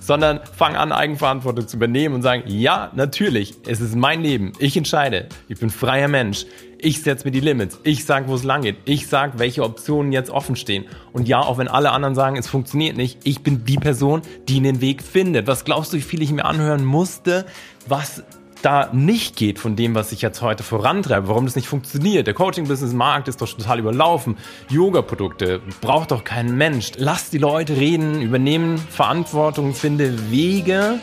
sondern 0.00 0.40
fang 0.56 0.76
an, 0.76 0.92
Eigenverantwortung 0.92 1.68
zu 1.68 1.76
übernehmen 1.76 2.14
und 2.14 2.22
sagen, 2.22 2.44
ja, 2.46 2.90
natürlich, 2.94 3.54
es 3.66 3.80
ist 3.80 3.96
mein 3.96 4.22
Leben, 4.22 4.52
ich 4.58 4.76
entscheide, 4.76 5.28
ich 5.48 5.60
bin 5.60 5.70
freier 5.70 6.08
Mensch, 6.08 6.46
ich 6.78 7.02
setze 7.02 7.24
mir 7.24 7.30
die 7.30 7.40
Limits, 7.40 7.80
ich 7.82 8.04
sage, 8.04 8.28
wo 8.28 8.34
es 8.34 8.44
lang 8.44 8.62
geht, 8.62 8.76
ich 8.84 9.06
sage, 9.06 9.38
welche 9.38 9.62
Optionen 9.62 10.12
jetzt 10.12 10.30
offen 10.30 10.54
stehen. 10.54 10.84
Und 11.12 11.28
ja, 11.28 11.40
auch 11.40 11.56
wenn 11.56 11.68
alle 11.68 11.92
anderen 11.92 12.14
sagen, 12.14 12.36
es 12.36 12.46
funktioniert 12.46 12.96
nicht, 12.96 13.20
ich 13.24 13.42
bin 13.42 13.64
die 13.64 13.78
Person, 13.78 14.22
die 14.48 14.60
den 14.60 14.80
Weg 14.80 15.02
findet. 15.02 15.46
Was 15.46 15.64
glaubst 15.64 15.92
du, 15.92 15.96
wie 15.96 16.02
viel 16.02 16.22
ich 16.22 16.30
mir 16.30 16.44
anhören 16.44 16.84
musste, 16.84 17.46
was 17.86 18.22
da 18.64 18.88
nicht 18.92 19.36
geht 19.36 19.58
von 19.58 19.76
dem, 19.76 19.94
was 19.94 20.12
ich 20.12 20.22
jetzt 20.22 20.40
heute 20.40 20.62
vorantreibe, 20.62 21.28
warum 21.28 21.44
das 21.44 21.56
nicht 21.56 21.68
funktioniert. 21.68 22.26
Der 22.26 22.34
Coaching-Business-Markt 22.34 23.28
ist 23.28 23.40
doch 23.40 23.48
total 23.48 23.78
überlaufen. 23.78 24.36
Yoga-Produkte 24.70 25.60
braucht 25.80 26.10
doch 26.10 26.24
kein 26.24 26.56
Mensch. 26.56 26.92
Lass 26.96 27.30
die 27.30 27.38
Leute 27.38 27.76
reden, 27.76 28.22
übernehmen 28.22 28.78
Verantwortung, 28.78 29.74
finde 29.74 30.30
Wege, 30.30 31.00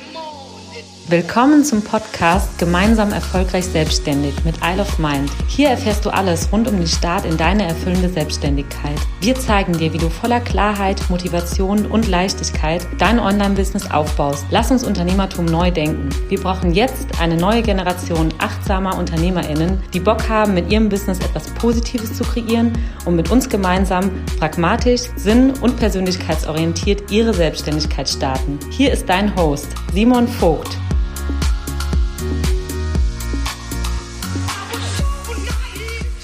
Willkommen 1.11 1.65
zum 1.65 1.81
Podcast 1.81 2.57
Gemeinsam 2.57 3.11
erfolgreich 3.11 3.65
selbstständig 3.65 4.33
mit 4.45 4.55
Isle 4.63 4.81
of 4.81 4.97
Mind. 4.97 5.29
Hier 5.45 5.67
erfährst 5.67 6.05
du 6.05 6.09
alles 6.09 6.49
rund 6.53 6.69
um 6.69 6.77
den 6.77 6.87
Start 6.87 7.25
in 7.25 7.35
deine 7.35 7.67
erfüllende 7.67 8.07
Selbstständigkeit. 8.07 8.95
Wir 9.19 9.35
zeigen 9.35 9.77
dir, 9.77 9.91
wie 9.91 9.97
du 9.97 10.09
voller 10.09 10.39
Klarheit, 10.39 11.01
Motivation 11.09 11.85
und 11.85 12.07
Leichtigkeit 12.07 12.87
dein 12.97 13.19
Online-Business 13.19 13.91
aufbaust. 13.91 14.45
Lass 14.51 14.71
uns 14.71 14.85
Unternehmertum 14.85 15.43
neu 15.43 15.69
denken. 15.69 16.07
Wir 16.29 16.39
brauchen 16.39 16.71
jetzt 16.71 17.19
eine 17.19 17.35
neue 17.35 17.61
Generation 17.61 18.33
achtsamer 18.37 18.97
UnternehmerInnen, 18.97 19.83
die 19.93 19.99
Bock 19.99 20.29
haben, 20.29 20.53
mit 20.53 20.71
ihrem 20.71 20.87
Business 20.87 21.19
etwas 21.19 21.49
Positives 21.55 22.13
zu 22.13 22.23
kreieren 22.23 22.71
und 23.03 23.17
mit 23.17 23.29
uns 23.29 23.49
gemeinsam 23.49 24.09
pragmatisch, 24.39 25.01
sinn- 25.17 25.55
und 25.59 25.75
persönlichkeitsorientiert 25.75 27.11
ihre 27.11 27.33
Selbstständigkeit 27.33 28.07
starten. 28.07 28.59
Hier 28.69 28.93
ist 28.93 29.09
dein 29.09 29.35
Host, 29.35 29.67
Simon 29.91 30.25
Vogt. 30.25 30.77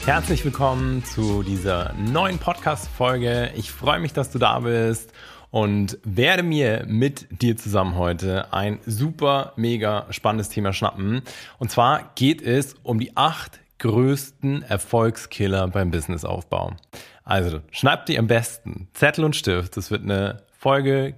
Herzlich 0.08 0.46
willkommen 0.46 1.04
zu 1.04 1.44
dieser 1.44 1.92
neuen 1.96 2.38
Podcast-Folge. 2.38 3.52
Ich 3.58 3.74
freue 3.74 4.00
mich, 4.00 4.14
dass 4.14 4.32
du 4.32 4.40
da 4.40 4.62
bist 4.62 5.12
und 5.52 6.00
werde 6.06 6.44
mir 6.44 6.86
mit 6.88 7.42
dir 7.42 7.58
zusammen 7.58 7.98
heute 7.98 8.54
ein 8.54 8.80
super, 8.86 9.52
mega 9.58 10.08
spannendes 10.12 10.48
Thema 10.48 10.72
schnappen. 10.72 11.24
Und 11.60 11.72
zwar 11.72 12.14
geht 12.16 12.42
es 12.42 12.76
um 12.84 13.02
die 13.02 13.18
acht 13.18 13.60
größten 13.80 14.64
Erfolgskiller 14.64 15.68
beim 15.68 15.92
Businessaufbau. 15.92 16.78
Also 17.26 17.60
schnapp 17.72 18.06
dir 18.06 18.20
am 18.20 18.28
besten 18.28 18.88
Zettel 18.94 19.26
und 19.26 19.36
Stift. 19.36 19.76
Das 19.76 19.92
wird 19.92 20.04
eine 20.04 20.42
Folge, 20.58 21.16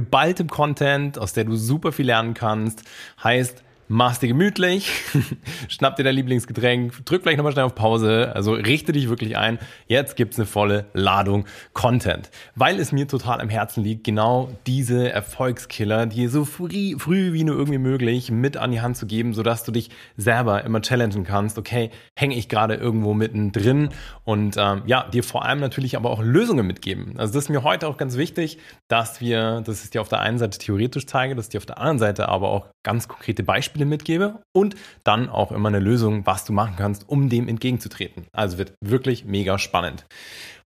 bald 0.00 0.40
im 0.40 0.50
Content, 0.50 1.16
aus 1.16 1.32
der 1.32 1.44
du 1.44 1.54
super 1.54 1.92
viel 1.92 2.06
lernen 2.06 2.34
kannst. 2.34 2.82
Heißt, 3.22 3.62
mach's 3.90 4.20
dir 4.20 4.28
gemütlich, 4.28 4.88
schnapp 5.68 5.96
dir 5.96 6.04
dein 6.04 6.14
Lieblingsgetränk, 6.14 7.04
drück 7.04 7.22
vielleicht 7.22 7.38
nochmal 7.38 7.52
schnell 7.52 7.64
auf 7.64 7.74
Pause, 7.74 8.30
also 8.34 8.52
richte 8.52 8.92
dich 8.92 9.08
wirklich 9.08 9.36
ein. 9.36 9.58
Jetzt 9.88 10.14
gibt's 10.14 10.38
eine 10.38 10.46
volle 10.46 10.86
Ladung 10.94 11.44
Content, 11.72 12.30
weil 12.54 12.78
es 12.78 12.92
mir 12.92 13.08
total 13.08 13.40
am 13.40 13.48
Herzen 13.48 13.82
liegt, 13.82 14.04
genau 14.04 14.48
diese 14.68 15.10
Erfolgskiller, 15.10 16.06
die 16.06 16.28
so 16.28 16.44
früh, 16.44 16.96
früh 16.98 17.32
wie 17.32 17.42
nur 17.42 17.56
irgendwie 17.56 17.78
möglich 17.78 18.30
mit 18.30 18.56
an 18.56 18.70
die 18.70 18.80
Hand 18.80 18.96
zu 18.96 19.06
geben, 19.06 19.34
sodass 19.34 19.64
du 19.64 19.72
dich 19.72 19.90
selber 20.16 20.62
immer 20.62 20.80
challengen 20.82 21.24
kannst. 21.24 21.58
Okay, 21.58 21.90
hänge 22.16 22.36
ich 22.36 22.48
gerade 22.48 22.76
irgendwo 22.76 23.12
mittendrin 23.12 23.88
und 24.22 24.56
ähm, 24.56 24.82
ja, 24.86 25.08
dir 25.08 25.24
vor 25.24 25.44
allem 25.44 25.58
natürlich 25.58 25.96
aber 25.96 26.10
auch 26.10 26.22
Lösungen 26.22 26.64
mitgeben. 26.64 27.18
Also 27.18 27.34
das 27.34 27.44
ist 27.44 27.50
mir 27.50 27.64
heute 27.64 27.88
auch 27.88 27.96
ganz 27.96 28.16
wichtig, 28.16 28.58
dass 28.86 29.20
wir, 29.20 29.62
dass 29.62 29.82
ich 29.82 29.90
dir 29.90 30.00
auf 30.00 30.08
der 30.08 30.20
einen 30.20 30.38
Seite 30.38 30.58
theoretisch 30.60 31.06
zeige, 31.06 31.34
dass 31.34 31.46
ich 31.46 31.50
dir 31.50 31.58
auf 31.58 31.66
der 31.66 31.78
anderen 31.78 31.98
Seite 31.98 32.28
aber 32.28 32.50
auch 32.50 32.68
ganz 32.84 33.08
konkrete 33.08 33.42
Beispiele 33.42 33.79
Beispiele 33.80 33.86
mitgebe 33.86 34.42
und 34.52 34.76
dann 35.04 35.28
auch 35.28 35.52
immer 35.52 35.68
eine 35.68 35.80
Lösung, 35.80 36.26
was 36.26 36.44
du 36.44 36.52
machen 36.52 36.74
kannst, 36.76 37.08
um 37.08 37.28
dem 37.28 37.48
entgegenzutreten. 37.48 38.26
Also 38.32 38.58
wird 38.58 38.74
wirklich 38.80 39.24
mega 39.24 39.58
spannend. 39.58 40.06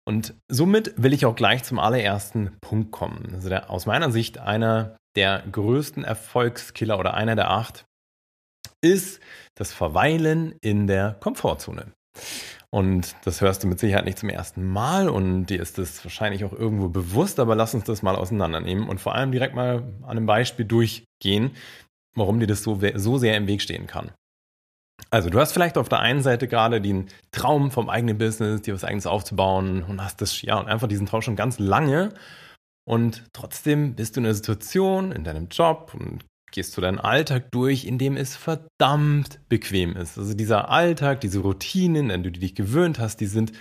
Und 0.06 0.34
somit 0.50 0.94
will 0.98 1.14
ich 1.14 1.26
auch 1.26 1.36
gleich 1.36 1.64
zum 1.64 1.80
allerersten 1.80 2.58
Punkt 2.62 2.92
kommen. 2.92 3.32
Also 3.34 3.50
der, 3.50 3.70
aus 3.70 3.86
meiner 3.86 4.12
Sicht 4.12 4.38
einer 4.38 4.98
der 5.16 5.44
größten 5.50 6.04
Erfolgskiller 6.04 7.00
oder 7.00 7.14
einer 7.14 7.36
der 7.36 7.52
acht 7.52 7.86
ist 8.82 9.22
das 9.56 9.72
Verweilen 9.72 10.56
in 10.62 10.88
der 10.88 11.16
Komfortzone. 11.20 11.94
Und 12.70 13.16
das 13.24 13.40
hörst 13.40 13.64
du 13.64 13.68
mit 13.68 13.80
Sicherheit 13.80 14.04
nicht 14.04 14.18
zum 14.18 14.30
ersten 14.30 14.66
Mal 14.66 15.08
und 15.08 15.46
dir 15.46 15.62
ist 15.62 15.78
das 15.78 16.04
wahrscheinlich 16.04 16.44
auch 16.44 16.54
irgendwo 16.54 16.90
bewusst, 16.90 17.40
aber 17.40 17.56
lass 17.56 17.76
uns 17.76 17.84
das 17.84 18.02
mal 18.02 18.16
auseinandernehmen 18.16 18.90
und 18.90 19.00
vor 19.00 19.14
allem 19.14 19.32
direkt 19.32 19.54
mal 19.54 19.84
an 20.02 20.18
einem 20.18 20.26
Beispiel 20.26 20.66
durchgehen, 20.66 21.52
warum 22.16 22.40
dir 22.40 22.48
das 22.48 22.64
so, 22.64 22.80
so 22.96 23.18
sehr 23.18 23.38
im 23.38 23.48
Weg 23.48 23.62
stehen 23.62 23.88
kann. 23.88 24.12
Also 25.10 25.30
du 25.30 25.40
hast 25.40 25.52
vielleicht 25.52 25.78
auf 25.78 25.90
der 25.90 26.00
einen 26.00 26.22
Seite 26.22 26.48
gerade 26.48 26.82
den 26.82 27.08
Traum 27.32 27.72
vom 27.72 27.90
eigenen 27.90 28.18
Business, 28.18 28.62
dir 28.62 28.74
was 28.74 28.84
eigenes 28.84 29.06
aufzubauen 29.06 29.84
und 29.84 30.04
hast 30.04 30.22
das, 30.22 30.42
ja, 30.42 30.58
und 30.60 30.68
einfach 30.68 30.88
diesen 30.88 31.06
Traum 31.06 31.22
schon 31.22 31.36
ganz 31.36 31.60
lange. 31.60 32.14
Und 32.86 33.24
trotzdem 33.34 33.96
bist 33.96 34.16
du 34.16 34.20
in 34.20 34.26
einer 34.26 34.36
Situation, 34.36 35.12
in 35.12 35.24
deinem 35.24 35.48
Job 35.50 35.94
und 35.94 36.26
gehst 36.54 36.78
du 36.78 36.82
deinen 36.82 37.00
Alltag 37.00 37.52
durch, 37.52 37.84
in 37.84 37.98
dem 37.98 38.16
es 38.16 38.38
verdammt 38.38 39.40
bequem 39.50 39.98
ist. 39.98 40.18
Also 40.18 40.34
dieser 40.34 40.70
Alltag, 40.70 41.20
diese 41.20 41.40
Routinen, 41.40 42.12
an 42.12 42.24
die 42.24 42.32
du 42.32 42.40
dich 42.40 42.56
gewöhnt 42.56 43.00
hast, 43.00 43.18
die 43.20 43.26
sind 43.26 43.52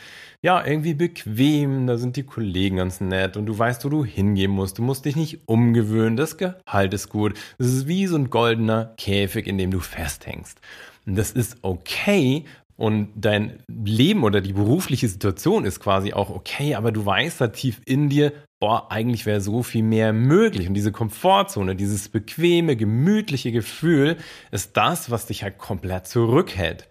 ja 0.42 0.64
irgendwie 0.64 0.94
bequem, 0.94 1.86
da 1.86 1.96
sind 1.96 2.16
die 2.16 2.22
Kollegen 2.22 2.76
ganz 2.76 3.00
nett 3.00 3.36
und 3.36 3.46
du 3.46 3.58
weißt, 3.58 3.84
wo 3.84 3.88
du 3.88 4.04
hingehen 4.04 4.50
musst. 4.50 4.78
Du 4.78 4.82
musst 4.82 5.04
dich 5.04 5.16
nicht 5.16 5.40
umgewöhnen, 5.46 6.16
das 6.16 6.36
Gehalt 6.36 6.94
ist 6.94 7.08
gut. 7.08 7.34
Das 7.58 7.68
ist 7.68 7.88
wie 7.88 8.06
so 8.06 8.16
ein 8.16 8.30
goldener 8.30 8.94
Käfig, 8.96 9.46
in 9.46 9.58
dem 9.58 9.70
du 9.70 9.80
festhängst. 9.80 10.60
Und 11.04 11.16
das 11.16 11.32
ist 11.32 11.56
okay, 11.62 12.44
und 12.82 13.10
dein 13.14 13.60
Leben 13.68 14.24
oder 14.24 14.40
die 14.40 14.54
berufliche 14.54 15.08
Situation 15.08 15.64
ist 15.64 15.78
quasi 15.78 16.14
auch 16.14 16.30
okay, 16.30 16.74
aber 16.74 16.90
du 16.90 17.06
weißt 17.06 17.40
da 17.40 17.48
tief 17.48 17.80
in 17.84 18.08
dir, 18.08 18.32
boah, 18.62 18.92
eigentlich 18.92 19.26
wäre 19.26 19.40
so 19.40 19.64
viel 19.64 19.82
mehr 19.82 20.12
möglich. 20.12 20.68
Und 20.68 20.74
diese 20.74 20.92
Komfortzone, 20.92 21.74
dieses 21.74 22.08
bequeme, 22.08 22.76
gemütliche 22.76 23.50
Gefühl 23.50 24.18
ist 24.52 24.76
das, 24.76 25.10
was 25.10 25.26
dich 25.26 25.42
halt 25.42 25.58
komplett 25.58 26.06
zurückhält. 26.06 26.86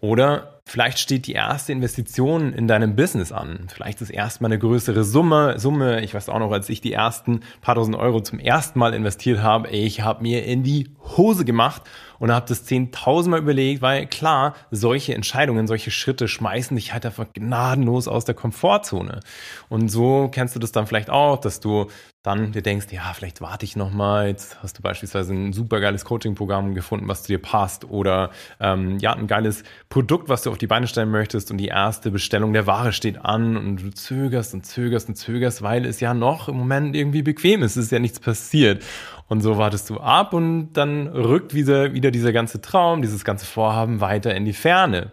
Oder 0.00 0.60
vielleicht 0.64 0.98
steht 0.98 1.26
die 1.26 1.32
erste 1.32 1.72
Investition 1.72 2.52
in 2.52 2.68
deinem 2.68 2.96
Business 2.96 3.32
an. 3.32 3.66
Vielleicht 3.72 4.00
ist 4.00 4.10
erstmal 4.10 4.50
eine 4.50 4.58
größere 4.58 5.04
Summe. 5.04 5.58
Summe, 5.58 6.02
ich 6.02 6.14
weiß 6.14 6.28
auch 6.28 6.38
noch, 6.38 6.52
als 6.52 6.68
ich 6.68 6.80
die 6.80 6.92
ersten 6.92 7.40
paar 7.60 7.74
tausend 7.74 7.96
Euro 7.96 8.20
zum 8.20 8.38
ersten 8.38 8.78
Mal 8.78 8.94
investiert 8.94 9.42
habe, 9.42 9.68
ich 9.68 10.02
habe 10.02 10.22
mir 10.22 10.44
in 10.44 10.62
die 10.62 10.90
Hose 11.16 11.44
gemacht 11.44 11.82
und 12.18 12.30
habe 12.30 12.46
das 12.48 12.64
zehntausendmal 12.64 13.40
überlegt, 13.40 13.82
weil 13.82 14.06
klar, 14.06 14.54
solche 14.70 15.14
Entscheidungen, 15.14 15.66
solche 15.66 15.90
Schritte 15.90 16.28
schmeißen 16.28 16.76
dich 16.76 16.92
halt 16.92 17.04
einfach 17.04 17.26
gnadenlos 17.32 18.06
aus 18.06 18.24
der 18.24 18.36
Komfortzone. 18.36 19.20
Und 19.68 19.88
so 19.88 20.28
kennst 20.32 20.54
du 20.54 20.60
das 20.60 20.70
dann 20.70 20.86
vielleicht 20.86 21.10
auch, 21.10 21.38
dass 21.38 21.58
du 21.58 21.88
dann 22.22 22.52
dir 22.52 22.62
denkst, 22.62 22.86
ja, 22.92 23.12
vielleicht 23.14 23.40
warte 23.40 23.64
ich 23.64 23.74
noch 23.74 23.90
mal. 23.90 24.28
Jetzt 24.28 24.62
hast 24.62 24.78
du 24.78 24.82
beispielsweise 24.82 25.34
ein 25.34 25.52
super 25.52 25.80
geiles 25.80 26.04
Coaching-Programm 26.04 26.74
gefunden, 26.74 27.08
was 27.08 27.24
zu 27.24 27.32
dir 27.32 27.42
passt, 27.42 27.84
oder 27.84 28.30
ähm, 28.60 28.98
ja, 28.98 29.12
ein 29.14 29.26
geiles 29.26 29.64
Produkt, 29.88 30.28
was 30.28 30.42
du 30.42 30.51
auf 30.52 30.58
die 30.58 30.66
Beine 30.66 30.86
stellen 30.86 31.10
möchtest, 31.10 31.50
und 31.50 31.58
die 31.58 31.68
erste 31.68 32.10
Bestellung 32.10 32.52
der 32.52 32.66
Ware 32.66 32.92
steht 32.92 33.24
an 33.24 33.56
und 33.56 33.82
du 33.82 33.90
zögerst 33.90 34.54
und 34.54 34.64
zögerst 34.64 35.08
und 35.08 35.16
zögerst, 35.16 35.62
weil 35.62 35.84
es 35.84 36.00
ja 36.00 36.14
noch 36.14 36.48
im 36.48 36.56
Moment 36.56 36.94
irgendwie 36.94 37.22
bequem 37.22 37.62
ist. 37.62 37.76
Es 37.76 37.86
ist 37.86 37.92
ja 37.92 37.98
nichts 37.98 38.20
passiert. 38.20 38.84
Und 39.28 39.40
so 39.40 39.58
wartest 39.58 39.90
du 39.90 39.98
ab 39.98 40.34
und 40.34 40.74
dann 40.74 41.08
rückt 41.08 41.54
wieder, 41.54 41.94
wieder 41.94 42.10
dieser 42.10 42.32
ganze 42.32 42.60
Traum, 42.60 43.02
dieses 43.02 43.24
ganze 43.24 43.46
Vorhaben 43.46 44.00
weiter 44.00 44.34
in 44.34 44.44
die 44.44 44.52
Ferne. 44.52 45.12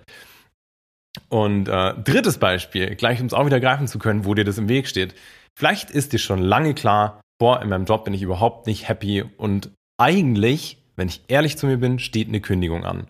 Und 1.30 1.68
äh, 1.68 1.94
drittes 2.04 2.38
Beispiel, 2.38 2.96
gleich 2.96 3.20
um 3.20 3.28
es 3.28 3.34
auch 3.34 3.46
wieder 3.46 3.60
greifen 3.60 3.88
zu 3.88 3.98
können, 3.98 4.26
wo 4.26 4.34
dir 4.34 4.46
das 4.46 4.58
im 4.58 4.70
Weg 4.70 4.88
steht. 4.88 5.16
Vielleicht 5.58 5.90
ist 5.90 6.14
dir 6.14 6.20
schon 6.20 6.40
lange 6.40 6.74
klar, 6.74 7.22
boah, 7.40 7.62
in 7.62 7.70
meinem 7.70 7.86
Job 7.86 8.06
bin 8.06 8.14
ich 8.14 8.22
überhaupt 8.22 8.68
nicht 8.68 8.88
happy 8.88 9.24
und 9.38 9.72
eigentlich, 9.98 10.78
wenn 10.96 11.08
ich 11.08 11.22
ehrlich 11.28 11.58
zu 11.58 11.66
mir 11.66 11.78
bin, 11.78 12.00
steht 12.00 12.28
eine 12.28 12.42
Kündigung 12.42 12.86
an. 12.86 13.08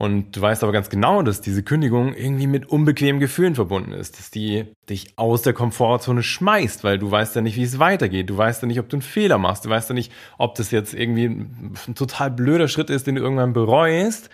Und 0.00 0.34
du 0.34 0.40
weißt 0.40 0.62
aber 0.62 0.72
ganz 0.72 0.88
genau, 0.88 1.20
dass 1.20 1.42
diese 1.42 1.62
Kündigung 1.62 2.14
irgendwie 2.14 2.46
mit 2.46 2.70
unbequemen 2.70 3.20
Gefühlen 3.20 3.54
verbunden 3.54 3.92
ist, 3.92 4.18
dass 4.18 4.30
die 4.30 4.64
dich 4.88 5.12
aus 5.18 5.42
der 5.42 5.52
Komfortzone 5.52 6.22
schmeißt, 6.22 6.84
weil 6.84 6.98
du 6.98 7.10
weißt 7.10 7.36
ja 7.36 7.42
nicht, 7.42 7.56
wie 7.56 7.64
es 7.64 7.78
weitergeht. 7.78 8.30
Du 8.30 8.36
weißt 8.38 8.62
ja 8.62 8.66
nicht, 8.66 8.80
ob 8.80 8.88
du 8.88 8.96
einen 8.96 9.02
Fehler 9.02 9.36
machst. 9.36 9.66
Du 9.66 9.68
weißt 9.68 9.90
ja 9.90 9.94
nicht, 9.94 10.10
ob 10.38 10.54
das 10.54 10.70
jetzt 10.70 10.94
irgendwie 10.94 11.26
ein 11.26 11.94
total 11.94 12.30
blöder 12.30 12.66
Schritt 12.66 12.88
ist, 12.88 13.06
den 13.06 13.16
du 13.16 13.20
irgendwann 13.20 13.52
bereust. 13.52 14.30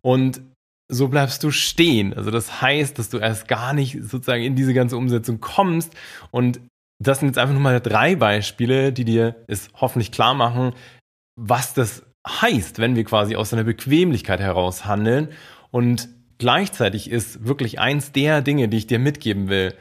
Und 0.00 0.40
so 0.88 1.08
bleibst 1.08 1.44
du 1.44 1.50
stehen. 1.50 2.14
Also 2.14 2.30
das 2.30 2.62
heißt, 2.62 2.98
dass 2.98 3.10
du 3.10 3.18
erst 3.18 3.46
gar 3.46 3.74
nicht 3.74 3.98
sozusagen 4.00 4.42
in 4.42 4.56
diese 4.56 4.72
ganze 4.72 4.96
Umsetzung 4.96 5.38
kommst 5.38 5.92
und 6.30 6.62
das 6.98 7.20
sind 7.20 7.28
jetzt 7.28 7.38
einfach 7.38 7.54
nur 7.54 7.62
mal 7.62 7.80
drei 7.80 8.14
Beispiele, 8.16 8.92
die 8.92 9.04
dir 9.04 9.36
es 9.46 9.68
hoffentlich 9.74 10.12
klar 10.12 10.34
machen, 10.34 10.72
was 11.36 11.72
das 11.72 12.04
heißt, 12.26 12.78
wenn 12.78 12.96
wir 12.96 13.04
quasi 13.04 13.36
aus 13.36 13.52
einer 13.52 13.64
Bequemlichkeit 13.64 14.40
heraus 14.40 14.84
handeln. 14.84 15.28
Und 15.70 16.08
gleichzeitig 16.38 17.10
ist 17.10 17.46
wirklich 17.46 17.78
eins 17.78 18.12
der 18.12 18.42
Dinge, 18.42 18.68
die 18.68 18.78
ich 18.78 18.86
dir 18.86 18.98
mitgeben 18.98 19.48
will, 19.48 19.74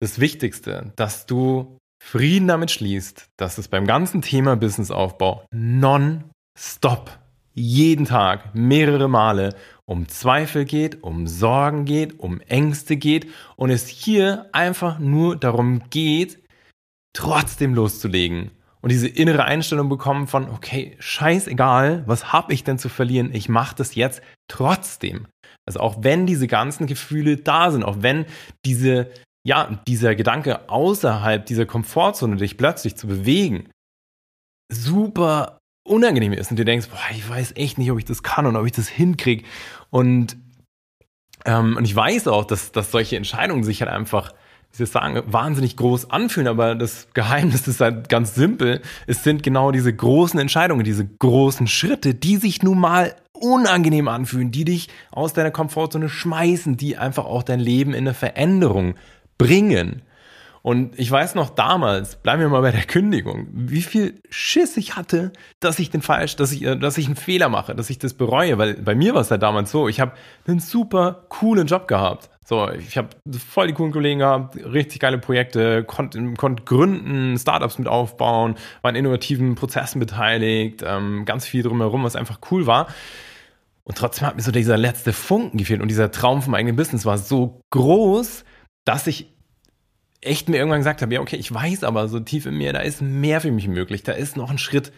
das 0.00 0.18
Wichtigste, 0.18 0.92
dass 0.96 1.26
du 1.26 1.78
Frieden 2.02 2.48
damit 2.48 2.70
schließt, 2.70 3.26
dass 3.36 3.58
es 3.58 3.68
beim 3.68 3.86
ganzen 3.86 4.22
Thema 4.22 4.56
Businessaufbau 4.56 5.44
non-stop, 5.52 7.18
jeden 7.52 8.06
Tag, 8.06 8.54
mehrere 8.54 9.08
Male 9.08 9.54
um 9.84 10.08
Zweifel 10.08 10.64
geht, 10.64 11.02
um 11.02 11.26
Sorgen 11.26 11.84
geht, 11.84 12.18
um 12.18 12.40
Ängste 12.40 12.96
geht 12.96 13.28
und 13.56 13.70
es 13.70 13.88
hier 13.88 14.48
einfach 14.52 14.98
nur 14.98 15.36
darum 15.36 15.82
geht, 15.90 16.38
trotzdem 17.12 17.74
loszulegen 17.74 18.50
und 18.82 18.90
diese 18.90 19.08
innere 19.08 19.44
Einstellung 19.44 19.88
bekommen 19.88 20.26
von, 20.26 20.48
okay, 20.48 20.96
scheißegal, 20.98 22.02
was 22.06 22.32
habe 22.32 22.52
ich 22.54 22.64
denn 22.64 22.78
zu 22.78 22.88
verlieren? 22.88 23.34
Ich 23.34 23.48
mache 23.48 23.76
das 23.76 23.94
jetzt 23.94 24.22
trotzdem. 24.48 25.26
Also 25.66 25.80
auch 25.80 25.96
wenn 26.00 26.26
diese 26.26 26.46
ganzen 26.46 26.86
Gefühle 26.86 27.36
da 27.36 27.70
sind, 27.70 27.84
auch 27.84 27.98
wenn 28.00 28.26
diese, 28.64 29.10
ja, 29.46 29.80
dieser 29.86 30.14
Gedanke 30.14 30.68
außerhalb 30.68 31.44
dieser 31.44 31.66
Komfortzone 31.66 32.36
dich 32.36 32.56
plötzlich 32.56 32.96
zu 32.96 33.06
bewegen, 33.06 33.68
super 34.72 35.58
unangenehm 35.86 36.32
ist 36.32 36.50
und 36.50 36.58
du 36.58 36.64
denkst, 36.64 36.88
boah, 36.88 36.98
ich 37.10 37.28
weiß 37.28 37.52
echt 37.56 37.78
nicht, 37.78 37.90
ob 37.90 37.98
ich 37.98 38.04
das 38.04 38.22
kann 38.22 38.46
und 38.46 38.56
ob 38.56 38.64
ich 38.64 38.72
das 38.72 38.88
hinkriege. 38.88 39.44
Und, 39.90 40.36
ähm, 41.44 41.76
und 41.76 41.84
ich 41.84 41.94
weiß 41.94 42.28
auch, 42.28 42.44
dass, 42.44 42.72
dass 42.72 42.90
solche 42.90 43.16
Entscheidungen 43.16 43.64
sich 43.64 43.82
halt 43.82 43.90
einfach 43.90 44.32
wie 44.72 44.76
soll 44.76 44.84
ich 44.84 44.90
sagen, 44.90 45.22
wahnsinnig 45.26 45.76
groß 45.76 46.10
anfühlen, 46.10 46.46
aber 46.46 46.74
das 46.74 47.08
Geheimnis 47.12 47.66
ist 47.66 47.80
halt 47.80 48.08
ganz 48.08 48.34
simpel. 48.34 48.80
Es 49.06 49.24
sind 49.24 49.42
genau 49.42 49.72
diese 49.72 49.92
großen 49.92 50.38
Entscheidungen, 50.38 50.84
diese 50.84 51.06
großen 51.06 51.66
Schritte, 51.66 52.14
die 52.14 52.36
sich 52.36 52.62
nun 52.62 52.78
mal 52.78 53.14
unangenehm 53.32 54.06
anfühlen, 54.08 54.52
die 54.52 54.64
dich 54.64 54.88
aus 55.10 55.32
deiner 55.32 55.50
Komfortzone 55.50 56.08
schmeißen, 56.08 56.76
die 56.76 56.96
einfach 56.98 57.24
auch 57.24 57.42
dein 57.42 57.60
Leben 57.60 57.92
in 57.92 58.06
eine 58.06 58.14
Veränderung 58.14 58.94
bringen. 59.38 60.02
Und 60.62 60.98
ich 60.98 61.10
weiß 61.10 61.34
noch 61.36 61.50
damals, 61.50 62.16
bleiben 62.16 62.42
wir 62.42 62.48
mal 62.50 62.60
bei 62.60 62.70
der 62.70 62.84
Kündigung, 62.84 63.48
wie 63.52 63.80
viel 63.80 64.20
Schiss 64.28 64.76
ich 64.76 64.94
hatte, 64.96 65.32
dass 65.58 65.78
ich 65.78 65.88
den 65.90 66.02
falsch, 66.02 66.36
dass 66.36 66.52
ich, 66.52 66.60
dass 66.60 66.98
ich 66.98 67.06
einen 67.06 67.16
Fehler 67.16 67.48
mache, 67.48 67.74
dass 67.74 67.88
ich 67.88 67.98
das 67.98 68.12
bereue, 68.12 68.58
weil 68.58 68.74
bei 68.74 68.94
mir 68.94 69.14
war 69.14 69.22
es 69.22 69.30
halt 69.30 69.42
damals 69.42 69.70
so, 69.70 69.88
ich 69.88 70.00
habe 70.00 70.12
einen 70.46 70.60
super 70.60 71.24
coolen 71.30 71.66
Job 71.66 71.88
gehabt. 71.88 72.28
So, 72.44 72.68
ich 72.70 72.98
habe 72.98 73.08
voll 73.38 73.68
die 73.68 73.72
coolen 73.74 73.92
Kollegen 73.92 74.18
gehabt, 74.18 74.56
richtig 74.56 75.00
geile 75.00 75.18
Projekte, 75.18 75.84
konnte 75.84 76.34
konnt 76.34 76.66
gründen, 76.66 77.38
Startups 77.38 77.78
mit 77.78 77.88
aufbauen, 77.88 78.56
war 78.82 78.90
in 78.90 78.96
innovativen 78.96 79.54
Prozessen 79.54 80.00
beteiligt, 80.00 80.82
ähm, 80.84 81.24
ganz 81.24 81.46
viel 81.46 81.62
drumherum, 81.62 82.02
was 82.02 82.16
einfach 82.16 82.40
cool 82.50 82.66
war. 82.66 82.88
Und 83.84 83.96
trotzdem 83.96 84.26
hat 84.26 84.36
mir 84.36 84.42
so 84.42 84.52
dieser 84.52 84.76
letzte 84.76 85.12
Funken 85.12 85.58
gefehlt 85.58 85.80
und 85.80 85.88
dieser 85.88 86.10
Traum 86.10 86.42
vom 86.42 86.54
eigenen 86.54 86.76
Business 86.76 87.06
war 87.06 87.18
so 87.18 87.62
groß, 87.70 88.44
dass 88.84 89.06
ich 89.06 89.32
echt 90.22 90.48
mir 90.48 90.58
irgendwann 90.58 90.80
gesagt 90.80 91.02
habe, 91.02 91.14
ja, 91.14 91.20
okay, 91.20 91.36
ich 91.36 91.52
weiß 91.52 91.84
aber 91.84 92.08
so 92.08 92.20
tief 92.20 92.46
in 92.46 92.56
mir, 92.56 92.72
da 92.72 92.80
ist 92.80 93.00
mehr 93.00 93.40
für 93.40 93.50
mich 93.50 93.68
möglich, 93.68 94.02
da 94.02 94.12
ist 94.12 94.36
noch 94.36 94.50
ein 94.50 94.58
Schritt, 94.58 94.92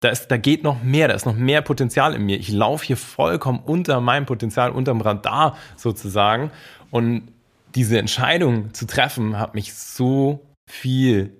da, 0.00 0.10
ist, 0.10 0.28
da 0.28 0.36
geht 0.36 0.62
noch 0.62 0.82
mehr, 0.82 1.08
da 1.08 1.14
ist 1.14 1.26
noch 1.26 1.34
mehr 1.34 1.60
Potenzial 1.60 2.14
in 2.14 2.24
mir. 2.24 2.38
Ich 2.38 2.50
laufe 2.50 2.86
hier 2.86 2.96
vollkommen 2.96 3.60
unter 3.64 4.00
meinem 4.00 4.26
Potenzial, 4.26 4.70
unterm 4.70 5.00
Radar 5.00 5.56
sozusagen. 5.76 6.52
Und 6.90 7.32
diese 7.74 7.98
Entscheidung 7.98 8.72
zu 8.72 8.86
treffen, 8.86 9.38
hat 9.38 9.54
mich 9.54 9.74
so 9.74 10.40
viel, 10.70 11.32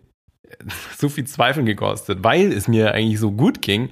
so 0.96 1.08
viel 1.08 1.24
Zweifeln 1.24 1.66
gekostet, 1.66 2.24
weil 2.24 2.52
es 2.52 2.66
mir 2.66 2.92
eigentlich 2.94 3.20
so 3.20 3.30
gut 3.30 3.62
ging. 3.62 3.90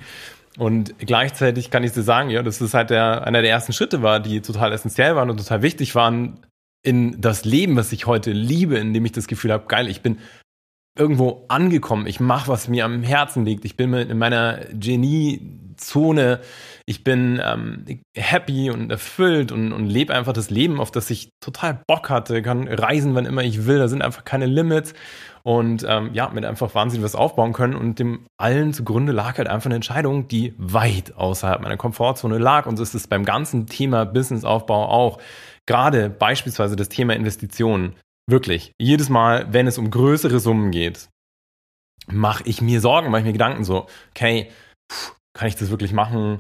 Und 0.59 0.99
gleichzeitig 0.99 1.71
kann 1.71 1.85
ich 1.85 1.93
dir 1.93 2.03
sagen, 2.03 2.31
ja, 2.31 2.43
dass 2.43 2.61
es 2.61 2.75
halt 2.75 2.91
der, 2.91 3.25
einer 3.25 3.43
der 3.43 3.51
ersten 3.51 3.73
Schritte 3.73 4.03
war, 4.03 4.19
die 4.19 4.41
total 4.41 4.73
essentiell 4.73 5.15
waren 5.15 5.31
und 5.31 5.37
total 5.37 5.63
wichtig 5.63 5.95
waren 5.95 6.41
in 6.87 7.21
das 7.21 7.45
Leben, 7.45 7.77
was 7.77 7.91
ich 7.91 8.07
heute 8.07 8.31
liebe, 8.31 8.77
in 8.77 8.95
dem 8.95 9.05
ich 9.05 9.11
das 9.11 9.27
Gefühl 9.27 9.53
habe, 9.53 9.67
geil, 9.67 9.89
ich 9.89 10.03
bin 10.03 10.19
irgendwo 10.97 11.45
angekommen. 11.49 12.07
Ich 12.07 12.21
mache, 12.21 12.49
was 12.49 12.69
mir 12.69 12.85
am 12.85 13.03
Herzen 13.03 13.45
liegt. 13.45 13.65
Ich 13.65 13.77
bin 13.77 13.93
in 13.93 14.17
meiner 14.17 14.61
Genie-Zone. 14.73 16.41
Ich 16.87 17.03
bin 17.03 17.41
ähm, 17.45 17.85
happy 18.17 18.71
und 18.71 18.91
erfüllt 18.91 19.51
und, 19.51 19.73
und 19.73 19.87
lebe 19.87 20.15
einfach 20.15 20.33
das 20.33 20.49
Leben, 20.49 20.81
auf 20.81 20.93
das 20.93 21.11
ich 21.11 21.31
total 21.41 21.83
Bock 21.89 22.09
hatte. 22.09 22.41
Kann 22.41 22.69
reisen, 22.69 23.17
wann 23.17 23.27
immer 23.27 23.43
ich 23.43 23.67
will. 23.67 23.79
Da 23.79 23.89
sind 23.89 24.01
einfach 24.01 24.25
keine 24.25 24.47
Limits. 24.47 24.95
Und 25.43 25.85
ähm, 25.89 26.11
ja, 26.13 26.31
mit 26.31 26.45
einfach 26.45 26.73
wahnsinnig 26.77 27.05
was 27.05 27.17
aufbauen 27.17 27.53
können. 27.53 27.75
Und 27.75 27.99
dem 27.99 28.27
allen 28.39 28.73
zugrunde 28.73 29.13
lag 29.13 29.39
halt 29.39 29.49
einfach 29.49 29.67
eine 29.67 29.75
Entscheidung, 29.75 30.29
die 30.29 30.55
weit 30.57 31.17
außerhalb 31.17 31.61
meiner 31.61 31.77
Komfortzone 31.77 32.39
lag. 32.39 32.67
Und 32.67 32.77
so 32.77 32.85
ist 32.85 32.95
es 32.95 33.09
beim 33.09 33.25
ganzen 33.25 33.67
Thema 33.67 34.07
Businessaufbau 34.07 34.87
auch. 34.89 35.19
Gerade 35.67 36.09
beispielsweise 36.09 36.77
das 36.77 36.89
Thema 36.89 37.15
Investitionen 37.15 37.97
Wirklich. 38.29 38.73
Jedes 38.81 39.09
Mal, 39.09 39.53
wenn 39.53 39.69
es 39.69 39.79
um 39.79 39.91
größere 39.91 40.41
Summen 40.41 40.73
geht, 40.73 41.09
mache 42.09 42.43
ich 42.45 42.61
mir 42.61 42.81
Sorgen, 42.81 43.11
mache 43.11 43.21
ich 43.21 43.27
mir 43.27 43.33
Gedanken 43.33 43.65
so, 43.65 43.87
okay, 44.11 44.51
pff, 44.91 45.15
kann 45.33 45.49
ich 45.49 45.57
das 45.57 45.71
wirklich 45.71 45.93
machen? 45.93 46.39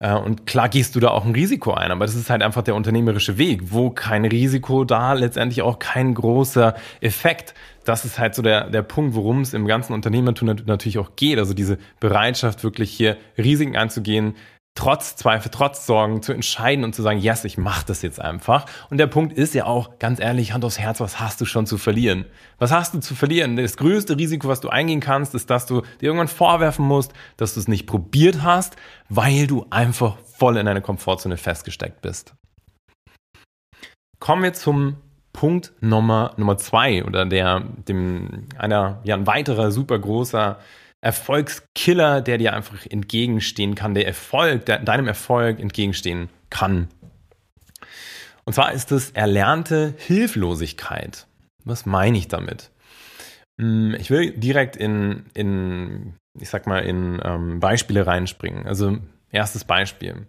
Äh, 0.00 0.14
und 0.14 0.46
klar 0.46 0.68
gehst 0.68 0.96
du 0.96 1.00
da 1.00 1.10
auch 1.10 1.24
ein 1.24 1.34
Risiko 1.34 1.74
ein, 1.74 1.92
aber 1.92 2.06
das 2.06 2.16
ist 2.16 2.28
halt 2.28 2.42
einfach 2.42 2.62
der 2.62 2.74
unternehmerische 2.74 3.38
Weg, 3.38 3.72
wo 3.72 3.90
kein 3.90 4.24
Risiko 4.24 4.84
da, 4.84 5.12
letztendlich 5.12 5.62
auch 5.62 5.78
kein 5.78 6.14
großer 6.14 6.74
Effekt. 7.00 7.54
Das 7.84 8.04
ist 8.04 8.18
halt 8.18 8.34
so 8.34 8.42
der, 8.42 8.68
der 8.68 8.82
Punkt, 8.82 9.14
worum 9.14 9.40
es 9.40 9.54
im 9.54 9.66
ganzen 9.66 9.92
Unternehmertum 9.92 10.56
natürlich 10.66 10.98
auch 10.98 11.14
geht. 11.14 11.38
Also 11.38 11.54
diese 11.54 11.78
Bereitschaft, 12.00 12.64
wirklich 12.64 12.90
hier 12.90 13.16
Risiken 13.36 13.76
einzugehen, 13.76 14.34
trotz 14.74 15.16
Zweifel, 15.16 15.50
trotz 15.50 15.86
Sorgen 15.86 16.22
zu 16.22 16.32
entscheiden 16.32 16.84
und 16.84 16.94
zu 16.94 17.02
sagen, 17.02 17.18
yes, 17.18 17.44
ich 17.44 17.58
mache 17.58 17.84
das 17.86 18.02
jetzt 18.02 18.20
einfach. 18.20 18.66
Und 18.90 18.98
der 18.98 19.08
Punkt 19.08 19.32
ist 19.32 19.54
ja 19.54 19.66
auch, 19.66 19.98
ganz 19.98 20.20
ehrlich, 20.20 20.52
Hand 20.52 20.64
aufs 20.64 20.78
Herz, 20.78 21.00
was 21.00 21.18
hast 21.18 21.40
du 21.40 21.46
schon 21.46 21.66
zu 21.66 21.78
verlieren? 21.78 22.26
Was 22.58 22.70
hast 22.70 22.94
du 22.94 23.00
zu 23.00 23.16
verlieren? 23.16 23.56
Das 23.56 23.76
größte 23.76 24.16
Risiko, 24.16 24.46
was 24.46 24.60
du 24.60 24.68
eingehen 24.68 25.00
kannst, 25.00 25.34
ist, 25.34 25.50
dass 25.50 25.66
du 25.66 25.80
dir 26.00 26.06
irgendwann 26.06 26.28
vorwerfen 26.28 26.86
musst, 26.86 27.12
dass 27.36 27.54
du 27.54 27.60
es 27.60 27.66
nicht 27.66 27.86
probiert 27.86 28.42
hast, 28.42 28.76
weil 29.08 29.48
du 29.48 29.66
einfach 29.70 30.16
voll 30.18 30.56
in 30.56 30.66
deiner 30.66 30.80
Komfortzone 30.80 31.36
festgesteckt 31.36 32.00
bist. 32.00 32.34
Kommen 34.20 34.42
wir 34.44 34.52
zum 34.52 34.96
Punkt 35.32 35.72
Nummer, 35.80 36.34
Nummer 36.36 36.56
zwei 36.56 37.04
oder 37.04 37.26
der, 37.26 37.60
dem, 37.60 38.46
einer, 38.56 39.00
ja, 39.04 39.14
ein 39.14 39.26
weiterer 39.26 39.70
super 39.70 39.98
großer 39.98 40.58
Erfolgskiller, 41.00 42.20
der 42.20 42.38
dir 42.38 42.54
einfach 42.54 42.86
entgegenstehen 42.86 43.74
kann, 43.74 43.94
der 43.94 44.06
Erfolg, 44.06 44.66
der 44.66 44.80
deinem 44.80 45.06
Erfolg 45.06 45.60
entgegenstehen 45.60 46.28
kann. 46.50 46.88
Und 48.44 48.54
zwar 48.54 48.72
ist 48.72 48.92
es 48.92 49.10
erlernte 49.10 49.94
Hilflosigkeit. 49.98 51.26
Was 51.64 51.86
meine 51.86 52.18
ich 52.18 52.28
damit? 52.28 52.70
Hm, 53.60 53.94
ich 53.98 54.10
will 54.10 54.32
direkt 54.32 54.76
in, 54.76 55.26
in 55.34 56.14
ich 56.40 56.48
sag 56.48 56.66
mal, 56.66 56.80
in 56.80 57.20
ähm, 57.24 57.60
Beispiele 57.60 58.06
reinspringen. 58.06 58.66
Also, 58.66 58.98
erstes 59.30 59.64
Beispiel. 59.64 60.26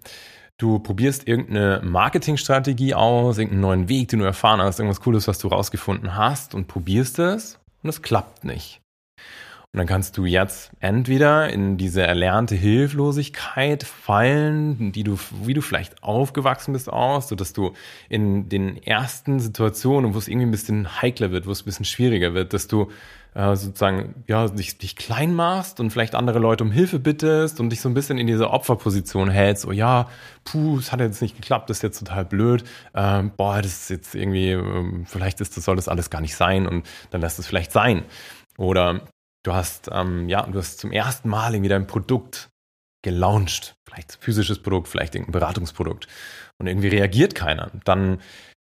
Du 0.58 0.80
probierst 0.80 1.28
irgendeine 1.28 1.82
Marketingstrategie 1.84 2.94
aus, 2.94 3.38
irgendeinen 3.38 3.62
neuen 3.62 3.90
Weg, 3.90 4.10
den 4.10 4.20
du 4.20 4.26
erfahren 4.26 4.62
hast, 4.62 4.80
irgendwas 4.80 5.00
Cooles, 5.00 5.28
was 5.28 5.40
du 5.40 5.48
rausgefunden 5.48 6.16
hast 6.16 6.54
und 6.54 6.68
probierst 6.68 7.20
es 7.20 7.60
und 7.82 7.90
es 7.90 8.02
klappt 8.02 8.44
nicht. 8.44 8.82
Und 9.72 9.78
dann 9.78 9.86
kannst 9.86 10.18
du 10.18 10.26
jetzt 10.26 10.72
entweder 10.80 11.48
in 11.52 11.78
diese 11.78 12.02
erlernte 12.02 12.56
Hilflosigkeit 12.56 13.84
fallen, 13.84 14.92
die 14.92 15.04
du, 15.04 15.20
wie 15.44 15.54
du 15.54 15.62
vielleicht 15.62 16.02
aufgewachsen 16.02 16.74
bist 16.74 16.92
aus, 16.92 17.28
so 17.28 17.36
dass 17.36 17.54
du 17.54 17.74
in 18.10 18.50
den 18.50 18.82
ersten 18.82 19.40
Situationen, 19.40 20.16
wo 20.16 20.18
es 20.18 20.28
irgendwie 20.28 20.48
ein 20.48 20.52
bisschen 20.52 21.02
heikler 21.04 21.30
wird, 21.30 21.46
wo 21.46 21.52
es 21.52 21.62
ein 21.62 21.66
bisschen 21.66 21.86
schwieriger 21.86 22.34
wird, 22.34 22.54
dass 22.54 22.68
du 22.68 22.90
äh, 23.36 23.56
sozusagen 23.56 24.24
ja 24.26 24.48
dich, 24.48 24.80
dich 24.80 24.96
klein 24.96 25.36
machst 25.36 25.80
und 25.80 25.92
vielleicht 25.92 26.16
andere 26.16 26.40
Leute 26.40 26.64
um 26.64 26.72
Hilfe 26.72 26.98
bittest 26.98 27.60
und 27.60 27.70
dich 27.70 27.82
so 27.82 27.90
ein 27.90 27.94
bisschen 27.94 28.18
in 28.18 28.26
diese 28.26 28.50
Opferposition 28.50 29.30
hältst. 29.30 29.68
Oh 29.68 29.72
ja, 29.72 30.10
puh, 30.46 30.80
es 30.80 30.92
hat 30.92 31.00
jetzt 31.00 31.22
nicht 31.22 31.36
geklappt, 31.36 31.70
das 31.70 31.78
ist 31.78 31.84
jetzt 31.84 32.00
total 32.00 32.26
blöd. 32.26 32.64
Ähm, 32.96 33.32
boah, 33.38 33.62
das 33.62 33.84
ist 33.84 33.90
jetzt 33.92 34.16
irgendwie, 34.16 34.54
ähm, 34.54 35.06
vielleicht 35.06 35.42
ist 35.42 35.56
das 35.58 35.66
soll 35.66 35.76
das 35.76 35.88
alles 35.88 36.10
gar 36.10 36.22
nicht 36.22 36.36
sein 36.36 36.66
und 36.66 36.90
dann 37.12 37.22
lässt 37.22 37.38
es 37.38 37.46
vielleicht 37.46 37.72
sein. 37.72 38.04
Oder 38.58 39.02
Du 39.44 39.54
hast, 39.54 39.90
ähm, 39.92 40.28
ja, 40.28 40.46
du 40.46 40.58
hast 40.58 40.80
zum 40.80 40.92
ersten 40.92 41.30
Mal 41.30 41.54
irgendwie 41.54 41.70
dein 41.70 41.88
Produkt 41.88 42.50
gelauncht. 43.04 43.76
Vielleicht 43.88 44.18
physisches 44.20 44.62
Produkt, 44.62 44.88
vielleicht 44.88 45.16
irgendein 45.16 45.40
Beratungsprodukt. 45.40 46.08
Und 46.58 46.68
irgendwie 46.68 46.90
reagiert 46.90 47.36
keiner. 47.36 47.72
Dann 47.86 48.20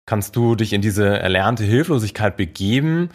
kannst 0.07 0.37
du 0.37 0.55
dich 0.55 0.73
in 0.73 0.83
diese 0.83 1.19
erlernte 1.19 1.65
Hilflosigkeit 1.65 2.37
begeben, 2.37 3.11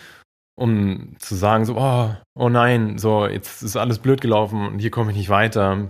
um 0.55 1.15
zu 1.19 1.35
sagen 1.35 1.65
so, 1.65 1.77
oh, 1.77 2.15
oh 2.35 2.49
nein, 2.49 2.97
so, 2.97 3.27
jetzt 3.27 3.61
ist 3.61 3.77
alles 3.77 3.99
blöd 3.99 4.21
gelaufen 4.21 4.67
und 4.67 4.79
hier 4.79 4.91
komme 4.91 5.11
ich 5.11 5.17
nicht 5.17 5.29
weiter. 5.29 5.89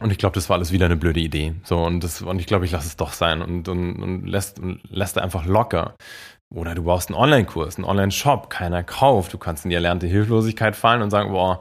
Und 0.00 0.10
ich 0.10 0.18
glaube, 0.18 0.34
das 0.34 0.48
war 0.48 0.56
alles 0.56 0.72
wieder 0.72 0.86
eine 0.86 0.96
blöde 0.96 1.20
Idee. 1.20 1.54
So, 1.62 1.84
und 1.84 2.02
das, 2.02 2.20
und 2.20 2.40
ich 2.40 2.46
glaube, 2.46 2.64
ich 2.64 2.72
lasse 2.72 2.88
es 2.88 2.96
doch 2.96 3.12
sein 3.12 3.42
und, 3.42 3.68
und, 3.68 4.02
und 4.02 4.26
lässt, 4.26 4.60
lässt 4.88 5.18
einfach 5.18 5.46
locker. 5.46 5.94
Oder 6.50 6.74
du 6.74 6.84
brauchst 6.84 7.08
einen 7.08 7.18
Online-Kurs, 7.18 7.76
einen 7.76 7.84
Online-Shop, 7.84 8.50
keiner 8.50 8.82
kauft. 8.82 9.32
Du 9.32 9.38
kannst 9.38 9.64
in 9.64 9.70
die 9.70 9.74
erlernte 9.74 10.06
Hilflosigkeit 10.06 10.76
fallen 10.76 11.02
und 11.02 11.10
sagen, 11.10 11.30
boah, 11.30 11.60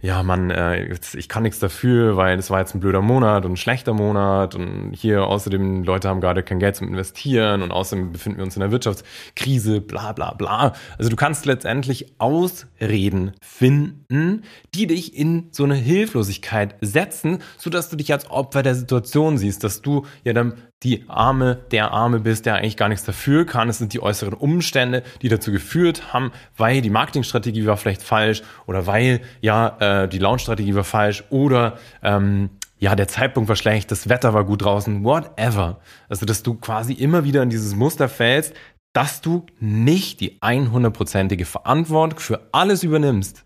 ja, 0.00 0.22
Mann, 0.22 0.50
äh, 0.50 0.96
ich 1.14 1.28
kann 1.28 1.42
nichts 1.42 1.58
dafür, 1.58 2.16
weil 2.16 2.38
es 2.38 2.50
war 2.50 2.60
jetzt 2.60 2.72
ein 2.72 2.78
blöder 2.78 3.02
Monat 3.02 3.44
und 3.44 3.52
ein 3.52 3.56
schlechter 3.56 3.94
Monat 3.94 4.54
und 4.54 4.92
hier 4.94 5.26
außerdem 5.26 5.82
Leute 5.82 6.08
haben 6.08 6.20
gerade 6.20 6.44
kein 6.44 6.60
Geld 6.60 6.76
zum 6.76 6.86
Investieren 6.86 7.62
und 7.62 7.72
außerdem 7.72 8.12
befinden 8.12 8.38
wir 8.38 8.44
uns 8.44 8.54
in 8.54 8.62
einer 8.62 8.70
Wirtschaftskrise, 8.70 9.80
bla 9.80 10.12
bla 10.12 10.34
bla. 10.34 10.74
Also 10.98 11.10
du 11.10 11.16
kannst 11.16 11.46
letztendlich 11.46 12.14
Ausreden 12.18 13.32
finden, 13.40 14.44
die 14.72 14.86
dich 14.86 15.16
in 15.16 15.48
so 15.50 15.64
eine 15.64 15.74
Hilflosigkeit 15.74 16.76
setzen, 16.80 17.38
sodass 17.56 17.90
du 17.90 17.96
dich 17.96 18.12
als 18.12 18.30
Opfer 18.30 18.62
der 18.62 18.76
Situation 18.76 19.36
siehst, 19.36 19.64
dass 19.64 19.82
du 19.82 20.06
ja 20.22 20.32
dann 20.32 20.54
die 20.84 21.04
Arme, 21.08 21.58
der 21.72 21.90
Arme 21.90 22.20
bist, 22.20 22.46
der 22.46 22.56
eigentlich 22.56 22.76
gar 22.76 22.88
nichts 22.88 23.04
dafür 23.04 23.44
kann. 23.44 23.68
Es 23.68 23.78
sind 23.78 23.92
die 23.92 24.00
äußeren 24.00 24.34
Umstände, 24.34 25.02
die 25.22 25.28
dazu 25.28 25.50
geführt 25.50 26.12
haben, 26.12 26.30
weil 26.56 26.80
die 26.82 26.90
Marketingstrategie 26.90 27.66
war 27.66 27.76
vielleicht 27.76 28.02
falsch 28.02 28.42
oder 28.66 28.86
weil 28.86 29.20
ja 29.40 29.76
äh, 29.80 30.08
die 30.08 30.18
Launchstrategie 30.18 30.74
war 30.74 30.84
falsch 30.84 31.24
oder 31.30 31.78
ähm, 32.02 32.50
ja 32.78 32.94
der 32.94 33.08
Zeitpunkt 33.08 33.48
war 33.48 33.56
schlecht, 33.56 33.90
das 33.90 34.08
Wetter 34.08 34.34
war 34.34 34.44
gut 34.44 34.62
draußen, 34.62 35.02
whatever. 35.02 35.80
Also 36.08 36.26
dass 36.26 36.44
du 36.44 36.54
quasi 36.54 36.92
immer 36.92 37.24
wieder 37.24 37.42
in 37.42 37.50
dieses 37.50 37.74
Muster 37.74 38.08
fällst, 38.08 38.54
dass 38.92 39.20
du 39.20 39.46
nicht 39.58 40.20
die 40.20 40.40
100%ige 40.40 41.44
Verantwortung 41.44 42.20
für 42.20 42.48
alles 42.52 42.84
übernimmst, 42.84 43.44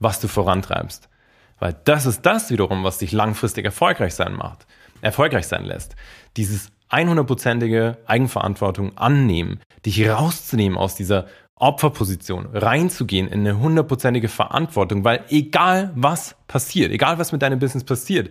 was 0.00 0.20
du 0.20 0.26
vorantreibst. 0.26 1.08
Weil 1.58 1.76
das 1.84 2.06
ist 2.06 2.22
das 2.22 2.50
wiederum, 2.50 2.84
was 2.84 2.98
dich 2.98 3.12
langfristig 3.12 3.64
erfolgreich 3.64 4.14
sein 4.14 4.34
macht, 4.34 4.66
erfolgreich 5.00 5.46
sein 5.46 5.64
lässt 5.64 5.96
dieses 6.36 6.70
100%ige 6.90 7.98
Eigenverantwortung 8.06 8.96
annehmen, 8.96 9.60
dich 9.84 10.08
rauszunehmen 10.08 10.78
aus 10.78 10.94
dieser 10.94 11.26
Opferposition, 11.56 12.46
reinzugehen 12.52 13.28
in 13.28 13.40
eine 13.40 13.58
hundertprozentige 13.58 14.28
Verantwortung, 14.28 15.04
weil 15.04 15.24
egal 15.28 15.92
was 15.94 16.36
passiert, 16.46 16.92
egal 16.92 17.18
was 17.18 17.32
mit 17.32 17.42
deinem 17.42 17.58
Business 17.58 17.84
passiert, 17.84 18.30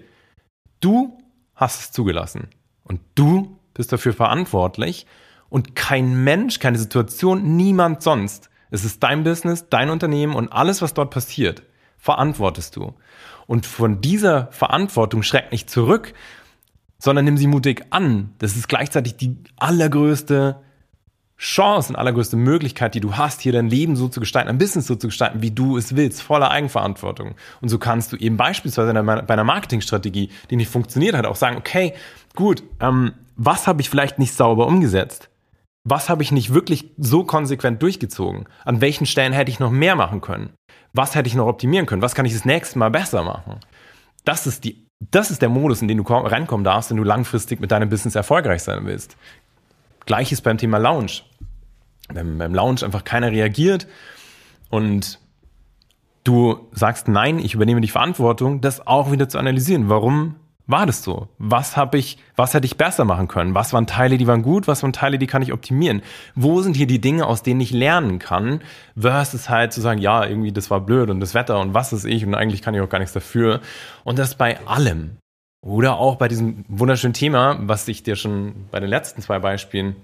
du 0.81 1.17
hast 1.55 1.79
es 1.79 1.91
zugelassen 1.91 2.49
und 2.83 2.99
du 3.15 3.57
bist 3.73 3.91
dafür 3.91 4.13
verantwortlich 4.13 5.07
und 5.49 5.75
kein 5.75 6.23
Mensch, 6.23 6.59
keine 6.59 6.77
Situation, 6.77 7.55
niemand 7.55 8.01
sonst. 8.03 8.49
Es 8.71 8.85
ist 8.85 9.03
dein 9.03 9.23
Business, 9.23 9.67
dein 9.69 9.89
Unternehmen 9.89 10.35
und 10.35 10.51
alles, 10.51 10.81
was 10.81 10.93
dort 10.93 11.11
passiert, 11.11 11.63
verantwortest 12.03 12.75
du. 12.75 12.93
Und 13.47 13.65
von 13.65 14.01
dieser 14.01 14.51
Verantwortung 14.51 15.23
schreck 15.23 15.53
nicht 15.53 15.69
zurück, 15.69 16.13
sondern 16.99 17.23
nimm 17.23 17.37
sie 17.37 17.47
mutig 17.47 17.85
an. 17.91 18.33
Das 18.39 18.57
ist 18.57 18.67
gleichzeitig 18.67 19.15
die 19.15 19.37
allergrößte 19.55 20.59
Chance 21.37 21.93
und 21.93 21.95
allergrößte 21.95 22.35
Möglichkeit, 22.35 22.93
die 22.93 22.99
du 22.99 23.15
hast, 23.15 23.39
hier 23.39 23.53
dein 23.53 23.69
Leben 23.69 23.95
so 23.95 24.09
zu 24.09 24.19
gestalten, 24.19 24.49
ein 24.49 24.57
Business 24.57 24.85
so 24.85 24.95
zu 24.95 25.07
gestalten, 25.07 25.41
wie 25.41 25.51
du 25.51 25.77
es 25.77 25.95
willst, 25.95 26.21
voller 26.21 26.51
Eigenverantwortung. 26.51 27.35
Und 27.61 27.69
so 27.69 27.79
kannst 27.79 28.11
du 28.11 28.17
eben 28.17 28.35
beispielsweise 28.35 28.93
bei 28.93 29.33
einer 29.33 29.43
Marketingstrategie, 29.45 30.29
die 30.49 30.55
nicht 30.57 30.69
funktioniert 30.69 31.15
hat, 31.15 31.25
auch 31.25 31.37
sagen, 31.37 31.55
okay, 31.55 31.93
gut, 32.35 32.63
ähm, 32.81 33.13
was 33.37 33.65
habe 33.65 33.81
ich 33.81 33.89
vielleicht 33.89 34.19
nicht 34.19 34.33
sauber 34.33 34.67
umgesetzt? 34.67 35.29
Was 35.85 36.09
habe 36.09 36.23
ich 36.23 36.33
nicht 36.33 36.53
wirklich 36.53 36.91
so 36.97 37.23
konsequent 37.23 37.81
durchgezogen? 37.81 38.45
An 38.65 38.81
welchen 38.81 39.05
Stellen 39.05 39.33
hätte 39.33 39.51
ich 39.51 39.59
noch 39.59 39.71
mehr 39.71 39.95
machen 39.95 40.19
können? 40.19 40.49
Was 40.93 41.15
hätte 41.15 41.27
ich 41.27 41.35
noch 41.35 41.47
optimieren 41.47 41.85
können? 41.85 42.01
Was 42.01 42.15
kann 42.15 42.25
ich 42.25 42.33
das 42.33 42.45
nächste 42.45 42.79
Mal 42.79 42.89
besser 42.89 43.23
machen? 43.23 43.59
Das 44.23 44.47
ist 44.47 44.63
die 44.63 44.83
das 45.11 45.31
ist 45.31 45.41
der 45.41 45.49
Modus, 45.49 45.81
in 45.81 45.87
den 45.87 45.97
du 45.97 46.03
reinkommen 46.03 46.63
darfst, 46.63 46.89
wenn 46.89 46.97
du 46.97 47.03
langfristig 47.03 47.59
mit 47.59 47.71
deinem 47.71 47.89
Business 47.89 48.15
erfolgreich 48.15 48.63
sein 48.63 48.85
willst. 48.85 49.17
Gleiches 50.05 50.41
beim 50.41 50.57
Thema 50.57 50.77
Lounge. 50.77 51.21
Wenn 52.09 52.37
beim 52.37 52.53
Lounge 52.53 52.83
einfach 52.83 53.03
keiner 53.03 53.31
reagiert 53.31 53.87
und 54.69 55.19
du 56.23 56.67
sagst, 56.71 57.07
nein, 57.07 57.39
ich 57.39 57.53
übernehme 57.53 57.81
die 57.81 57.89
Verantwortung, 57.89 58.61
das 58.61 58.85
auch 58.85 59.11
wieder 59.11 59.29
zu 59.29 59.37
analysieren. 59.39 59.89
Warum 59.89 60.35
war 60.65 60.85
das 60.85 61.03
so? 61.03 61.27
Was 61.37 61.75
habe 61.75 61.97
ich, 61.97 62.17
was 62.35 62.53
hätte 62.53 62.65
ich 62.65 62.77
besser 62.77 63.03
machen 63.03 63.27
können? 63.27 63.53
Was 63.53 63.73
waren 63.73 63.85
Teile, 63.85 64.17
die 64.17 64.27
waren 64.27 64.43
gut? 64.43 64.67
Was 64.67 64.81
waren 64.81 64.93
Teile, 64.93 65.17
die 65.17 65.27
kann 65.27 65.41
ich 65.41 65.51
optimieren? 65.51 66.01
Wo 66.35 66.61
sind 66.61 66.75
hier 66.75 66.87
die 66.87 67.01
Dinge, 67.01 67.25
aus 67.25 67.43
denen 67.43 67.59
ich 67.59 67.71
lernen 67.71 68.19
kann? 68.19 68.61
Versus 68.95 69.49
halt 69.49 69.73
zu 69.73 69.81
sagen, 69.81 69.99
ja, 69.99 70.25
irgendwie 70.25 70.53
das 70.53 70.71
war 70.71 70.79
blöd 70.79 71.09
und 71.09 71.19
das 71.19 71.33
Wetter 71.33 71.59
und 71.59 71.73
was 71.73 71.91
ist 71.91 72.05
ich 72.05 72.25
und 72.25 72.33
eigentlich 72.33 72.61
kann 72.61 72.73
ich 72.75 72.81
auch 72.81 72.89
gar 72.89 72.99
nichts 72.99 73.13
dafür. 73.13 73.59
Und 74.05 74.19
das 74.19 74.35
bei 74.35 74.65
allem. 74.65 75.17
Oder 75.65 75.97
auch 75.97 76.17
bei 76.17 76.27
diesem 76.27 76.65
wunderschönen 76.67 77.13
Thema, 77.13 77.57
was 77.61 77.87
ich 77.87 78.03
dir 78.03 78.15
schon 78.15 78.67
bei 78.71 78.79
den 78.79 78.89
letzten 78.89 79.21
zwei 79.21 79.39
Beispielen 79.39 79.95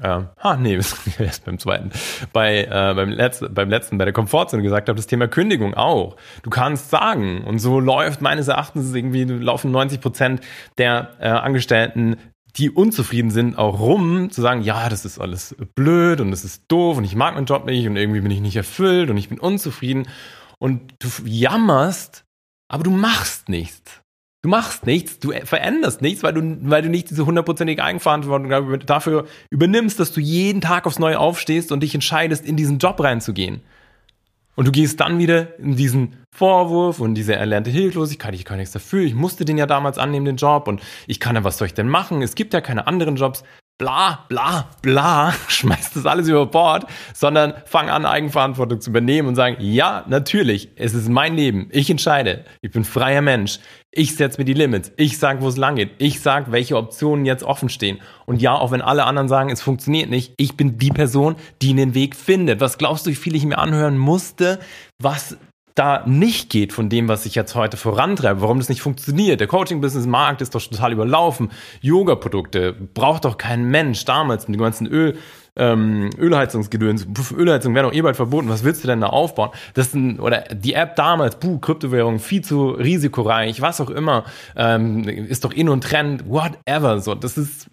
äh, 0.00 0.56
nee, 0.58 0.74
erst 1.18 1.44
beim 1.44 1.58
zweiten. 1.58 1.90
Bei, 2.32 2.64
äh, 2.64 2.94
beim, 2.94 3.10
letzten, 3.10 3.52
beim 3.52 3.68
letzten, 3.68 3.98
bei 3.98 4.04
der 4.04 4.14
Komfortzone 4.14 4.62
gesagt 4.62 4.88
habe, 4.88 4.96
das 4.96 5.06
Thema 5.06 5.28
Kündigung 5.28 5.74
auch. 5.74 6.16
Du 6.42 6.50
kannst 6.50 6.90
sagen, 6.90 7.44
und 7.44 7.58
so 7.58 7.80
läuft 7.80 8.20
meines 8.20 8.48
Erachtens 8.48 8.94
irgendwie, 8.94 9.24
laufen 9.24 9.70
90 9.70 10.00
Prozent 10.00 10.40
der 10.78 11.10
äh, 11.20 11.28
Angestellten, 11.28 12.16
die 12.56 12.70
unzufrieden 12.70 13.30
sind, 13.30 13.58
auch 13.58 13.78
rum, 13.78 14.30
zu 14.30 14.40
sagen, 14.40 14.62
ja, 14.62 14.88
das 14.88 15.04
ist 15.04 15.18
alles 15.18 15.54
blöd 15.74 16.20
und 16.20 16.30
das 16.30 16.44
ist 16.44 16.64
doof 16.68 16.96
und 16.96 17.04
ich 17.04 17.14
mag 17.14 17.34
meinen 17.34 17.46
Job 17.46 17.66
nicht 17.66 17.86
und 17.86 17.96
irgendwie 17.96 18.20
bin 18.20 18.30
ich 18.30 18.40
nicht 18.40 18.56
erfüllt 18.56 19.10
und 19.10 19.16
ich 19.16 19.28
bin 19.28 19.38
unzufrieden. 19.38 20.08
Und 20.58 20.94
du 20.98 21.08
jammerst, 21.24 22.24
aber 22.68 22.82
du 22.82 22.90
machst 22.90 23.48
nichts. 23.48 23.97
Du 24.42 24.48
machst 24.48 24.86
nichts, 24.86 25.18
du 25.18 25.32
veränderst 25.32 26.00
nichts, 26.00 26.22
weil 26.22 26.32
du, 26.32 26.58
weil 26.62 26.82
du 26.82 26.88
nicht 26.88 27.10
diese 27.10 27.26
hundertprozentige 27.26 27.82
Eigenverantwortung 27.82 28.78
dafür 28.86 29.26
übernimmst, 29.50 29.98
dass 29.98 30.12
du 30.12 30.20
jeden 30.20 30.60
Tag 30.60 30.86
aufs 30.86 31.00
Neue 31.00 31.18
aufstehst 31.18 31.72
und 31.72 31.82
dich 31.82 31.94
entscheidest, 31.94 32.46
in 32.46 32.56
diesen 32.56 32.78
Job 32.78 33.00
reinzugehen. 33.00 33.62
Und 34.54 34.66
du 34.66 34.72
gehst 34.72 35.00
dann 35.00 35.18
wieder 35.18 35.58
in 35.58 35.74
diesen 35.76 36.16
Vorwurf 36.34 37.00
und 37.00 37.14
diese 37.14 37.34
erlernte 37.34 37.70
Hilflosigkeit, 37.70 38.34
ich 38.34 38.44
kann 38.44 38.58
nichts 38.58 38.72
dafür, 38.72 39.02
ich 39.02 39.14
musste 39.14 39.44
den 39.44 39.58
ja 39.58 39.66
damals 39.66 39.98
annehmen, 39.98 40.26
den 40.26 40.36
Job, 40.36 40.68
und 40.68 40.82
ich 41.06 41.18
kann 41.18 41.34
ja, 41.36 41.42
was 41.42 41.58
soll 41.58 41.66
ich 41.66 41.74
denn 41.74 41.88
machen? 41.88 42.22
Es 42.22 42.34
gibt 42.34 42.54
ja 42.54 42.60
keine 42.60 42.86
anderen 42.86 43.16
Jobs 43.16 43.44
bla 43.78 44.24
bla 44.28 44.68
bla, 44.82 45.32
schmeißt 45.48 45.96
das 45.96 46.04
alles 46.04 46.28
über 46.28 46.46
Bord, 46.46 46.86
sondern 47.14 47.54
fang 47.64 47.88
an, 47.88 48.04
Eigenverantwortung 48.04 48.80
zu 48.80 48.90
übernehmen 48.90 49.28
und 49.28 49.36
sagen, 49.36 49.56
ja, 49.60 50.04
natürlich, 50.08 50.70
es 50.76 50.94
ist 50.94 51.08
mein 51.08 51.36
Leben, 51.36 51.68
ich 51.70 51.88
entscheide, 51.88 52.44
ich 52.60 52.72
bin 52.72 52.84
freier 52.84 53.22
Mensch, 53.22 53.60
ich 53.90 54.16
setze 54.16 54.38
mir 54.38 54.44
die 54.44 54.54
Limits, 54.54 54.92
ich 54.96 55.18
sage, 55.18 55.40
wo 55.40 55.48
es 55.48 55.56
lang 55.56 55.76
geht, 55.76 55.92
ich 55.98 56.20
sage, 56.20 56.52
welche 56.52 56.76
Optionen 56.76 57.24
jetzt 57.24 57.42
offen 57.42 57.68
stehen. 57.68 58.00
Und 58.26 58.42
ja, 58.42 58.54
auch 58.54 58.70
wenn 58.70 58.82
alle 58.82 59.04
anderen 59.04 59.28
sagen, 59.28 59.50
es 59.50 59.62
funktioniert 59.62 60.10
nicht, 60.10 60.34
ich 60.36 60.56
bin 60.56 60.78
die 60.78 60.90
Person, 60.90 61.36
die 61.62 61.74
den 61.74 61.94
Weg 61.94 62.14
findet. 62.14 62.60
Was 62.60 62.78
glaubst 62.78 63.06
du, 63.06 63.10
wie 63.10 63.14
viel 63.14 63.34
ich 63.34 63.46
mir 63.46 63.58
anhören 63.58 63.96
musste, 63.96 64.58
was 64.98 65.38
da 65.78 66.02
nicht 66.06 66.50
geht 66.50 66.72
von 66.72 66.88
dem, 66.88 67.08
was 67.08 67.26
ich 67.26 67.34
jetzt 67.34 67.54
heute 67.54 67.76
vorantreibe, 67.76 68.40
warum 68.40 68.58
das 68.58 68.68
nicht 68.68 68.82
funktioniert. 68.82 69.40
Der 69.40 69.46
Coaching-Business-Markt 69.46 70.40
ist 70.40 70.54
doch 70.54 70.62
total 70.62 70.92
überlaufen. 70.92 71.50
Yoga-Produkte 71.80 72.72
braucht 72.72 73.24
doch 73.24 73.38
kein 73.38 73.64
Mensch 73.64 74.04
damals 74.04 74.48
mit 74.48 74.58
dem 74.58 74.62
ganzen 74.62 74.86
Öl. 74.86 75.16
Ähm, 75.56 76.10
Ölheizungsgedöns, 76.16 77.06
Ölheizung 77.36 77.74
wäre 77.74 77.88
doch 77.88 77.92
eh 77.92 78.00
bald 78.00 78.14
verboten, 78.14 78.48
was 78.48 78.62
willst 78.62 78.84
du 78.84 78.88
denn 78.88 79.00
da 79.00 79.08
aufbauen? 79.08 79.50
Das 79.74 79.90
sind, 79.90 80.20
oder 80.20 80.42
die 80.52 80.74
App 80.74 80.94
damals, 80.94 81.36
buh, 81.36 81.58
Kryptowährung, 81.58 82.20
viel 82.20 82.42
zu 82.42 82.68
risikoreich, 82.68 83.60
was 83.60 83.80
auch 83.80 83.90
immer, 83.90 84.24
ähm, 84.54 85.02
ist 85.02 85.44
doch 85.44 85.52
in 85.52 85.68
und 85.68 85.82
Trend, 85.82 86.28
whatever, 86.28 87.00
so, 87.00 87.16
das 87.16 87.36
ist, 87.36 87.68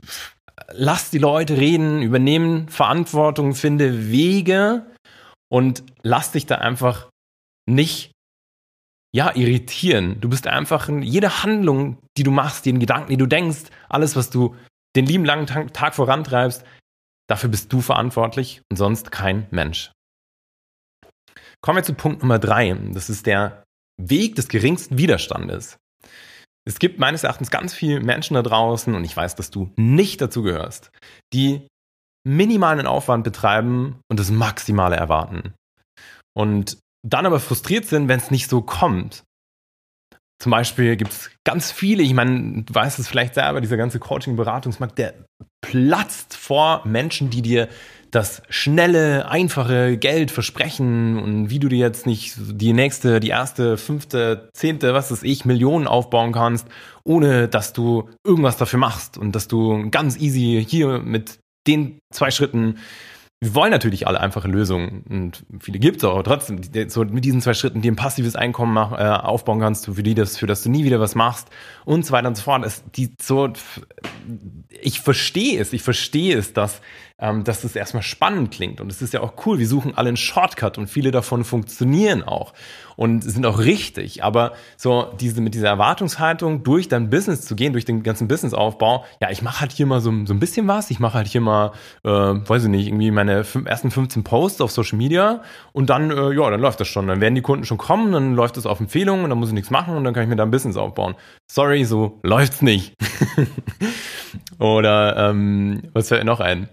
lass 0.71 1.11
die 1.11 1.19
Leute 1.19 1.57
reden, 1.57 2.01
übernehmen 2.01 2.69
Verantwortung, 2.69 3.53
finde 3.53 4.09
Wege 4.09 4.87
und 5.47 5.83
lass 6.01 6.31
dich 6.31 6.47
da 6.47 6.55
einfach 6.55 7.09
nicht 7.65 8.11
ja, 9.13 9.33
irritieren. 9.33 10.19
Du 10.19 10.29
bist 10.29 10.45
einfach 10.45 10.89
in 10.89 11.01
jede 11.01 11.41
Handlung, 11.43 11.97
die 12.17 12.23
du 12.23 12.31
machst, 12.31 12.65
jeden 12.65 12.79
Gedanken, 12.79 13.09
die 13.09 13.17
du 13.17 13.25
denkst, 13.25 13.71
alles, 13.87 14.15
was 14.15 14.29
du 14.29 14.55
den 14.95 15.05
lieben 15.05 15.25
langen 15.25 15.47
Tag 15.47 15.95
vorantreibst, 15.95 16.65
dafür 17.29 17.49
bist 17.49 17.71
du 17.71 17.81
verantwortlich 17.81 18.61
und 18.69 18.77
sonst 18.77 19.11
kein 19.11 19.47
Mensch. 19.51 19.91
Kommen 21.61 21.77
wir 21.77 21.83
zu 21.83 21.93
Punkt 21.93 22.21
Nummer 22.21 22.39
drei. 22.39 22.73
Das 22.91 23.09
ist 23.09 23.25
der 23.25 23.63
Weg 23.97 24.35
des 24.35 24.49
geringsten 24.49 24.97
Widerstandes. 24.97 25.77
Es 26.67 26.79
gibt 26.79 26.99
meines 26.99 27.23
Erachtens 27.23 27.51
ganz 27.51 27.73
viele 27.73 28.01
Menschen 28.01 28.33
da 28.33 28.41
draußen, 28.41 28.93
und 28.95 29.03
ich 29.05 29.15
weiß, 29.15 29.35
dass 29.35 29.51
du 29.51 29.71
nicht 29.75 30.19
dazu 30.19 30.41
gehörst, 30.43 30.91
die 31.31 31.67
minimalen 32.27 32.87
Aufwand 32.87 33.23
betreiben 33.23 34.01
und 34.09 34.19
das 34.19 34.31
Maximale 34.31 34.95
erwarten. 34.95 35.53
Und 36.35 36.79
dann 37.05 37.25
aber 37.25 37.39
frustriert 37.39 37.85
sind, 37.85 38.07
wenn 38.07 38.19
es 38.19 38.31
nicht 38.31 38.49
so 38.49 38.61
kommt. 38.61 39.23
Zum 40.41 40.51
Beispiel 40.51 40.97
gibt 40.97 41.11
es 41.11 41.31
ganz 41.45 41.71
viele, 41.71 42.03
ich 42.03 42.13
meine, 42.13 42.63
du 42.63 42.73
weißt 42.73 42.99
es 42.99 43.07
vielleicht 43.07 43.35
selber, 43.35 43.61
dieser 43.61 43.77
ganze 43.77 43.99
Coaching-Beratungsmarkt, 43.99 44.97
der 44.97 45.13
platzt 45.61 46.35
vor 46.35 46.81
Menschen, 46.85 47.29
die 47.29 47.41
dir 47.41 47.69
das 48.11 48.41
schnelle, 48.49 49.29
einfache 49.29 49.97
Geld 49.97 50.31
versprechen 50.31 51.17
und 51.17 51.49
wie 51.49 51.59
du 51.59 51.69
dir 51.69 51.79
jetzt 51.79 52.05
nicht 52.05 52.35
die 52.37 52.73
nächste, 52.73 53.19
die 53.19 53.29
erste, 53.29 53.77
fünfte, 53.77 54.49
zehnte, 54.53 54.93
was 54.93 55.11
weiß 55.11 55.23
ich, 55.23 55.45
Millionen 55.45 55.87
aufbauen 55.87 56.31
kannst, 56.31 56.67
ohne 57.03 57.47
dass 57.47 57.73
du 57.73 58.09
irgendwas 58.25 58.57
dafür 58.57 58.79
machst 58.79 59.17
und 59.17 59.33
dass 59.33 59.47
du 59.47 59.89
ganz 59.89 60.17
easy 60.17 60.65
hier 60.67 60.99
mit 60.99 61.39
den 61.67 61.99
zwei 62.13 62.31
Schritten 62.31 62.77
wir 63.45 63.53
wollen 63.53 63.69
natürlich 63.69 64.07
alle 64.07 64.19
einfache 64.19 64.47
Lösungen 64.47 65.03
und 65.07 65.45
viele 65.59 65.77
gibt 65.77 65.97
es 65.97 66.03
auch, 66.03 66.13
aber 66.13 66.23
trotzdem, 66.23 66.61
so 66.89 67.05
mit 67.05 67.23
diesen 67.23 67.41
zwei 67.41 67.53
Schritten, 67.53 67.83
die 67.83 67.91
ein 67.91 67.95
passives 67.95 68.35
Einkommen 68.35 68.73
mach, 68.73 68.91
äh, 68.93 69.03
aufbauen 69.03 69.59
kannst, 69.59 69.85
für 69.85 70.01
die 70.01 70.15
das, 70.15 70.37
für 70.37 70.47
das 70.47 70.63
du 70.63 70.71
nie 70.71 70.83
wieder 70.83 70.99
was 70.99 71.13
machst 71.13 71.49
und 71.85 72.03
so 72.07 72.11
weiter 72.11 72.27
und 72.27 72.35
so 72.37 72.41
fort. 72.41 72.65
Es, 72.65 72.83
die 72.95 73.13
so, 73.21 73.53
ich 74.81 74.99
verstehe 74.99 75.61
es, 75.61 75.73
ich 75.73 75.83
verstehe 75.83 76.35
es, 76.35 76.53
dass 76.53 76.81
ähm, 77.17 77.45
dass 77.45 77.61
das 77.61 77.75
erstmal 77.75 78.03
spannend 78.03 78.51
klingt. 78.51 78.81
Und 78.81 78.91
es 78.91 79.01
ist 79.01 79.13
ja 79.13 79.21
auch 79.21 79.33
cool. 79.45 79.57
Wir 79.57 79.67
suchen 79.67 79.95
alle 79.95 80.09
einen 80.09 80.17
Shortcut 80.17 80.77
und 80.77 80.87
viele 80.87 81.11
davon 81.11 81.45
funktionieren 81.45 82.23
auch 82.23 82.53
und 82.97 83.21
sind 83.21 83.45
auch 83.45 83.59
richtig. 83.59 84.23
Aber 84.23 84.53
so 84.75 85.13
diese 85.19 85.39
mit 85.39 85.53
dieser 85.53 85.69
Erwartungshaltung 85.69 86.63
durch 86.63 86.89
dein 86.89 87.09
Business 87.09 87.41
zu 87.41 87.55
gehen, 87.55 87.71
durch 87.71 87.85
den 87.85 88.03
ganzen 88.03 88.27
Businessaufbau, 88.27 89.05
ja, 89.21 89.29
ich 89.31 89.41
mache 89.41 89.61
halt 89.61 89.71
hier 89.71 89.85
mal 89.85 90.01
so, 90.01 90.11
so 90.25 90.33
ein 90.33 90.39
bisschen 90.39 90.67
was. 90.67 90.91
Ich 90.91 90.99
mache 90.99 91.13
halt 91.13 91.27
hier 91.27 91.41
mal, 91.41 91.71
äh, 92.03 92.09
weiß 92.09 92.63
ich 92.63 92.69
nicht, 92.69 92.87
irgendwie 92.87 93.11
meine 93.11 93.45
ersten 93.65 93.91
15 93.91 94.25
Posts 94.25 94.59
auf 94.61 94.71
Social 94.71 94.97
Media 94.97 95.41
und 95.71 95.89
dann, 95.89 96.11
äh, 96.11 96.33
ja, 96.33 96.49
dann 96.49 96.59
läuft 96.59 96.81
das 96.81 96.89
schon. 96.89 97.07
Dann 97.07 97.21
werden 97.21 97.35
die 97.35 97.41
Kunden 97.41 97.63
schon 97.63 97.77
kommen, 97.77 98.11
dann 98.11 98.33
läuft 98.33 98.57
das 98.57 98.65
auf 98.65 98.81
Empfehlungen 98.81 99.23
und 99.23 99.29
dann 99.29 99.39
muss 99.39 99.49
ich 99.49 99.55
nichts 99.55 99.69
machen 99.71 99.95
und 99.95 100.03
dann 100.03 100.13
kann 100.13 100.23
ich 100.23 100.29
mir 100.29 100.35
da 100.35 100.43
ein 100.43 100.51
Business 100.51 100.75
aufbauen. 100.75 101.15
Sorry, 101.49 101.85
so 101.85 102.19
läuft's 102.23 102.61
nicht. 102.61 102.93
Oder 104.59 105.29
ähm, 105.29 105.83
was 105.93 106.09
fällt 106.09 106.25
noch 106.25 106.41
ein? 106.41 106.69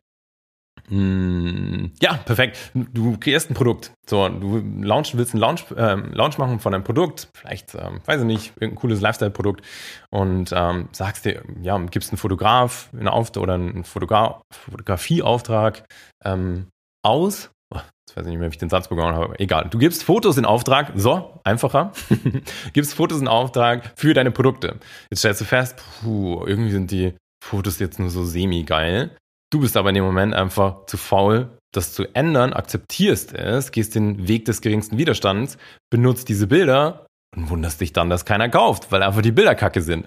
Hm, 0.88 1.92
ja, 2.00 2.14
perfekt. 2.14 2.70
Du 2.74 3.16
kreierst 3.18 3.50
ein 3.50 3.54
Produkt. 3.54 3.92
So, 4.08 4.28
du 4.28 4.58
launch, 4.80 5.16
willst 5.16 5.32
einen 5.32 5.40
Launch, 5.40 5.64
ähm, 5.76 6.12
Launch 6.12 6.38
machen 6.38 6.58
von 6.58 6.74
einem 6.74 6.84
Produkt, 6.84 7.28
vielleicht, 7.34 7.74
ähm, 7.74 8.00
weiß 8.04 8.20
ich 8.20 8.26
nicht, 8.26 8.52
irgendein 8.56 8.80
cooles 8.80 9.00
Lifestyle-Produkt 9.00 9.64
und 10.10 10.52
ähm, 10.54 10.88
sagst 10.92 11.24
dir, 11.24 11.42
ja, 11.62 11.78
gibst 11.78 12.10
einen 12.10 12.18
Fotograf 12.18 12.90
einen 12.92 13.08
Auftrag 13.08 13.42
oder 13.42 13.54
einen 13.54 13.84
Fotogra 13.84 14.42
Fotografieauftrag 14.52 15.84
ähm, 16.24 16.68
aus. 17.02 17.50
Oh, 17.74 17.78
jetzt 18.06 18.16
weiß 18.16 18.26
ich 18.26 18.30
nicht 18.30 18.38
mehr, 18.38 18.50
wie 18.50 18.54
ich 18.54 18.58
den 18.58 18.68
Satz 18.68 18.88
begonnen 18.88 19.16
habe. 19.16 19.38
Egal. 19.38 19.68
Du 19.70 19.78
gibst 19.78 20.02
Fotos 20.02 20.36
in 20.36 20.44
Auftrag, 20.44 20.92
so, 20.96 21.40
einfacher. 21.44 21.92
gibst 22.72 22.94
Fotos 22.94 23.20
in 23.20 23.28
Auftrag 23.28 23.92
für 23.96 24.14
deine 24.14 24.30
Produkte. 24.30 24.78
Jetzt 25.10 25.20
stellst 25.20 25.40
du 25.40 25.44
fest, 25.44 25.82
puh, 26.02 26.44
irgendwie 26.46 26.72
sind 26.72 26.90
die 26.90 27.14
Fotos 27.42 27.78
jetzt 27.78 27.98
nur 27.98 28.10
so 28.10 28.24
semi-geil. 28.24 29.16
Du 29.52 29.61
bist 29.61 29.76
aber 29.76 29.90
in 29.90 29.97
dem 29.97 30.04
Moment 30.04 30.32
einfach 30.32 30.87
zu 30.87 30.97
faul, 30.97 31.50
das 31.73 31.92
zu 31.92 32.04
ändern, 32.14 32.54
akzeptierst 32.54 33.35
es, 33.35 33.71
gehst 33.71 33.94
den 33.94 34.26
Weg 34.26 34.47
des 34.47 34.62
geringsten 34.62 34.97
Widerstands, 34.97 35.59
benutzt 35.90 36.30
diese 36.30 36.47
Bilder 36.47 37.06
und 37.37 37.50
wunderst 37.50 37.82
dich 37.82 37.92
dann, 37.92 38.09
dass 38.09 38.25
keiner 38.25 38.49
kauft, 38.49 38.90
weil 38.90 39.02
einfach 39.02 39.21
die 39.21 39.30
Bilder 39.30 39.54
kacke 39.54 39.82
sind. 39.82 40.06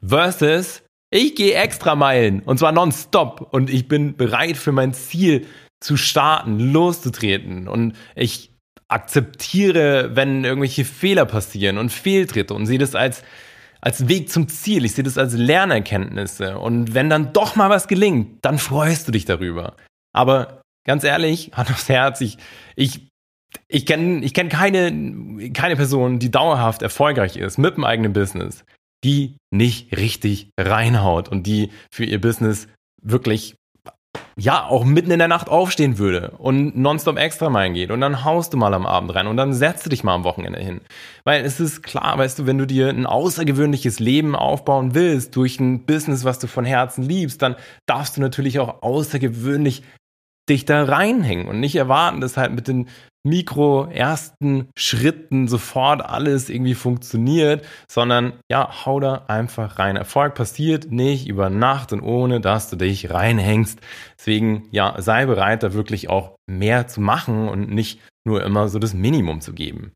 Versus, 0.00 0.84
ich 1.10 1.34
gehe 1.34 1.54
extra 1.54 1.96
Meilen 1.96 2.40
und 2.42 2.60
zwar 2.60 2.70
nonstop 2.70 3.48
und 3.52 3.68
ich 3.68 3.88
bin 3.88 4.16
bereit 4.16 4.56
für 4.56 4.70
mein 4.70 4.94
Ziel 4.94 5.48
zu 5.80 5.96
starten, 5.96 6.60
loszutreten 6.60 7.66
und 7.66 7.96
ich 8.14 8.52
akzeptiere, 8.86 10.14
wenn 10.14 10.44
irgendwelche 10.44 10.84
Fehler 10.84 11.24
passieren 11.24 11.78
und 11.78 11.90
Fehltritte 11.90 12.54
und 12.54 12.66
sehe 12.66 12.78
das 12.78 12.94
als 12.94 13.24
als 13.84 14.08
Weg 14.08 14.30
zum 14.30 14.48
Ziel. 14.48 14.84
Ich 14.86 14.94
sehe 14.94 15.04
das 15.04 15.18
als 15.18 15.34
Lernerkenntnisse. 15.34 16.58
Und 16.58 16.94
wenn 16.94 17.10
dann 17.10 17.34
doch 17.34 17.54
mal 17.54 17.68
was 17.68 17.86
gelingt, 17.86 18.38
dann 18.42 18.58
freust 18.58 19.06
du 19.06 19.12
dich 19.12 19.26
darüber. 19.26 19.76
Aber 20.14 20.62
ganz 20.86 21.04
ehrlich, 21.04 21.50
Hand 21.54 21.70
aufs 21.70 21.88
Herz, 21.90 22.20
ich, 22.22 22.38
ich, 22.76 23.08
ich 23.68 23.84
kenne 23.84 24.24
ich 24.24 24.32
kenn 24.32 24.48
keine, 24.48 25.50
keine 25.52 25.76
Person, 25.76 26.18
die 26.18 26.30
dauerhaft 26.30 26.80
erfolgreich 26.80 27.36
ist 27.36 27.58
mit 27.58 27.76
dem 27.76 27.84
eigenen 27.84 28.14
Business, 28.14 28.64
die 29.04 29.36
nicht 29.52 29.94
richtig 29.96 30.48
reinhaut 30.58 31.28
und 31.28 31.46
die 31.46 31.70
für 31.92 32.04
ihr 32.04 32.20
Business 32.20 32.68
wirklich 33.02 33.54
ja, 34.36 34.66
auch 34.66 34.84
mitten 34.84 35.10
in 35.10 35.18
der 35.18 35.28
Nacht 35.28 35.48
aufstehen 35.48 35.98
würde 35.98 36.32
und 36.38 36.76
nonstop 36.76 37.18
extra 37.18 37.50
mal 37.50 37.72
geht 37.72 37.90
und 37.90 38.00
dann 38.00 38.24
haust 38.24 38.52
du 38.52 38.56
mal 38.56 38.74
am 38.74 38.86
Abend 38.86 39.14
rein 39.14 39.26
und 39.26 39.36
dann 39.36 39.54
setzt 39.54 39.86
du 39.86 39.90
dich 39.90 40.02
mal 40.02 40.14
am 40.14 40.24
Wochenende 40.24 40.58
hin. 40.58 40.80
Weil 41.24 41.44
es 41.44 41.60
ist 41.60 41.82
klar, 41.82 42.18
weißt 42.18 42.40
du, 42.40 42.46
wenn 42.46 42.58
du 42.58 42.66
dir 42.66 42.88
ein 42.88 43.06
außergewöhnliches 43.06 44.00
Leben 44.00 44.34
aufbauen 44.34 44.94
willst 44.94 45.36
durch 45.36 45.60
ein 45.60 45.86
Business, 45.86 46.24
was 46.24 46.38
du 46.38 46.48
von 46.48 46.64
Herzen 46.64 47.02
liebst, 47.02 47.42
dann 47.42 47.54
darfst 47.86 48.16
du 48.16 48.20
natürlich 48.20 48.58
auch 48.58 48.82
außergewöhnlich 48.82 49.82
dich 50.48 50.64
da 50.64 50.84
reinhängen 50.84 51.48
und 51.48 51.60
nicht 51.60 51.76
erwarten, 51.76 52.20
dass 52.20 52.36
halt 52.36 52.52
mit 52.52 52.68
den 52.68 52.88
Mikro 53.26 53.86
ersten 53.86 54.68
Schritten 54.76 55.48
sofort 55.48 56.04
alles 56.04 56.50
irgendwie 56.50 56.74
funktioniert, 56.74 57.64
sondern 57.88 58.34
ja, 58.50 58.84
hau 58.84 59.00
da 59.00 59.24
einfach 59.28 59.78
rein. 59.78 59.96
Erfolg 59.96 60.34
passiert 60.34 60.92
nicht 60.92 61.26
über 61.26 61.48
Nacht 61.48 61.94
und 61.94 62.02
ohne, 62.02 62.42
dass 62.42 62.68
du 62.68 62.76
dich 62.76 63.10
reinhängst. 63.10 63.80
Deswegen, 64.18 64.68
ja, 64.72 65.00
sei 65.00 65.24
bereit, 65.24 65.62
da 65.62 65.72
wirklich 65.72 66.10
auch 66.10 66.36
mehr 66.46 66.86
zu 66.86 67.00
machen 67.00 67.48
und 67.48 67.70
nicht 67.70 68.00
nur 68.26 68.42
immer 68.42 68.68
so 68.68 68.78
das 68.78 68.92
Minimum 68.92 69.40
zu 69.40 69.54
geben. 69.54 69.92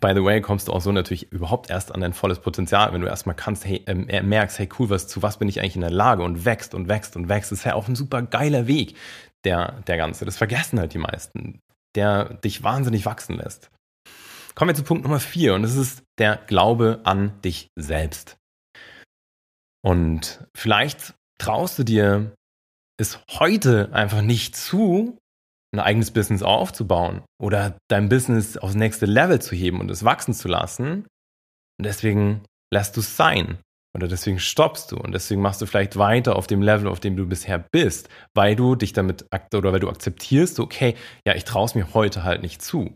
By 0.00 0.12
the 0.14 0.22
way, 0.22 0.40
kommst 0.40 0.68
du 0.68 0.72
auch 0.72 0.80
so 0.80 0.92
natürlich 0.92 1.32
überhaupt 1.32 1.70
erst 1.70 1.94
an 1.94 2.00
dein 2.00 2.12
volles 2.12 2.40
Potenzial, 2.40 2.92
wenn 2.92 3.00
du 3.00 3.06
erstmal 3.06 3.34
kannst, 3.34 3.64
hey, 3.64 3.82
äh, 3.86 4.22
merkst, 4.22 4.58
hey, 4.58 4.68
cool, 4.78 4.90
was, 4.90 5.08
zu 5.08 5.22
was 5.22 5.38
bin 5.38 5.48
ich 5.48 5.60
eigentlich 5.60 5.76
in 5.76 5.80
der 5.80 5.90
Lage 5.90 6.22
und 6.22 6.44
wächst 6.44 6.74
und 6.74 6.88
wächst 6.88 7.16
und 7.16 7.28
wächst. 7.28 7.52
Das 7.52 7.60
ist 7.60 7.64
ja 7.64 7.74
auch 7.74 7.88
ein 7.88 7.96
super 7.96 8.22
geiler 8.22 8.66
Weg, 8.66 8.96
der, 9.44 9.80
der 9.86 9.96
Ganze. 9.96 10.24
Das 10.24 10.36
vergessen 10.36 10.78
halt 10.78 10.94
die 10.94 10.98
meisten, 10.98 11.60
der 11.94 12.34
dich 12.34 12.62
wahnsinnig 12.62 13.06
wachsen 13.06 13.36
lässt. 13.36 13.70
Kommen 14.54 14.70
wir 14.70 14.74
zu 14.74 14.82
Punkt 14.82 15.04
Nummer 15.04 15.20
vier 15.20 15.54
und 15.54 15.62
das 15.62 15.76
ist 15.76 16.02
der 16.18 16.36
Glaube 16.36 17.00
an 17.04 17.40
dich 17.42 17.68
selbst. 17.76 18.36
Und 19.82 20.44
vielleicht 20.54 21.14
traust 21.40 21.78
du 21.78 21.84
dir 21.84 22.34
es 22.98 23.20
heute 23.30 23.90
einfach 23.92 24.22
nicht 24.22 24.56
zu, 24.56 25.18
ein 25.72 25.80
eigenes 25.80 26.10
Business 26.10 26.42
aufzubauen 26.42 27.22
oder 27.40 27.76
dein 27.88 28.08
Business 28.08 28.56
aufs 28.56 28.74
nächste 28.74 29.06
Level 29.06 29.40
zu 29.40 29.54
heben 29.54 29.80
und 29.80 29.90
es 29.90 30.04
wachsen 30.04 30.34
zu 30.34 30.48
lassen. 30.48 31.06
Und 31.78 31.84
deswegen 31.84 32.42
lässt 32.72 32.96
du 32.96 33.00
es 33.00 33.16
sein. 33.16 33.58
Oder 33.94 34.06
deswegen 34.06 34.38
stoppst 34.38 34.92
du 34.92 34.96
und 34.96 35.12
deswegen 35.12 35.40
machst 35.40 35.60
du 35.62 35.66
vielleicht 35.66 35.96
weiter 35.96 36.36
auf 36.36 36.46
dem 36.46 36.62
Level, 36.62 36.88
auf 36.88 37.00
dem 37.00 37.16
du 37.16 37.26
bisher 37.26 37.58
bist, 37.58 38.08
weil 38.34 38.54
du 38.54 38.74
dich 38.76 38.92
damit 38.92 39.26
oder 39.54 39.72
weil 39.72 39.80
du 39.80 39.88
akzeptierst, 39.88 40.60
okay, 40.60 40.94
ja, 41.26 41.34
ich 41.34 41.44
traue 41.44 41.64
es 41.64 41.74
mir 41.74 41.94
heute 41.94 42.22
halt 42.22 42.42
nicht 42.42 42.62
zu. 42.62 42.94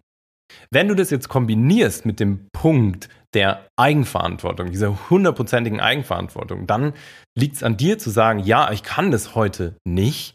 Wenn 0.70 0.88
du 0.88 0.94
das 0.94 1.10
jetzt 1.10 1.28
kombinierst 1.28 2.04
mit 2.04 2.20
dem 2.20 2.48
Punkt 2.52 3.08
der 3.34 3.66
Eigenverantwortung, 3.76 4.70
dieser 4.70 5.10
hundertprozentigen 5.10 5.80
Eigenverantwortung, 5.80 6.66
dann 6.66 6.92
liegt 7.36 7.56
es 7.56 7.62
an 7.62 7.78
dir 7.78 7.98
zu 7.98 8.10
sagen, 8.10 8.40
ja, 8.40 8.70
ich 8.70 8.82
kann 8.82 9.10
das 9.10 9.34
heute 9.34 9.76
nicht, 9.84 10.34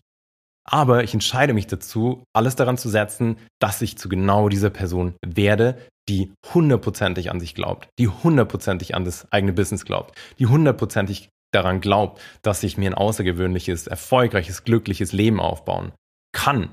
aber 0.70 1.04
ich 1.04 1.14
entscheide 1.14 1.54
mich 1.54 1.68
dazu, 1.68 2.24
alles 2.34 2.56
daran 2.56 2.78
zu 2.78 2.90
setzen, 2.90 3.38
dass 3.60 3.82
ich 3.82 3.98
zu 3.98 4.10
genau 4.10 4.50
dieser 4.50 4.70
Person 4.70 5.16
werde, 5.26 5.78
die 6.10 6.32
hundertprozentig 6.54 7.32
an 7.32 7.40
sich 7.40 7.56
glaubt, 7.56 7.90
die 8.00 8.08
hundertprozentig 8.08 8.96
an 8.96 9.06
das 9.06 9.32
eigene 9.32 9.54
Business 9.54 9.86
glaubt, 9.86 10.18
die 10.40 10.46
hundertprozentig 10.46 11.30
daran 11.54 11.82
glaubt, 11.82 12.22
dass 12.42 12.64
ich 12.64 12.78
mir 12.78 12.90
ein 12.90 12.96
außergewöhnliches, 12.96 13.88
erfolgreiches, 13.88 14.64
glückliches 14.64 15.14
Leben 15.14 15.40
aufbauen 15.40 15.94
kann. 16.34 16.70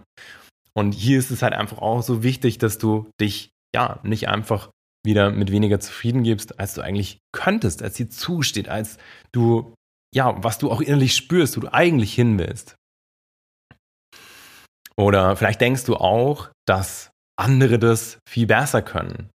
Und 0.77 0.93
hier 0.93 1.19
ist 1.19 1.31
es 1.31 1.43
halt 1.43 1.53
einfach 1.53 1.79
auch 1.79 2.03
so 2.03 2.23
wichtig, 2.23 2.59
dass 2.59 2.79
du 2.79 3.09
dich 3.21 3.51
ja 3.75 4.01
nicht 4.03 4.29
einfach 4.29 4.71
wieder 5.05 5.31
mit 5.31 5.53
weniger 5.53 5.79
zufrieden 5.79 6.25
gibst, 6.25 6.59
als 6.59 6.75
du 6.75 6.81
eigentlich 6.81 7.19
könntest, 7.33 7.83
als 7.83 7.95
dir 7.95 8.09
zusteht, 8.09 8.69
als 8.69 8.99
du 9.33 9.75
ja, 10.15 10.43
was 10.43 10.59
du 10.59 10.71
auch 10.71 10.81
innerlich 10.81 11.15
spürst, 11.15 11.57
wo 11.57 11.61
du 11.61 11.73
eigentlich 11.73 12.15
hin 12.15 12.39
willst. 12.39 12.77
Oder 14.97 15.37
vielleicht 15.37 15.61
denkst 15.61 15.85
du 15.85 15.97
auch, 15.97 16.51
dass 16.67 17.11
andere 17.37 17.79
das 17.79 18.19
viel 18.29 18.47
besser 18.47 18.83
können. 18.83 19.31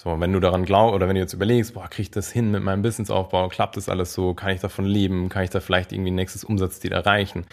So, 0.00 0.20
wenn 0.20 0.32
du 0.32 0.38
daran 0.38 0.64
glaubst 0.64 0.94
oder 0.94 1.08
wenn 1.08 1.16
du 1.16 1.20
jetzt 1.20 1.32
überlegst, 1.32 1.74
boah, 1.74 1.88
kriege 1.88 2.02
ich 2.02 2.10
das 2.10 2.30
hin 2.30 2.52
mit 2.52 2.62
meinem 2.62 2.82
Businessaufbau, 2.82 3.48
klappt 3.48 3.76
das 3.76 3.88
alles 3.88 4.12
so, 4.14 4.32
kann 4.32 4.50
ich 4.50 4.60
davon 4.60 4.84
leben, 4.84 5.28
kann 5.28 5.42
ich 5.42 5.50
da 5.50 5.58
vielleicht 5.58 5.92
irgendwie 5.92 6.12
ein 6.12 6.16
nächstes 6.16 6.44
Umsatzziel 6.44 6.92
erreichen? 6.92 7.46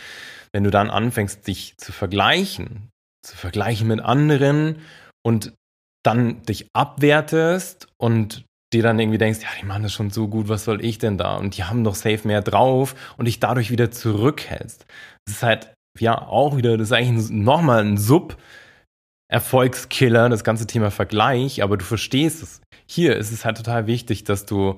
Wenn 0.52 0.64
du 0.64 0.70
dann 0.70 0.92
anfängst, 0.92 1.48
dich 1.48 1.76
zu 1.78 1.92
vergleichen, 1.92 2.90
zu 3.24 3.36
vergleichen 3.36 3.88
mit 3.88 4.00
anderen 4.00 4.82
und 5.24 5.54
dann 6.04 6.44
dich 6.44 6.68
abwertest 6.74 7.88
und 7.98 8.46
dir 8.74 8.84
dann 8.84 9.00
irgendwie 9.00 9.18
denkst, 9.18 9.42
ja, 9.42 9.50
die 9.60 9.66
machen 9.66 9.84
das 9.84 9.94
schon 9.94 10.12
so 10.12 10.28
gut, 10.28 10.48
was 10.48 10.66
soll 10.66 10.86
ich 10.86 11.00
denn 11.00 11.18
da? 11.18 11.38
Und 11.38 11.58
die 11.58 11.64
haben 11.64 11.84
doch 11.84 11.96
safe 11.96 12.28
mehr 12.28 12.44
drauf 12.44 12.96
und 13.18 13.26
dich 13.26 13.40
dadurch 13.40 13.72
wieder 13.72 13.90
zurückhältst. 13.90 14.86
Das 15.26 15.36
ist 15.36 15.44
halt 15.44 15.75
ja 16.00 16.18
auch 16.18 16.58
wieder, 16.58 16.78
das 16.78 16.90
ist 16.90 16.94
eigentlich 16.94 17.30
nochmal 17.30 17.84
ein 17.84 17.98
Sub- 17.98 18.38
Erfolgskiller, 19.28 20.30
das 20.30 20.44
ganze 20.44 20.68
Thema 20.68 20.92
Vergleich, 20.92 21.64
aber 21.64 21.78
du 21.78 21.84
verstehst 21.84 22.44
es. 22.44 22.62
Hier 22.86 23.16
ist 23.18 23.32
es 23.32 23.44
halt 23.44 23.58
total 23.58 23.88
wichtig, 23.88 24.24
dass 24.24 24.46
du 24.46 24.78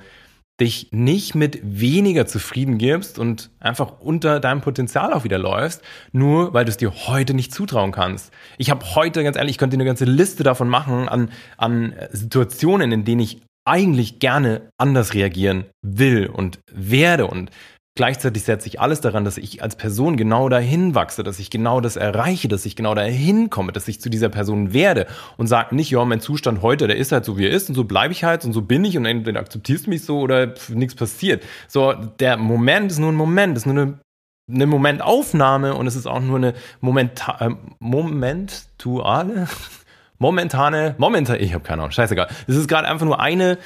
dich 0.59 0.87
nicht 0.91 1.35
mit 1.35 1.59
weniger 1.61 2.25
zufrieden 2.25 2.77
gibst 2.77 3.19
und 3.19 3.51
einfach 3.59 3.99
unter 3.99 4.39
deinem 4.39 4.61
Potenzial 4.61 5.13
auch 5.13 5.25
wieder 5.25 5.37
läufst, 5.37 5.83
nur 6.13 6.53
weil 6.53 6.65
du 6.65 6.71
es 6.71 6.77
dir 6.77 6.93
heute 7.07 7.33
nicht 7.33 7.53
zutrauen 7.53 7.91
kannst. 7.91 8.31
Ich 8.57 8.71
habe 8.71 8.95
heute, 8.95 9.23
ganz 9.23 9.35
ehrlich, 9.35 9.51
ich 9.51 9.57
könnte 9.57 9.75
eine 9.75 9.85
ganze 9.85 10.05
Liste 10.05 10.43
davon 10.43 10.69
machen 10.69 11.09
an, 11.09 11.29
an 11.57 11.93
Situationen, 12.11 12.91
in 12.91 13.03
denen 13.03 13.21
ich 13.21 13.41
eigentlich 13.67 14.19
gerne 14.19 14.69
anders 14.77 15.13
reagieren 15.13 15.65
will 15.85 16.27
und 16.27 16.59
werde 16.71 17.27
und 17.27 17.51
Gleichzeitig 17.97 18.43
setze 18.43 18.67
ich 18.67 18.79
alles 18.79 19.01
daran, 19.01 19.25
dass 19.25 19.39
ich 19.39 19.63
als 19.63 19.75
Person 19.75 20.17
genau 20.17 20.49
dahin 20.49 20.93
wachse, 20.93 21.23
dass 21.23 21.39
ich 21.39 21.49
genau 21.49 21.81
das 21.81 21.95
erreiche, 21.95 22.47
dass 22.47 22.63
ich 22.67 22.75
genau 22.75 22.93
dahin 22.93 23.49
komme, 23.49 23.71
dass 23.71 23.87
ich 23.87 23.99
zu 23.99 24.11
dieser 24.11 24.29
Person 24.29 24.71
werde 24.71 25.07
und 25.35 25.47
sage 25.47 25.75
nicht, 25.75 25.89
ja, 25.89 26.05
mein 26.05 26.21
Zustand 26.21 26.61
heute, 26.61 26.85
der 26.85 26.95
ist 26.95 27.11
halt 27.11 27.25
so, 27.25 27.39
wie 27.39 27.45
er 27.45 27.51
ist 27.51 27.69
und 27.69 27.75
so 27.75 27.85
bleibe 27.85 28.13
ich 28.13 28.23
halt 28.23 28.45
und 28.45 28.53
so 28.53 28.61
bin 28.61 28.85
ich 28.85 28.97
und 28.97 29.07
entweder 29.07 29.39
akzeptierst 29.39 29.87
du 29.87 29.89
mich 29.89 30.05
so 30.05 30.19
oder 30.19 30.53
nichts 30.69 30.93
passiert. 30.93 31.43
So, 31.67 31.91
der 31.93 32.37
Moment 32.37 32.91
ist 32.91 32.99
nur 32.99 33.11
ein 33.11 33.15
Moment, 33.15 33.57
ist 33.57 33.65
nur 33.65 33.75
eine, 33.75 33.99
eine 34.47 34.67
Momentaufnahme 34.67 35.73
und 35.73 35.87
es 35.87 35.95
ist 35.95 36.05
auch 36.05 36.21
nur 36.21 36.37
eine 36.37 36.53
Momenta 36.81 37.47
äh, 37.47 37.55
momentuale, 37.79 39.47
momentane, 40.19 40.93
momentan, 40.99 41.39
ich 41.39 41.55
habe 41.55 41.63
keine 41.63 41.81
Ahnung, 41.81 41.91
scheißegal. 41.91 42.27
Es 42.45 42.55
ist 42.55 42.67
gerade 42.67 42.87
einfach 42.87 43.07
nur 43.07 43.19
eine, 43.19 43.57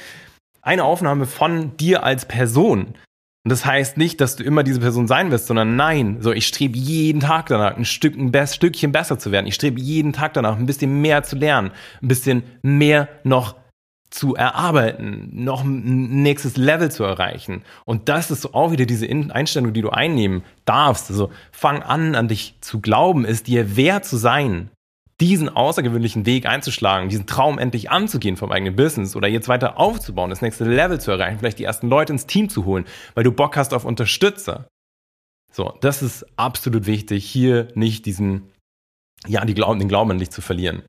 eine 0.62 0.84
Aufnahme 0.84 1.26
von 1.26 1.76
dir 1.76 2.02
als 2.02 2.24
Person. 2.24 2.94
Und 3.44 3.50
das 3.50 3.66
heißt 3.66 3.96
nicht, 3.96 4.20
dass 4.20 4.36
du 4.36 4.44
immer 4.44 4.62
diese 4.62 4.78
Person 4.78 5.08
sein 5.08 5.32
wirst, 5.32 5.48
sondern 5.48 5.74
nein, 5.74 6.18
so 6.20 6.30
ich 6.32 6.46
strebe 6.46 6.78
jeden 6.78 7.20
Tag 7.20 7.46
danach, 7.46 7.76
ein, 7.76 7.84
Stück, 7.84 8.16
ein 8.16 8.46
Stückchen 8.46 8.92
besser 8.92 9.18
zu 9.18 9.32
werden. 9.32 9.48
Ich 9.48 9.56
strebe 9.56 9.80
jeden 9.80 10.12
Tag 10.12 10.34
danach, 10.34 10.56
ein 10.56 10.66
bisschen 10.66 11.00
mehr 11.00 11.24
zu 11.24 11.34
lernen, 11.34 11.72
ein 12.00 12.08
bisschen 12.08 12.44
mehr 12.62 13.08
noch 13.24 13.56
zu 14.10 14.36
erarbeiten, 14.36 15.30
noch 15.32 15.64
ein 15.64 16.22
nächstes 16.22 16.56
Level 16.56 16.90
zu 16.90 17.02
erreichen. 17.02 17.62
Und 17.84 18.08
das 18.08 18.30
ist 18.30 18.42
so 18.42 18.52
auch 18.52 18.70
wieder 18.70 18.86
diese 18.86 19.08
Einstellung, 19.08 19.72
die 19.72 19.80
du 19.80 19.90
einnehmen 19.90 20.44
darfst. 20.64 21.10
Also 21.10 21.32
fang 21.50 21.82
an, 21.82 22.14
an 22.14 22.28
dich 22.28 22.56
zu 22.60 22.80
glauben, 22.80 23.24
es 23.24 23.42
dir 23.42 23.76
wert 23.76 24.04
zu 24.04 24.18
sein, 24.18 24.70
diesen 25.20 25.48
außergewöhnlichen 25.48 26.26
Weg 26.26 26.46
einzuschlagen, 26.46 27.08
diesen 27.08 27.26
Traum 27.26 27.58
endlich 27.58 27.90
anzugehen 27.90 28.36
vom 28.36 28.50
eigenen 28.50 28.76
Business 28.76 29.14
oder 29.14 29.28
jetzt 29.28 29.48
weiter 29.48 29.78
aufzubauen, 29.78 30.30
das 30.30 30.42
nächste 30.42 30.64
Level 30.64 31.00
zu 31.00 31.10
erreichen, 31.10 31.38
vielleicht 31.38 31.58
die 31.58 31.64
ersten 31.64 31.88
Leute 31.88 32.12
ins 32.12 32.26
Team 32.26 32.48
zu 32.48 32.64
holen, 32.64 32.84
weil 33.14 33.24
du 33.24 33.32
Bock 33.32 33.56
hast 33.56 33.74
auf 33.74 33.84
Unterstützer. 33.84 34.66
So, 35.52 35.76
das 35.80 36.02
ist 36.02 36.26
absolut 36.36 36.86
wichtig, 36.86 37.24
hier 37.24 37.68
nicht 37.74 38.06
diesen, 38.06 38.50
ja, 39.26 39.44
die 39.44 39.54
Glauben, 39.54 39.78
den 39.78 39.88
Glauben 39.88 40.10
an 40.10 40.18
dich 40.18 40.30
zu 40.30 40.40
verlieren. 40.40 40.82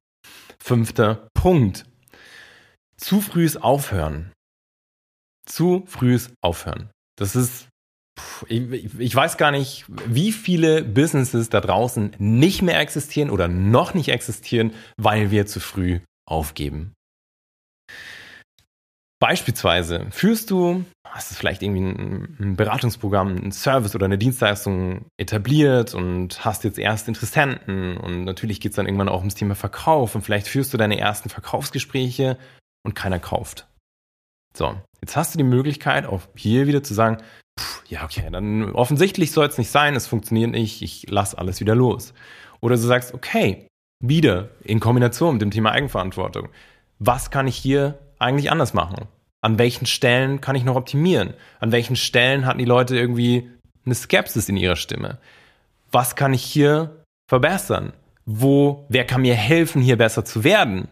Fünfter 0.59 1.27
Punkt. 1.33 1.86
Zu 2.95 3.19
frühes 3.19 3.57
Aufhören. 3.57 4.31
Zu 5.45 5.83
frühes 5.86 6.31
Aufhören. 6.41 6.89
Das 7.17 7.36
ist 7.36 7.67
ich, 8.47 8.99
ich 8.99 9.15
weiß 9.15 9.38
gar 9.38 9.52
nicht, 9.52 9.86
wie 9.88 10.32
viele 10.32 10.84
Businesses 10.84 11.49
da 11.49 11.62
draußen 11.62 12.15
nicht 12.17 12.62
mehr 12.62 12.80
existieren 12.80 13.30
oder 13.30 13.47
noch 13.47 13.93
nicht 13.93 14.10
existieren, 14.10 14.73
weil 14.97 15.32
wir 15.32 15.45
zu 15.45 15.60
früh 15.60 15.99
aufgeben. 16.26 16.93
Beispielsweise 19.19 20.08
führst 20.12 20.52
du, 20.52 20.84
hast 21.08 21.32
du 21.32 21.36
vielleicht 21.36 21.62
irgendwie 21.62 21.82
ein, 21.82 22.38
ein 22.39 22.56
Beratungsprogramm, 22.58 23.38
ein 23.38 23.52
Service 23.54 23.95
oder 23.95 24.06
eine 24.06 24.17
Dienstleistung 24.17 25.06
etabliert 25.17 25.93
und 25.93 26.43
hast 26.43 26.65
jetzt 26.65 26.78
erst 26.78 27.08
Interessenten 27.08 27.95
und 27.95 28.26
natürlich 28.26 28.60
geht 28.60 28.73
es 28.73 28.76
dann 28.76 28.86
irgendwann 28.86 29.08
auch 29.08 29.19
ums 29.19 29.36
Thema 29.36 29.56
Verkauf 29.56 30.15
und 30.15 30.23
vielleicht 30.23 30.49
führst 30.49 30.73
du 30.73 30.78
deine 30.78 30.99
ersten 30.99 31.30
Verkaufsgespräche 31.30 32.38
und 32.86 32.95
keiner 32.95 33.19
kauft. 33.19 33.65
So, 34.58 34.76
jetzt 35.02 35.15
hast 35.15 35.34
du 35.34 35.38
die 35.38 35.45
Möglichkeit, 35.45 36.06
auch 36.06 36.23
hier 36.36 36.67
wieder 36.67 36.84
zu 36.84 36.93
sagen, 36.93 37.23
pff, 37.59 37.83
ja, 37.87 38.03
okay, 38.03 38.27
dann 38.31 38.71
offensichtlich 38.73 39.31
soll 39.31 39.47
es 39.47 39.57
nicht 39.57 39.69
sein, 39.69 39.95
es 39.95 40.07
funktioniert 40.07 40.51
nicht, 40.51 40.81
ich 40.81 41.09
lasse 41.09 41.37
alles 41.37 41.59
wieder 41.59 41.75
los. 41.75 42.13
Oder 42.59 42.75
du 42.75 42.81
sagst, 42.81 43.13
okay, 43.13 43.67
wieder 43.99 44.49
in 44.63 44.79
Kombination 44.79 45.35
mit 45.35 45.41
dem 45.41 45.51
Thema 45.51 45.71
Eigenverantwortung. 45.71 46.49
Was 46.99 47.31
kann 47.31 47.47
ich 47.47 47.55
hier 47.55 47.97
eigentlich 48.19 48.51
anders 48.51 48.73
machen? 48.73 49.07
An 49.41 49.57
welchen 49.57 49.85
Stellen 49.85 50.39
kann 50.41 50.55
ich 50.55 50.63
noch 50.63 50.75
optimieren? 50.75 51.33
An 51.59 51.71
welchen 51.71 51.95
Stellen 51.95 52.45
hatten 52.45 52.59
die 52.59 52.65
Leute 52.65 52.97
irgendwie 52.97 53.49
eine 53.85 53.95
Skepsis 53.95 54.47
in 54.47 54.57
ihrer 54.57 54.75
Stimme? 54.75 55.17
Was 55.91 56.15
kann 56.15 56.33
ich 56.33 56.43
hier 56.43 57.03
verbessern? 57.29 57.93
Wo, 58.25 58.85
wer 58.87 59.05
kann 59.05 59.21
mir 59.21 59.35
helfen, 59.35 59.81
hier 59.81 59.97
besser 59.97 60.23
zu 60.23 60.43
werden? 60.43 60.87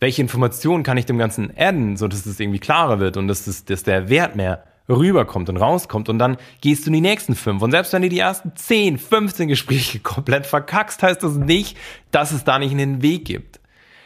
Welche 0.00 0.20
Informationen 0.20 0.82
kann 0.82 0.98
ich 0.98 1.06
dem 1.06 1.16
Ganzen 1.16 1.50
adden, 1.56 1.96
sodass 1.96 2.26
es 2.26 2.38
irgendwie 2.38 2.58
klarer 2.58 3.00
wird 3.00 3.16
und 3.16 3.28
dass, 3.28 3.46
das, 3.46 3.64
dass 3.64 3.82
der 3.82 4.10
Wert 4.10 4.36
mehr 4.36 4.64
rüberkommt 4.88 5.48
und 5.48 5.56
rauskommt 5.56 6.08
und 6.08 6.18
dann 6.18 6.36
gehst 6.60 6.84
du 6.84 6.88
in 6.88 6.94
die 6.94 7.00
nächsten 7.00 7.34
fünf. 7.34 7.62
Und 7.62 7.70
selbst 7.70 7.92
wenn 7.92 8.02
du 8.02 8.08
die 8.08 8.18
ersten 8.18 8.54
zehn, 8.56 8.98
15 8.98 9.48
Gespräche 9.48 9.98
komplett 10.00 10.46
verkackst, 10.46 11.02
heißt 11.02 11.22
das 11.22 11.34
nicht, 11.34 11.76
dass 12.10 12.32
es 12.32 12.44
da 12.44 12.58
nicht 12.58 12.72
einen 12.72 13.02
Weg 13.02 13.24
gibt. 13.24 13.60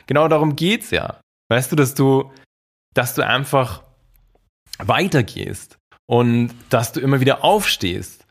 Genau 0.07 0.29
darum 0.29 0.57
geht's 0.57 0.91
ja. 0.91 1.21
Weißt 1.49 1.73
du, 1.73 1.77
dass 1.77 1.95
du, 1.95 2.31
dass 2.95 3.14
du 3.14 3.27
einfach 3.27 3.83
weitergehst 4.79 5.79
und 6.07 6.55
dass 6.71 6.93
du 6.93 7.01
immer 7.01 7.21
wieder 7.21 7.45
aufstehst 7.45 8.27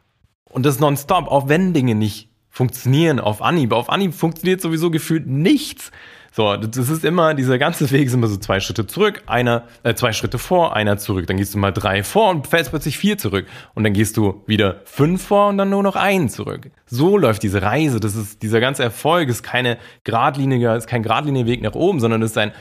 und 0.50 0.66
das 0.66 0.80
nonstop, 0.80 1.28
auch 1.28 1.50
wenn 1.50 1.74
Dinge 1.74 1.96
nicht 1.96 2.30
funktionieren 2.50 3.20
auf 3.20 3.42
Anhieb. 3.42 3.72
Auf 3.72 3.90
Anhieb 3.90 4.16
funktioniert 4.16 4.62
sowieso 4.62 4.90
gefühlt 4.90 5.28
nichts. 5.28 5.92
So, 6.38 6.56
das 6.56 6.90
ist 6.90 7.04
immer, 7.04 7.34
dieser 7.34 7.58
ganze 7.58 7.90
Weg 7.90 8.06
ist 8.06 8.14
immer 8.14 8.28
so 8.28 8.38
zwei 8.38 8.60
Schritte 8.60 8.86
zurück, 8.86 9.24
einer, 9.26 9.64
äh, 9.82 9.96
zwei 9.96 10.14
Schritte 10.14 10.38
vor, 10.38 10.76
einer 10.76 11.00
zurück. 11.00 11.26
Dann 11.26 11.38
gehst 11.38 11.56
du 11.56 11.58
mal 11.58 11.72
drei 11.72 12.04
vor 12.04 12.30
und 12.30 12.46
fällst 12.46 12.70
plötzlich 12.70 13.00
vier 13.00 13.18
zurück. 13.18 13.48
Und 13.74 13.84
dann 13.84 13.94
gehst 13.94 14.18
du 14.18 14.44
wieder 14.46 14.82
fünf 14.86 15.24
vor 15.24 15.48
und 15.48 15.58
dann 15.58 15.72
nur 15.72 15.82
noch 15.82 15.96
einen 15.96 16.30
zurück. 16.30 16.70
So 16.86 17.18
läuft 17.18 17.42
diese 17.42 17.64
Reise. 17.64 18.00
Das 18.00 18.16
ist, 18.16 18.44
dieser 18.44 18.60
ganze 18.60 18.84
Erfolg 18.84 19.30
ist 19.30 19.42
keine 19.42 19.80
geradliniger, 20.04 20.76
ist 20.76 20.86
kein 20.86 21.02
geradliniger 21.02 21.48
Weg 21.48 21.64
nach 21.64 21.74
oben, 21.74 22.00
sondern 22.00 22.22
es 22.22 22.30
ist 22.30 22.38
ein 22.38 22.52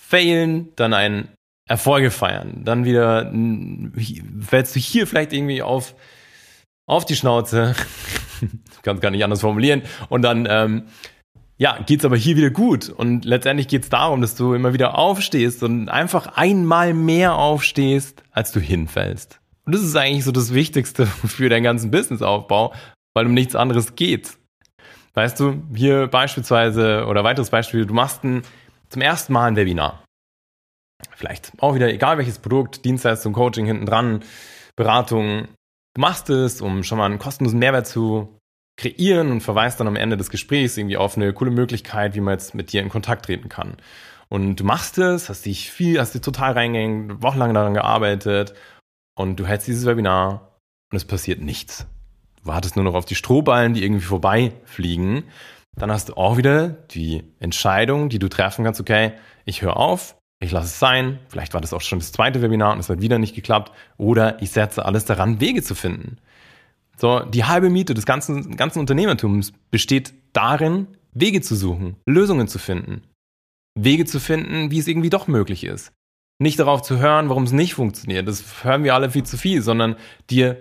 Failen, 0.00 0.70
dann 0.76 0.94
ein 0.94 1.28
Erfolge 1.68 2.10
feiern. 2.10 2.62
Dann 2.64 2.86
wieder 2.86 3.30
fällst 4.40 4.76
du 4.76 4.80
hier 4.80 5.06
vielleicht 5.06 5.34
irgendwie 5.34 5.60
auf, 5.60 5.94
auf 6.86 7.04
die 7.04 7.16
Schnauze. 7.16 7.74
ich 8.40 8.80
kann 8.80 8.96
es 8.96 9.02
gar 9.02 9.10
nicht 9.10 9.24
anders 9.24 9.42
formulieren. 9.42 9.82
Und 10.08 10.22
dann 10.22 10.46
ähm, 10.48 10.84
ja, 11.56 11.78
geht's 11.86 12.04
aber 12.04 12.16
hier 12.16 12.36
wieder 12.36 12.50
gut. 12.50 12.88
Und 12.88 13.24
letztendlich 13.24 13.68
geht's 13.68 13.88
darum, 13.88 14.20
dass 14.20 14.34
du 14.34 14.54
immer 14.54 14.72
wieder 14.72 14.98
aufstehst 14.98 15.62
und 15.62 15.88
einfach 15.88 16.36
einmal 16.36 16.94
mehr 16.94 17.36
aufstehst, 17.36 18.22
als 18.32 18.52
du 18.52 18.60
hinfällst. 18.60 19.40
Und 19.64 19.74
das 19.74 19.82
ist 19.82 19.96
eigentlich 19.96 20.24
so 20.24 20.32
das 20.32 20.52
Wichtigste 20.52 21.06
für 21.06 21.48
deinen 21.48 21.62
ganzen 21.62 21.90
Businessaufbau, 21.90 22.74
weil 23.14 23.26
um 23.26 23.34
nichts 23.34 23.54
anderes 23.54 23.94
geht's. 23.94 24.38
Weißt 25.14 25.38
du, 25.38 25.62
hier 25.74 26.08
beispielsweise 26.08 27.06
oder 27.06 27.22
weiteres 27.22 27.50
Beispiel, 27.50 27.86
du 27.86 27.94
machst 27.94 28.24
ein, 28.24 28.42
zum 28.88 29.00
ersten 29.00 29.32
Mal 29.32 29.46
ein 29.46 29.56
Webinar. 29.56 30.02
Vielleicht 31.14 31.52
auch 31.58 31.76
wieder, 31.76 31.88
egal 31.88 32.18
welches 32.18 32.40
Produkt, 32.40 32.84
Dienstleistung, 32.84 33.32
Coaching 33.32 33.66
hinten 33.66 33.86
dran, 33.86 34.24
Beratung. 34.74 35.46
Du 35.94 36.00
machst 36.00 36.30
es, 36.30 36.60
um 36.60 36.82
schon 36.82 36.98
mal 36.98 37.06
einen 37.06 37.20
kostenlosen 37.20 37.60
Mehrwert 37.60 37.86
zu 37.86 38.36
kreieren 38.76 39.30
und 39.30 39.40
verweist 39.40 39.78
dann 39.80 39.88
am 39.88 39.96
Ende 39.96 40.16
des 40.16 40.30
Gesprächs 40.30 40.76
irgendwie 40.76 40.96
auf 40.96 41.16
eine 41.16 41.32
coole 41.32 41.50
Möglichkeit, 41.50 42.14
wie 42.14 42.20
man 42.20 42.34
jetzt 42.34 42.54
mit 42.54 42.72
dir 42.72 42.82
in 42.82 42.88
Kontakt 42.88 43.26
treten 43.26 43.48
kann. 43.48 43.76
Und 44.28 44.56
du 44.56 44.64
machst 44.64 44.98
es, 44.98 45.28
hast 45.28 45.46
dich 45.46 45.70
viel, 45.70 46.00
hast 46.00 46.14
dich 46.14 46.22
total 46.22 46.52
reingehängt, 46.52 47.22
wochenlang 47.22 47.54
daran 47.54 47.74
gearbeitet 47.74 48.54
und 49.16 49.36
du 49.36 49.46
hältst 49.46 49.68
dieses 49.68 49.86
Webinar 49.86 50.58
und 50.90 50.96
es 50.96 51.04
passiert 51.04 51.40
nichts. 51.40 51.86
Du 52.42 52.46
wartest 52.46 52.76
nur 52.76 52.84
noch 52.84 52.94
auf 52.94 53.04
die 53.04 53.14
Strohballen, 53.14 53.74
die 53.74 53.84
irgendwie 53.84 54.04
vorbeifliegen. 54.04 55.24
Dann 55.76 55.90
hast 55.90 56.08
du 56.08 56.14
auch 56.14 56.36
wieder 56.36 56.68
die 56.68 57.24
Entscheidung, 57.38 58.08
die 58.08 58.18
du 58.18 58.28
treffen 58.28 58.64
kannst, 58.64 58.80
okay, 58.80 59.12
ich 59.44 59.62
höre 59.62 59.76
auf, 59.76 60.16
ich 60.40 60.52
lasse 60.52 60.66
es 60.66 60.78
sein, 60.78 61.18
vielleicht 61.28 61.54
war 61.54 61.60
das 61.60 61.72
auch 61.72 61.80
schon 61.80 61.98
das 61.98 62.12
zweite 62.12 62.42
Webinar 62.42 62.72
und 62.72 62.78
es 62.78 62.88
hat 62.88 63.00
wieder 63.00 63.18
nicht 63.18 63.34
geklappt, 63.34 63.72
oder 63.96 64.40
ich 64.42 64.50
setze 64.50 64.84
alles 64.84 65.04
daran, 65.04 65.40
Wege 65.40 65.62
zu 65.62 65.74
finden. 65.74 66.18
So, 66.96 67.20
die 67.20 67.44
halbe 67.44 67.70
Miete 67.70 67.94
des 67.94 68.06
ganzen, 68.06 68.56
ganzen 68.56 68.78
Unternehmertums 68.78 69.52
besteht 69.70 70.14
darin, 70.32 70.86
Wege 71.12 71.40
zu 71.40 71.54
suchen, 71.56 71.96
Lösungen 72.06 72.48
zu 72.48 72.58
finden. 72.58 73.02
Wege 73.76 74.04
zu 74.04 74.20
finden, 74.20 74.70
wie 74.70 74.78
es 74.78 74.86
irgendwie 74.86 75.10
doch 75.10 75.26
möglich 75.26 75.64
ist. 75.64 75.92
Nicht 76.40 76.58
darauf 76.58 76.82
zu 76.82 76.98
hören, 76.98 77.28
warum 77.28 77.44
es 77.44 77.52
nicht 77.52 77.74
funktioniert. 77.74 78.26
Das 78.26 78.64
hören 78.64 78.84
wir 78.84 78.94
alle 78.94 79.10
viel 79.10 79.24
zu 79.24 79.36
viel, 79.36 79.62
sondern 79.62 79.96
dir 80.30 80.58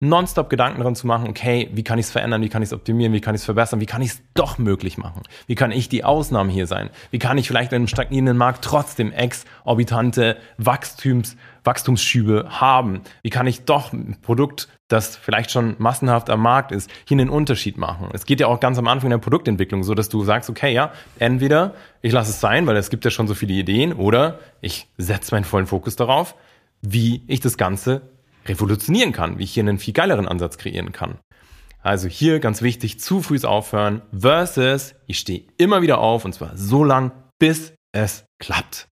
nonstop 0.00 0.50
Gedanken 0.50 0.78
daran 0.78 0.96
zu 0.96 1.06
machen, 1.06 1.28
okay, 1.28 1.70
wie 1.72 1.84
kann 1.84 1.98
ich 1.98 2.06
es 2.06 2.12
verändern, 2.12 2.42
wie 2.42 2.48
kann 2.48 2.62
ich 2.62 2.68
es 2.68 2.72
optimieren, 2.72 3.12
wie 3.12 3.20
kann 3.20 3.34
ich 3.34 3.40
es 3.40 3.44
verbessern, 3.44 3.80
wie 3.80 3.86
kann 3.86 4.02
ich 4.02 4.10
es 4.10 4.22
doch 4.34 4.58
möglich 4.58 4.98
machen? 4.98 5.22
Wie 5.46 5.54
kann 5.54 5.70
ich 5.70 5.88
die 5.88 6.04
Ausnahme 6.04 6.52
hier 6.52 6.66
sein? 6.66 6.90
Wie 7.10 7.18
kann 7.18 7.38
ich 7.38 7.48
vielleicht 7.48 7.72
in 7.72 7.76
einem 7.76 7.88
stagnierenden 7.88 8.36
Markt 8.36 8.64
trotzdem 8.64 9.12
exorbitante 9.12 10.36
Wachstums, 10.58 11.36
Wachstumsschübe 11.64 12.46
haben? 12.48 13.00
Wie 13.22 13.30
kann 13.30 13.46
ich 13.46 13.64
doch 13.64 13.92
ein 13.92 14.18
Produkt, 14.22 14.68
das 14.88 15.16
vielleicht 15.16 15.50
schon 15.50 15.76
massenhaft 15.78 16.30
am 16.30 16.40
Markt 16.40 16.72
ist, 16.72 16.90
hier 17.06 17.16
einen 17.16 17.30
Unterschied 17.30 17.78
machen? 17.78 18.08
Es 18.12 18.26
geht 18.26 18.40
ja 18.40 18.46
auch 18.46 18.60
ganz 18.60 18.78
am 18.78 18.86
Anfang 18.86 19.10
der 19.10 19.18
Produktentwicklung 19.18 19.82
so, 19.82 19.94
dass 19.94 20.08
du 20.08 20.24
sagst, 20.24 20.50
okay, 20.50 20.72
ja, 20.72 20.92
entweder 21.18 21.74
ich 22.02 22.12
lasse 22.12 22.30
es 22.30 22.40
sein, 22.40 22.66
weil 22.66 22.76
es 22.76 22.90
gibt 22.90 23.04
ja 23.04 23.10
schon 23.10 23.26
so 23.26 23.34
viele 23.34 23.54
Ideen, 23.54 23.92
oder 23.92 24.38
ich 24.60 24.88
setze 24.98 25.34
meinen 25.34 25.44
vollen 25.44 25.66
Fokus 25.66 25.96
darauf, 25.96 26.34
wie 26.82 27.22
ich 27.26 27.40
das 27.40 27.56
Ganze 27.56 28.02
revolutionieren 28.46 29.12
kann, 29.12 29.38
wie 29.38 29.44
ich 29.44 29.54
hier 29.54 29.62
einen 29.62 29.78
viel 29.78 29.94
geileren 29.94 30.28
Ansatz 30.28 30.58
kreieren 30.58 30.92
kann. 30.92 31.18
Also 31.82 32.08
hier 32.08 32.40
ganz 32.40 32.62
wichtig, 32.62 33.00
zu 33.00 33.20
früh 33.20 33.38
aufhören 33.44 34.02
versus 34.18 34.94
ich 35.06 35.18
stehe 35.18 35.44
immer 35.58 35.82
wieder 35.82 35.98
auf 35.98 36.24
und 36.24 36.34
zwar 36.34 36.56
so 36.56 36.82
lang, 36.82 37.12
bis 37.38 37.74
es 37.92 38.24
klappt. 38.38 38.88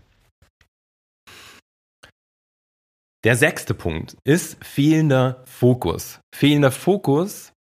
Der 3.25 3.35
sechste 3.35 3.73
Punkt 3.73 4.15
ist 4.23 4.63
fehlender 4.63 5.43
Fokus. 5.43 6.21
Fehlender 6.33 6.71
Fokus, 6.71 7.51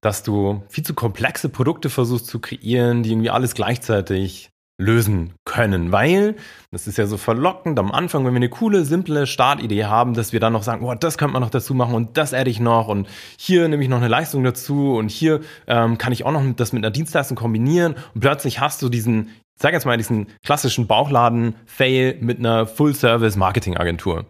dass 0.00 0.24
du 0.24 0.64
viel 0.68 0.84
zu 0.84 0.94
komplexe 0.94 1.48
Produkte 1.48 1.90
versuchst 1.90 2.26
zu 2.26 2.40
kreieren, 2.40 3.04
die 3.04 3.12
irgendwie 3.12 3.30
alles 3.30 3.54
gleichzeitig 3.54 4.50
lösen 4.78 5.34
können, 5.44 5.92
weil 5.92 6.34
das 6.72 6.88
ist 6.88 6.98
ja 6.98 7.06
so 7.06 7.18
verlockend 7.18 7.78
am 7.78 7.92
Anfang, 7.92 8.26
wenn 8.26 8.32
wir 8.32 8.38
eine 8.38 8.48
coole, 8.48 8.84
simple 8.84 9.28
Startidee 9.28 9.84
haben, 9.84 10.12
dass 10.12 10.32
wir 10.32 10.40
dann 10.40 10.52
noch 10.52 10.64
sagen, 10.64 10.84
oh, 10.84 10.92
das 10.94 11.18
könnte 11.18 11.34
man 11.34 11.42
noch 11.42 11.50
dazu 11.50 11.72
machen 11.72 11.94
und 11.94 12.16
das 12.16 12.34
adde 12.34 12.50
ich 12.50 12.58
noch 12.58 12.88
und 12.88 13.08
hier 13.38 13.68
nehme 13.68 13.84
ich 13.84 13.88
noch 13.88 13.98
eine 13.98 14.08
Leistung 14.08 14.42
dazu 14.42 14.96
und 14.96 15.08
hier 15.08 15.40
ähm, 15.68 15.98
kann 15.98 16.12
ich 16.12 16.26
auch 16.26 16.32
noch 16.32 16.42
das 16.56 16.72
mit 16.72 16.84
einer 16.84 16.90
Dienstleistung 16.90 17.36
kombinieren 17.36 17.94
und 18.12 18.20
plötzlich 18.20 18.58
hast 18.58 18.82
du 18.82 18.88
diesen, 18.88 19.30
sag 19.54 19.72
jetzt 19.72 19.86
mal, 19.86 19.96
diesen 19.96 20.26
klassischen 20.44 20.88
Bauchladen-Fail 20.88 22.18
mit 22.20 22.40
einer 22.40 22.66
Full-Service-Marketing-Agentur. 22.66 24.26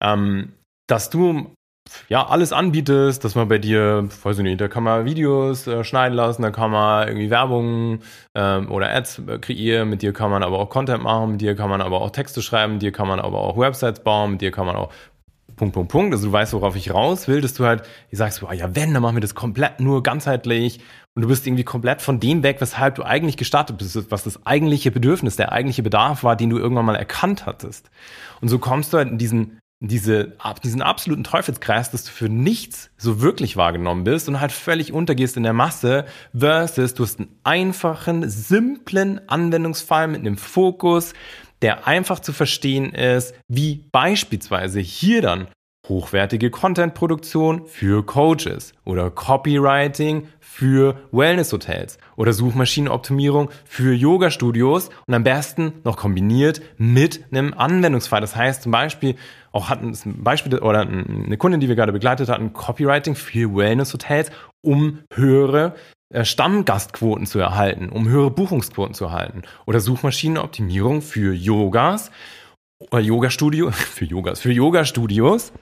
Ähm, 0.00 0.52
dass 0.88 1.10
du 1.10 1.52
ja, 2.08 2.26
alles 2.26 2.52
anbietest, 2.52 3.24
dass 3.24 3.34
man 3.34 3.48
bei 3.48 3.58
dir, 3.58 4.08
weiß 4.22 4.38
ich 4.38 4.42
nicht, 4.42 4.60
da 4.60 4.68
kann 4.68 4.82
man 4.82 5.04
Videos 5.04 5.66
äh, 5.66 5.84
schneiden 5.84 6.16
lassen, 6.16 6.42
da 6.42 6.50
kann 6.50 6.70
man 6.70 7.08
irgendwie 7.08 7.30
Werbung 7.30 8.00
ähm, 8.34 8.70
oder 8.70 8.92
Ads 8.94 9.22
äh, 9.26 9.38
kreieren, 9.38 9.88
mit 9.88 10.02
dir 10.02 10.12
kann 10.12 10.30
man 10.30 10.42
aber 10.42 10.58
auch 10.58 10.68
Content 10.68 11.02
machen, 11.02 11.32
mit 11.32 11.40
dir 11.40 11.54
kann 11.54 11.70
man 11.70 11.80
aber 11.80 12.00
auch 12.00 12.10
Texte 12.10 12.42
schreiben, 12.42 12.74
mit 12.74 12.82
dir 12.82 12.92
kann 12.92 13.08
man 13.08 13.20
aber 13.20 13.40
auch 13.40 13.56
Websites 13.56 14.02
bauen, 14.02 14.32
mit 14.32 14.40
dir 14.40 14.50
kann 14.50 14.66
man 14.66 14.76
auch 14.76 14.92
Punkt, 15.54 15.74
Punkt, 15.74 15.90
Punkt. 15.90 16.12
Also 16.12 16.26
du 16.26 16.32
weißt, 16.32 16.52
worauf 16.52 16.76
ich 16.76 16.92
raus 16.92 17.28
will, 17.28 17.40
dass 17.40 17.54
du 17.54 17.64
halt, 17.64 17.82
ich 18.10 18.18
sagst, 18.18 18.42
oh, 18.42 18.52
ja, 18.52 18.74
wenn, 18.76 18.92
dann 18.92 19.02
machen 19.02 19.16
wir 19.16 19.22
das 19.22 19.34
komplett 19.34 19.80
nur 19.80 20.02
ganzheitlich 20.02 20.80
und 21.14 21.22
du 21.22 21.28
bist 21.28 21.46
irgendwie 21.46 21.64
komplett 21.64 22.02
von 22.02 22.20
dem 22.20 22.42
weg, 22.42 22.56
weshalb 22.60 22.96
du 22.96 23.04
eigentlich 23.04 23.38
gestartet 23.38 23.78
bist, 23.78 24.10
was 24.10 24.24
das 24.24 24.44
eigentliche 24.44 24.90
Bedürfnis, 24.90 25.36
der 25.36 25.52
eigentliche 25.52 25.82
Bedarf 25.82 26.24
war, 26.24 26.36
den 26.36 26.50
du 26.50 26.58
irgendwann 26.58 26.84
mal 26.84 26.94
erkannt 26.94 27.46
hattest. 27.46 27.90
Und 28.42 28.48
so 28.48 28.58
kommst 28.58 28.92
du 28.92 28.98
halt 28.98 29.08
in 29.08 29.16
diesen 29.16 29.58
diese, 29.80 30.36
diesen 30.64 30.82
absoluten 30.82 31.24
Teufelskreis, 31.24 31.90
dass 31.90 32.04
du 32.04 32.10
für 32.10 32.28
nichts 32.28 32.90
so 32.96 33.20
wirklich 33.20 33.56
wahrgenommen 33.56 34.04
bist 34.04 34.28
und 34.28 34.40
halt 34.40 34.52
völlig 34.52 34.92
untergehst 34.92 35.36
in 35.36 35.42
der 35.42 35.52
Masse, 35.52 36.06
versus 36.36 36.94
du 36.94 37.02
hast 37.02 37.18
einen 37.18 37.28
einfachen, 37.44 38.28
simplen 38.28 39.20
Anwendungsfall 39.28 40.08
mit 40.08 40.20
einem 40.20 40.38
Fokus, 40.38 41.12
der 41.62 41.86
einfach 41.86 42.20
zu 42.20 42.32
verstehen 42.32 42.92
ist, 42.92 43.34
wie 43.48 43.86
beispielsweise 43.92 44.80
hier 44.80 45.22
dann 45.22 45.48
hochwertige 45.88 46.50
Content-Produktion 46.50 47.66
für 47.66 48.04
Coaches 48.04 48.72
oder 48.84 49.10
Copywriting 49.10 50.28
für 50.40 50.96
Wellness-Hotels 51.12 51.98
oder 52.16 52.32
Suchmaschinenoptimierung 52.32 53.50
für 53.64 53.94
Yoga-Studios 53.94 54.90
und 55.06 55.14
am 55.14 55.22
besten 55.24 55.74
noch 55.84 55.96
kombiniert 55.96 56.62
mit 56.78 57.24
einem 57.30 57.54
Anwendungsfall. 57.54 58.20
Das 58.20 58.34
heißt 58.34 58.62
zum 58.62 58.72
Beispiel, 58.72 59.16
auch 59.52 59.68
hatten 59.68 59.92
ein 59.92 60.22
Beispiel 60.22 60.58
oder 60.58 60.80
eine 60.80 61.36
Kundin, 61.36 61.60
die 61.60 61.68
wir 61.68 61.76
gerade 61.76 61.92
begleitet 61.92 62.28
hatten, 62.28 62.52
Copywriting 62.52 63.14
für 63.14 63.54
Wellness-Hotels, 63.54 64.30
um 64.62 65.00
höhere 65.14 65.74
äh, 66.10 66.24
Stammgastquoten 66.24 67.26
zu 67.26 67.38
erhalten, 67.38 67.88
um 67.88 68.08
höhere 68.08 68.30
Buchungsquoten 68.30 68.94
zu 68.94 69.06
erhalten 69.06 69.42
oder 69.66 69.80
Suchmaschinenoptimierung 69.80 71.02
für 71.02 71.34
Yogas 71.34 72.10
oder 72.78 73.00
Yoga-Studio, 73.00 73.70
für 73.72 74.04
Yogas, 74.04 74.40
für 74.40 74.52
Yoga-Studios, 74.52 75.52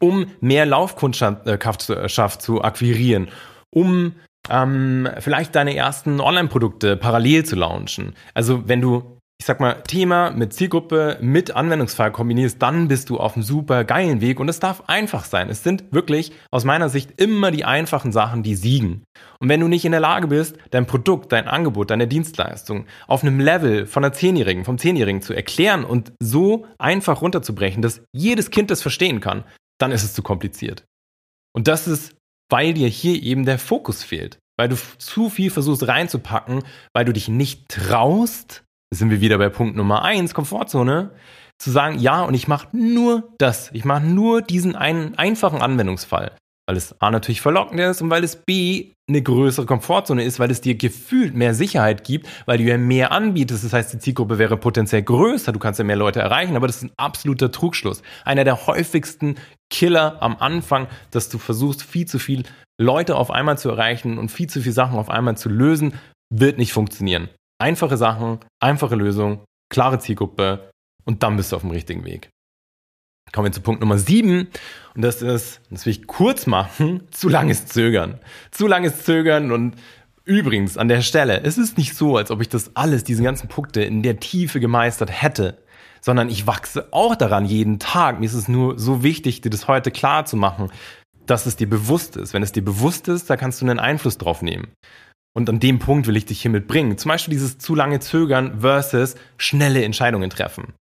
um 0.00 0.26
mehr 0.40 0.66
Laufkundschaft 0.66 2.42
zu 2.42 2.62
akquirieren 2.62 3.28
um 3.74 4.12
ähm, 4.48 5.08
vielleicht 5.18 5.54
deine 5.54 5.76
ersten 5.76 6.20
Online-Produkte 6.20 6.96
parallel 6.96 7.44
zu 7.44 7.56
launchen. 7.56 8.14
Also 8.34 8.68
wenn 8.68 8.80
du, 8.80 9.18
ich 9.40 9.46
sag 9.46 9.60
mal, 9.60 9.82
Thema 9.86 10.30
mit 10.30 10.52
Zielgruppe 10.52 11.18
mit 11.20 11.56
Anwendungsfall 11.56 12.12
kombinierst, 12.12 12.60
dann 12.62 12.88
bist 12.88 13.10
du 13.10 13.18
auf 13.18 13.34
einem 13.34 13.42
super 13.42 13.84
geilen 13.84 14.20
Weg 14.20 14.38
und 14.40 14.48
es 14.48 14.60
darf 14.60 14.84
einfach 14.86 15.24
sein. 15.24 15.48
Es 15.48 15.62
sind 15.62 15.84
wirklich 15.92 16.32
aus 16.50 16.64
meiner 16.64 16.88
Sicht 16.88 17.20
immer 17.20 17.50
die 17.50 17.64
einfachen 17.64 18.12
Sachen, 18.12 18.42
die 18.42 18.54
siegen. 18.54 19.04
Und 19.44 19.50
wenn 19.50 19.60
du 19.60 19.68
nicht 19.68 19.84
in 19.84 19.92
der 19.92 20.00
Lage 20.00 20.28
bist, 20.28 20.56
dein 20.70 20.86
Produkt, 20.86 21.30
dein 21.30 21.48
Angebot, 21.48 21.90
deine 21.90 22.08
Dienstleistung 22.08 22.86
auf 23.06 23.22
einem 23.22 23.40
Level 23.40 23.86
von 23.86 24.02
einer 24.02 24.14
Zehnjährigen, 24.14 24.64
vom 24.64 24.78
Zehnjährigen 24.78 25.20
zu 25.20 25.34
erklären 25.34 25.84
und 25.84 26.14
so 26.18 26.66
einfach 26.78 27.20
runterzubrechen, 27.20 27.82
dass 27.82 28.02
jedes 28.10 28.50
Kind 28.50 28.70
das 28.70 28.80
verstehen 28.80 29.20
kann, 29.20 29.44
dann 29.76 29.92
ist 29.92 30.02
es 30.02 30.14
zu 30.14 30.22
kompliziert. 30.22 30.86
Und 31.52 31.68
das 31.68 31.86
ist 31.86 32.16
weil 32.48 32.72
dir 32.72 32.88
hier 32.88 33.22
eben 33.22 33.44
der 33.44 33.58
Fokus 33.58 34.02
fehlt. 34.02 34.38
Weil 34.56 34.70
du 34.70 34.76
zu 34.96 35.28
viel 35.28 35.50
versuchst 35.50 35.86
reinzupacken, 35.86 36.62
weil 36.94 37.04
du 37.04 37.12
dich 37.12 37.28
nicht 37.28 37.68
traust, 37.68 38.64
sind 38.90 39.10
wir 39.10 39.20
wieder 39.20 39.36
bei 39.36 39.50
Punkt 39.50 39.76
Nummer 39.76 40.04
eins, 40.04 40.32
Komfortzone, 40.32 41.10
zu 41.58 41.70
sagen, 41.70 41.98
ja, 41.98 42.22
und 42.22 42.32
ich 42.32 42.48
mache 42.48 42.74
nur 42.74 43.34
das. 43.36 43.70
Ich 43.72 43.84
mache 43.84 44.04
nur 44.04 44.40
diesen 44.40 44.74
einen 44.74 45.18
einfachen 45.18 45.60
Anwendungsfall 45.60 46.34
weil 46.66 46.76
es 46.76 47.00
A 47.00 47.10
natürlich 47.10 47.40
verlockend 47.40 47.80
ist 47.80 48.00
und 48.00 48.10
weil 48.10 48.24
es 48.24 48.36
B 48.36 48.92
eine 49.08 49.20
größere 49.20 49.66
Komfortzone 49.66 50.24
ist, 50.24 50.38
weil 50.38 50.50
es 50.50 50.62
dir 50.62 50.76
gefühlt 50.76 51.34
mehr 51.34 51.52
Sicherheit 51.52 52.04
gibt, 52.04 52.26
weil 52.46 52.58
du 52.58 52.64
ja 52.64 52.78
mehr 52.78 53.12
anbietest. 53.12 53.64
Das 53.64 53.72
heißt, 53.72 53.92
die 53.92 53.98
Zielgruppe 53.98 54.38
wäre 54.38 54.56
potenziell 54.56 55.02
größer, 55.02 55.52
du 55.52 55.58
kannst 55.58 55.78
ja 55.78 55.84
mehr 55.84 55.96
Leute 55.96 56.20
erreichen, 56.20 56.56
aber 56.56 56.66
das 56.66 56.76
ist 56.76 56.84
ein 56.84 56.92
absoluter 56.96 57.50
Trugschluss. 57.50 58.02
Einer 58.24 58.44
der 58.44 58.66
häufigsten 58.66 59.36
Killer 59.70 60.22
am 60.22 60.36
Anfang, 60.36 60.88
dass 61.10 61.28
du 61.28 61.38
versuchst, 61.38 61.82
viel 61.82 62.06
zu 62.06 62.18
viel 62.18 62.44
Leute 62.80 63.16
auf 63.16 63.30
einmal 63.30 63.58
zu 63.58 63.68
erreichen 63.68 64.18
und 64.18 64.30
viel 64.30 64.48
zu 64.48 64.60
viele 64.60 64.72
Sachen 64.72 64.98
auf 64.98 65.10
einmal 65.10 65.36
zu 65.36 65.48
lösen, 65.48 65.94
wird 66.32 66.58
nicht 66.58 66.72
funktionieren. 66.72 67.28
Einfache 67.60 67.96
Sachen, 67.96 68.40
einfache 68.60 68.96
Lösung, 68.96 69.44
klare 69.70 69.98
Zielgruppe 69.98 70.70
und 71.04 71.22
dann 71.22 71.36
bist 71.36 71.52
du 71.52 71.56
auf 71.56 71.62
dem 71.62 71.70
richtigen 71.70 72.04
Weg. 72.04 72.30
Kommen 73.32 73.46
wir 73.46 73.52
zu 73.52 73.62
Punkt 73.62 73.80
Nummer 73.80 73.98
sieben. 73.98 74.48
Und 74.94 75.02
das 75.02 75.20
ist, 75.20 75.60
das 75.70 75.86
will 75.86 75.90
ich 75.90 76.06
kurz 76.06 76.46
machen, 76.46 77.02
zu 77.10 77.28
langes 77.28 77.66
Zögern. 77.66 78.20
Zu 78.50 78.66
langes 78.66 79.04
Zögern 79.04 79.50
und 79.50 79.74
übrigens 80.24 80.78
an 80.78 80.88
der 80.88 81.02
Stelle, 81.02 81.42
es 81.42 81.58
ist 81.58 81.76
nicht 81.76 81.96
so, 81.96 82.16
als 82.16 82.30
ob 82.30 82.40
ich 82.40 82.48
das 82.48 82.76
alles, 82.76 83.04
diese 83.04 83.22
ganzen 83.22 83.48
Punkte 83.48 83.82
in 83.82 84.02
der 84.02 84.20
Tiefe 84.20 84.60
gemeistert 84.60 85.10
hätte, 85.10 85.58
sondern 86.00 86.28
ich 86.28 86.46
wachse 86.46 86.88
auch 86.92 87.16
daran 87.16 87.44
jeden 87.44 87.78
Tag. 87.78 88.20
Mir 88.20 88.26
ist 88.26 88.34
es 88.34 88.48
nur 88.48 88.78
so 88.78 89.02
wichtig, 89.02 89.40
dir 89.40 89.50
das 89.50 89.68
heute 89.68 89.90
klar 89.90 90.24
zu 90.26 90.36
machen, 90.36 90.70
dass 91.26 91.46
es 91.46 91.56
dir 91.56 91.68
bewusst 91.68 92.16
ist. 92.16 92.34
Wenn 92.34 92.42
es 92.42 92.52
dir 92.52 92.64
bewusst 92.64 93.08
ist, 93.08 93.28
da 93.30 93.36
kannst 93.36 93.60
du 93.60 93.66
einen 93.66 93.80
Einfluss 93.80 94.18
drauf 94.18 94.42
nehmen. 94.42 94.68
Und 95.36 95.48
an 95.50 95.58
dem 95.58 95.80
Punkt 95.80 96.06
will 96.06 96.16
ich 96.16 96.26
dich 96.26 96.40
hiermit 96.40 96.68
bringen. 96.68 96.96
Zum 96.98 97.08
Beispiel 97.08 97.32
dieses 97.32 97.58
zu 97.58 97.74
lange 97.74 97.98
Zögern 97.98 98.60
versus 98.60 99.16
schnelle 99.38 99.82
Entscheidungen 99.82 100.30
treffen 100.30 100.74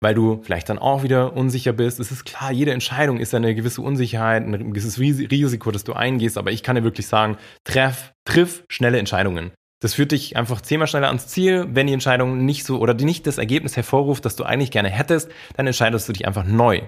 weil 0.00 0.14
du 0.14 0.40
vielleicht 0.42 0.68
dann 0.68 0.78
auch 0.78 1.02
wieder 1.02 1.34
unsicher 1.34 1.72
bist. 1.72 2.00
Es 2.00 2.10
ist 2.10 2.24
klar, 2.24 2.52
jede 2.52 2.72
Entscheidung 2.72 3.18
ist 3.18 3.34
eine 3.34 3.54
gewisse 3.54 3.82
Unsicherheit, 3.82 4.42
ein 4.42 4.72
gewisses 4.72 4.98
Risiko, 4.98 5.70
das 5.70 5.84
du 5.84 5.94
eingehst, 5.94 6.38
aber 6.38 6.50
ich 6.50 6.62
kann 6.62 6.76
dir 6.76 6.84
wirklich 6.84 7.06
sagen, 7.06 7.38
treff, 7.64 8.12
triff 8.24 8.64
schnelle 8.68 8.98
Entscheidungen. 8.98 9.52
Das 9.80 9.94
führt 9.94 10.12
dich 10.12 10.36
einfach 10.36 10.62
zehnmal 10.62 10.88
schneller 10.88 11.08
ans 11.08 11.28
Ziel. 11.28 11.66
Wenn 11.70 11.86
die 11.86 11.92
Entscheidung 11.92 12.44
nicht 12.44 12.64
so 12.64 12.78
oder 12.78 12.94
nicht 12.94 13.26
das 13.26 13.38
Ergebnis 13.38 13.76
hervorruft, 13.76 14.24
das 14.24 14.36
du 14.36 14.44
eigentlich 14.44 14.70
gerne 14.70 14.88
hättest, 14.88 15.30
dann 15.56 15.66
entscheidest 15.66 16.08
du 16.08 16.12
dich 16.12 16.26
einfach 16.26 16.44
neu. 16.44 16.82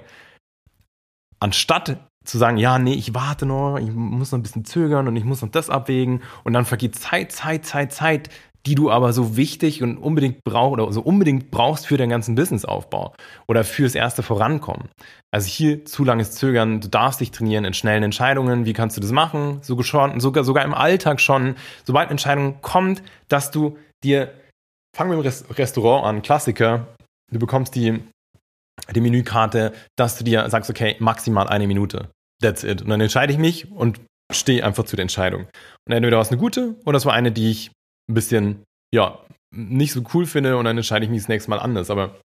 Anstatt 1.38 1.98
zu 2.24 2.38
sagen, 2.38 2.56
ja, 2.56 2.78
nee, 2.78 2.94
ich 2.94 3.14
warte 3.14 3.46
noch, 3.46 3.78
ich 3.78 3.90
muss 3.90 4.32
noch 4.32 4.38
ein 4.38 4.42
bisschen 4.42 4.64
zögern 4.64 5.08
und 5.08 5.16
ich 5.16 5.24
muss 5.24 5.42
noch 5.42 5.50
das 5.50 5.70
abwägen 5.70 6.22
und 6.44 6.52
dann 6.52 6.64
vergeht 6.64 6.96
Zeit, 6.96 7.32
Zeit, 7.32 7.64
Zeit, 7.64 7.92
Zeit, 7.92 8.30
die 8.66 8.74
du 8.74 8.90
aber 8.90 9.12
so 9.12 9.36
wichtig 9.36 9.82
und 9.82 9.98
unbedingt 9.98 10.44
brauchst 10.44 10.72
oder 10.72 10.92
so 10.92 11.00
unbedingt 11.00 11.50
brauchst 11.50 11.86
für 11.86 11.96
deinen 11.96 12.10
ganzen 12.10 12.34
Businessaufbau 12.34 13.14
oder 13.46 13.64
fürs 13.64 13.94
erste 13.94 14.22
Vorankommen. 14.22 14.88
Also 15.30 15.48
hier 15.48 15.84
zu 15.84 16.04
langes 16.04 16.32
Zögern, 16.32 16.80
du 16.80 16.88
darfst 16.88 17.20
dich 17.20 17.30
trainieren 17.30 17.64
in 17.64 17.74
schnellen 17.74 18.02
Entscheidungen. 18.02 18.66
Wie 18.66 18.72
kannst 18.72 18.96
du 18.96 19.00
das 19.00 19.12
machen? 19.12 19.60
Sogar, 19.62 19.84
schon, 19.84 20.20
sogar, 20.20 20.44
sogar 20.44 20.64
im 20.64 20.74
Alltag 20.74 21.20
schon, 21.20 21.56
sobald 21.84 22.06
eine 22.06 22.12
Entscheidung 22.12 22.60
kommt, 22.60 23.02
dass 23.28 23.50
du 23.50 23.78
dir, 24.02 24.32
fangen 24.96 25.10
wir 25.10 25.18
im 25.18 25.54
Restaurant 25.54 26.06
an, 26.06 26.22
Klassiker, 26.22 26.88
du 27.32 27.38
bekommst 27.38 27.74
die, 27.74 28.00
die 28.94 29.00
Menükarte, 29.00 29.72
dass 29.96 30.18
du 30.18 30.24
dir 30.24 30.48
sagst, 30.50 30.70
okay, 30.70 30.96
maximal 30.98 31.48
eine 31.48 31.66
Minute. 31.66 32.10
That's 32.40 32.64
it. 32.64 32.82
Und 32.82 32.88
dann 32.88 33.00
entscheide 33.00 33.32
ich 33.32 33.38
mich 33.38 33.70
und 33.70 34.00
stehe 34.32 34.64
einfach 34.64 34.84
zu 34.84 34.96
der 34.96 35.02
Entscheidung. 35.02 35.46
Und 35.86 35.92
entweder 35.92 36.16
war 36.16 36.22
es 36.22 36.30
eine 36.30 36.38
gute 36.38 36.76
oder 36.84 36.98
es 36.98 37.06
war 37.06 37.14
eine, 37.14 37.32
die 37.32 37.50
ich 37.50 37.70
ein 38.08 38.14
bisschen, 38.14 38.64
ja, 38.92 39.18
nicht 39.50 39.92
so 39.92 40.02
cool 40.14 40.26
finde 40.26 40.56
und 40.56 40.64
dann 40.64 40.76
entscheide 40.76 41.04
ich 41.04 41.10
mich 41.10 41.20
das 41.20 41.28
nächste 41.28 41.50
Mal 41.50 41.58
anders. 41.58 41.90
Aber 41.90 42.20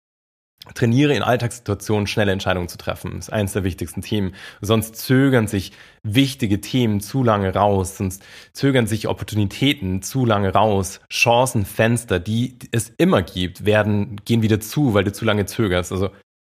trainiere 0.73 1.13
in 1.15 1.23
Alltagssituationen 1.23 2.07
schnelle 2.07 2.31
Entscheidungen 2.31 2.67
zu 2.67 2.77
treffen. 2.77 3.17
Ist 3.17 3.31
eines 3.31 3.53
der 3.53 3.63
wichtigsten 3.63 4.01
Themen. 4.01 4.35
Sonst 4.61 4.95
zögern 4.95 5.47
sich 5.47 5.71
wichtige 6.03 6.61
Themen 6.61 6.99
zu 7.01 7.23
lange 7.23 7.53
raus, 7.53 7.97
sonst 7.97 8.23
zögern 8.53 8.87
sich 8.87 9.07
Opportunitäten 9.07 10.01
zu 10.01 10.25
lange 10.25 10.53
raus. 10.53 11.01
Chancenfenster, 11.09 12.19
die 12.19 12.57
es 12.71 12.89
immer 12.97 13.21
gibt, 13.21 13.65
werden, 13.65 14.17
gehen 14.25 14.41
wieder 14.41 14.59
zu, 14.59 14.93
weil 14.93 15.03
du 15.03 15.13
zu 15.13 15.25
lange 15.25 15.45
zögerst. 15.45 15.91
Also 15.91 16.09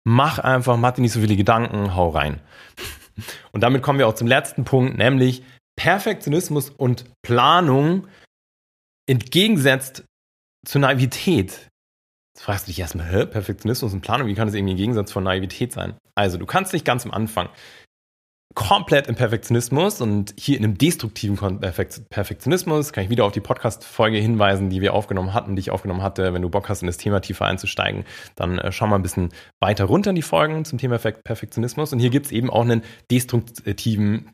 mach 0.05 0.39
einfach, 0.39 0.77
mach 0.77 0.93
dir 0.93 1.03
nicht 1.03 1.13
so 1.13 1.21
viele 1.21 1.37
Gedanken, 1.37 1.95
hau 1.95 2.11
rein. 2.11 2.41
Und 3.53 3.63
damit 3.63 3.83
kommen 3.83 3.99
wir 3.99 4.09
auch 4.09 4.15
zum 4.15 4.27
letzten 4.27 4.65
Punkt, 4.65 4.99
nämlich 4.99 5.43
Perfektionismus 5.77 6.71
und 6.71 7.05
Planung 7.23 8.07
entgegensetzt 9.07 10.05
zur 10.67 10.81
Naivität. 10.81 11.69
Jetzt 12.35 12.45
fragst 12.45 12.67
du 12.67 12.71
dich 12.71 12.81
erstmal, 12.81 13.07
hä, 13.07 13.27
Perfektionismus 13.27 13.93
und 13.93 14.01
Planung, 14.01 14.27
wie 14.27 14.35
kann 14.35 14.49
das 14.49 14.55
irgendwie 14.55 14.75
ein 14.75 14.79
Gegensatz 14.79 15.13
von 15.13 15.25
Naivität 15.25 15.73
sein? 15.73 15.97
Also, 16.17 16.39
du 16.39 16.47
kannst 16.47 16.73
nicht 16.73 16.85
ganz 16.85 17.05
am 17.05 17.13
Anfang 17.13 17.49
komplett 18.55 19.09
im 19.09 19.17
Perfektionismus 19.17 20.01
und 20.01 20.33
hier 20.39 20.57
in 20.57 20.65
einem 20.65 20.79
destruktiven 20.79 21.37
Perfektionismus 22.09 22.93
kann 22.93 23.05
ich 23.05 23.11
wieder 23.11 23.25
auf 23.25 23.33
die 23.33 23.41
Podcast-Folge 23.41 24.19
hinweisen, 24.19 24.71
die 24.71 24.81
wir 24.81 24.95
aufgenommen 24.95 25.35
hatten, 25.35 25.57
die 25.57 25.61
ich 25.61 25.71
aufgenommen 25.71 26.03
hatte. 26.03 26.33
Wenn 26.33 26.43
du 26.43 26.49
Bock 26.49 26.69
hast, 26.69 26.83
in 26.83 26.87
das 26.87 26.97
Thema 26.97 27.21
tiefer 27.21 27.47
einzusteigen, 27.47 28.05
dann 28.37 28.59
äh, 28.59 28.71
schau 28.71 28.87
mal 28.87 28.97
ein 28.97 29.03
bisschen 29.03 29.31
weiter 29.61 29.87
runter 29.87 30.11
in 30.11 30.17
die 30.17 30.23
Folgen 30.23 30.65
zum 30.65 30.79
Thema 30.79 30.99
Perfektionismus. 30.99 31.93
Und 31.93 31.99
hier 31.99 32.11
gibt 32.11 32.27
es 32.27 32.33
eben 32.33 32.49
auch 32.49 32.63
einen 32.63 32.83
destruktiven 33.11 34.31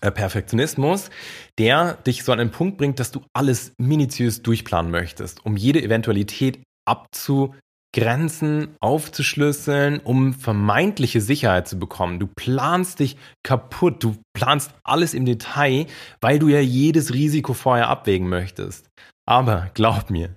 Perfektionismus, 0.00 1.10
der 1.58 1.94
dich 1.94 2.24
so 2.24 2.32
an 2.32 2.38
den 2.38 2.50
Punkt 2.50 2.78
bringt, 2.78 3.00
dass 3.00 3.10
du 3.10 3.22
alles 3.32 3.72
minutiös 3.78 4.42
durchplanen 4.42 4.90
möchtest, 4.90 5.44
um 5.44 5.56
jede 5.56 5.82
Eventualität 5.82 6.62
abzu 6.86 7.54
Grenzen 7.96 8.76
aufzuschlüsseln, 8.80 10.00
um 10.00 10.34
vermeintliche 10.34 11.22
Sicherheit 11.22 11.66
zu 11.66 11.78
bekommen. 11.78 12.18
Du 12.18 12.26
planst 12.26 13.00
dich 13.00 13.16
kaputt, 13.42 14.04
du 14.04 14.16
planst 14.34 14.70
alles 14.84 15.14
im 15.14 15.24
Detail, 15.24 15.86
weil 16.20 16.38
du 16.38 16.48
ja 16.48 16.60
jedes 16.60 17.14
Risiko 17.14 17.54
vorher 17.54 17.88
abwägen 17.88 18.28
möchtest. 18.28 18.86
Aber 19.26 19.70
glaub 19.72 20.10
mir, 20.10 20.34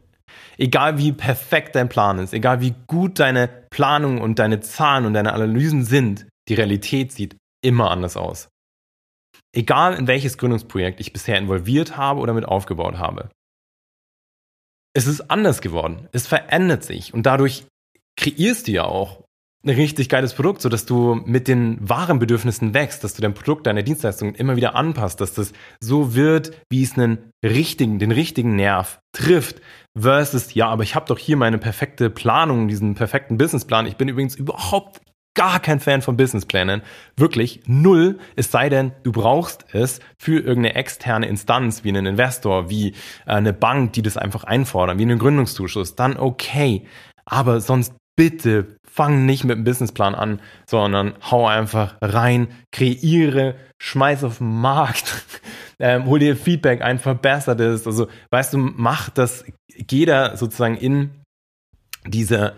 egal 0.57 0.99
wie 0.99 1.11
perfekt 1.11 1.75
dein 1.75 1.89
Plan 1.89 2.19
ist, 2.19 2.33
egal 2.33 2.61
wie 2.61 2.75
gut 2.87 3.19
deine 3.19 3.49
Planung 3.69 4.21
und 4.21 4.39
deine 4.39 4.61
Zahlen 4.61 5.05
und 5.05 5.13
deine 5.13 5.33
Analysen 5.33 5.83
sind, 5.83 6.27
die 6.47 6.53
Realität 6.53 7.11
sieht 7.11 7.35
immer 7.61 7.91
anders 7.91 8.15
aus. 8.15 8.47
Egal 9.55 9.95
in 9.95 10.07
welches 10.07 10.37
Gründungsprojekt 10.37 10.99
ich 10.99 11.13
bisher 11.13 11.37
involviert 11.37 11.97
habe 11.97 12.19
oder 12.19 12.33
mit 12.33 12.45
aufgebaut 12.45 12.97
habe 12.97 13.29
es 14.93 15.07
ist 15.07 15.29
anders 15.29 15.61
geworden. 15.61 16.07
Es 16.11 16.27
verändert 16.27 16.83
sich 16.83 17.13
und 17.13 17.25
dadurch 17.25 17.65
kreierst 18.17 18.67
du 18.67 18.71
ja 18.71 18.83
auch 18.83 19.23
ein 19.63 19.71
richtig 19.71 20.07
geiles 20.07 20.33
Produkt, 20.33 20.61
so 20.61 20.69
dass 20.69 20.85
du 20.85 21.15
mit 21.25 21.49
den 21.49 21.77
wahren 21.87 22.19
Bedürfnissen 22.19 22.73
wächst, 22.73 23.03
dass 23.03 23.13
du 23.13 23.21
dein 23.21 23.33
Produkt, 23.33 23.67
deine 23.67 23.83
Dienstleistung 23.83 24.33
immer 24.35 24.55
wieder 24.55 24.75
anpasst, 24.75 25.19
dass 25.19 25.33
das 25.33 25.51
so 25.81 26.15
wird, 26.15 26.53
wie 26.69 26.83
es 26.83 26.97
einen 26.97 27.31
richtigen, 27.43 27.99
den 27.99 28.11
richtigen 28.11 28.55
Nerv 28.55 28.99
trifft, 29.11 29.61
versus, 29.97 30.53
ja, 30.53 30.67
aber 30.69 30.83
ich 30.83 30.95
habe 30.95 31.07
doch 31.07 31.17
hier 31.17 31.35
meine 31.35 31.57
perfekte 31.57 32.09
Planung, 32.09 32.69
diesen 32.69 32.95
perfekten 32.95 33.37
Businessplan. 33.37 33.85
Ich 33.85 33.97
bin 33.97 34.07
übrigens 34.07 34.35
überhaupt 34.35 35.01
gar 35.35 35.59
kein 35.59 35.79
Fan 35.79 36.01
von 36.01 36.17
Businessplänen. 36.17 36.81
Wirklich 37.15 37.61
null. 37.65 38.19
Es 38.35 38.51
sei 38.51 38.69
denn, 38.69 38.91
du 39.03 39.11
brauchst 39.11 39.65
es 39.73 39.99
für 40.17 40.39
irgendeine 40.39 40.75
externe 40.75 41.27
Instanz, 41.27 41.83
wie 41.83 41.89
einen 41.89 42.05
Investor, 42.05 42.69
wie 42.69 42.89
äh, 42.89 42.93
eine 43.25 43.53
Bank, 43.53 43.93
die 43.93 44.01
das 44.01 44.17
einfach 44.17 44.43
einfordern, 44.43 44.99
wie 44.99 45.03
einen 45.03 45.19
Gründungszuschuss. 45.19 45.95
Dann 45.95 46.17
okay. 46.17 46.85
Aber 47.25 47.61
sonst 47.61 47.93
bitte 48.15 48.75
fang 48.83 49.25
nicht 49.25 49.45
mit 49.45 49.55
einem 49.55 49.63
Businessplan 49.63 50.15
an, 50.15 50.41
sondern 50.69 51.13
hau 51.29 51.47
einfach 51.47 51.95
rein, 52.01 52.49
kreiere, 52.73 53.55
schmeiß 53.81 54.25
auf 54.25 54.39
den 54.39 54.59
Markt, 54.59 55.23
ähm, 55.79 56.05
hol 56.05 56.19
dir 56.19 56.35
Feedback 56.35 56.81
ein, 56.81 56.99
verbessere 56.99 57.55
das. 57.55 57.87
Also, 57.87 58.07
weißt 58.31 58.53
du, 58.53 58.57
mach 58.57 59.09
das 59.09 59.45
jeder 59.89 60.35
sozusagen 60.35 60.75
in 60.75 61.11
diese, 62.09 62.53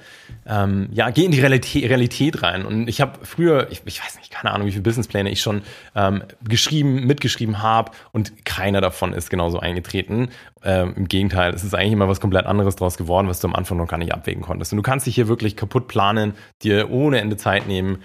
ähm, 0.48 0.90
ja, 0.92 1.10
geh 1.10 1.26
in 1.26 1.32
die 1.32 1.40
Realität, 1.40 1.90
Realität 1.90 2.44
rein. 2.44 2.66
Und 2.66 2.88
ich 2.88 3.02
habe 3.02 3.20
früher, 3.24 3.68
ich, 3.72 3.82
ich, 3.86 4.04
weiß 4.04 4.18
nicht, 4.18 4.32
keine 4.32 4.54
Ahnung, 4.54 4.68
wie 4.68 4.72
viele 4.72 4.84
Businesspläne 4.84 5.30
ich 5.30 5.42
schon 5.42 5.62
ähm, 5.96 6.24
geschrieben, 6.44 7.06
mitgeschrieben 7.06 7.62
habe 7.62 7.92
und 8.12 8.46
keiner 8.46 8.82
davon 8.82 9.14
ist 9.14 9.30
genauso 9.30 9.60
eingetreten. 9.60 10.30
Ähm, 10.64 10.94
Im 10.96 11.08
Gegenteil, 11.08 11.54
es 11.54 11.64
ist 11.64 11.74
eigentlich 11.74 11.94
immer 11.94 12.08
was 12.08 12.20
komplett 12.20 12.46
anderes 12.46 12.76
draus 12.76 12.98
geworden, 12.98 13.28
was 13.28 13.40
du 13.40 13.48
am 13.48 13.56
Anfang 13.56 13.78
noch 13.78 13.88
gar 13.88 13.98
nicht 13.98 14.14
abwägen 14.14 14.42
konntest. 14.42 14.74
Und 14.74 14.78
du 14.78 14.84
kannst 14.84 15.08
dich 15.08 15.16
hier 15.16 15.28
wirklich 15.28 15.56
kaputt 15.56 15.88
planen, 15.88 16.34
dir 16.64 16.90
ohne 16.92 17.20
Ende 17.20 17.38
Zeit 17.38 17.68
nehmen 17.68 18.00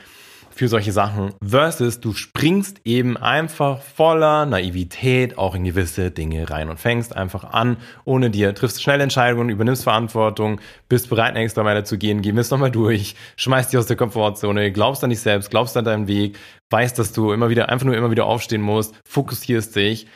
für 0.57 0.69
solche 0.69 0.91
Sachen, 0.91 1.35
versus 1.47 2.01
du 2.01 2.15
springst 2.15 2.81
eben 2.85 3.19
einfach 3.19 3.83
voller 3.83 4.47
Naivität 4.47 5.37
auch 5.37 5.55
in 5.55 5.65
gewisse 5.65 6.11
Dinge 6.11 6.49
rein 6.49 6.71
und 6.71 6.81
fängst 6.81 7.15
einfach 7.15 7.45
an, 7.45 7.77
ohne 8.07 8.31
dir, 8.31 8.55
triffst 8.55 8.83
schnell 8.83 9.03
Entscheidungen, 9.03 9.51
übernimmst 9.51 9.85
Verantwortung, 9.85 10.63
bist 10.89 11.11
bereit, 11.11 11.35
eine 11.35 11.45
extra 11.45 11.63
Meile 11.63 11.85
zu 11.85 11.99
gehen, 11.99 12.25
es 12.39 12.51
nochmal 12.51 12.71
durch, 12.71 13.17
schmeißt 13.37 13.71
dich 13.71 13.79
aus 13.79 13.87
der 13.87 13.97
Komfortzone, 13.99 14.73
glaubst 14.73 15.05
an 15.05 15.11
dich 15.11 15.21
selbst, 15.21 15.51
glaubst 15.51 15.77
an 15.77 15.85
deinen 15.85 16.09
Weg, 16.09 16.39
weißt, 16.71 16.99
dass 16.99 17.13
du 17.13 17.33
immer 17.33 17.51
wieder, 17.51 17.69
einfach 17.69 17.85
nur 17.85 17.95
immer 17.95 18.11
wieder 18.11 18.25
aufstehen 18.25 18.63
musst, 18.63 18.95
fokussierst 19.07 19.77
dich 19.77 20.07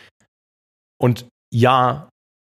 und 0.99 1.27
ja, 1.53 2.09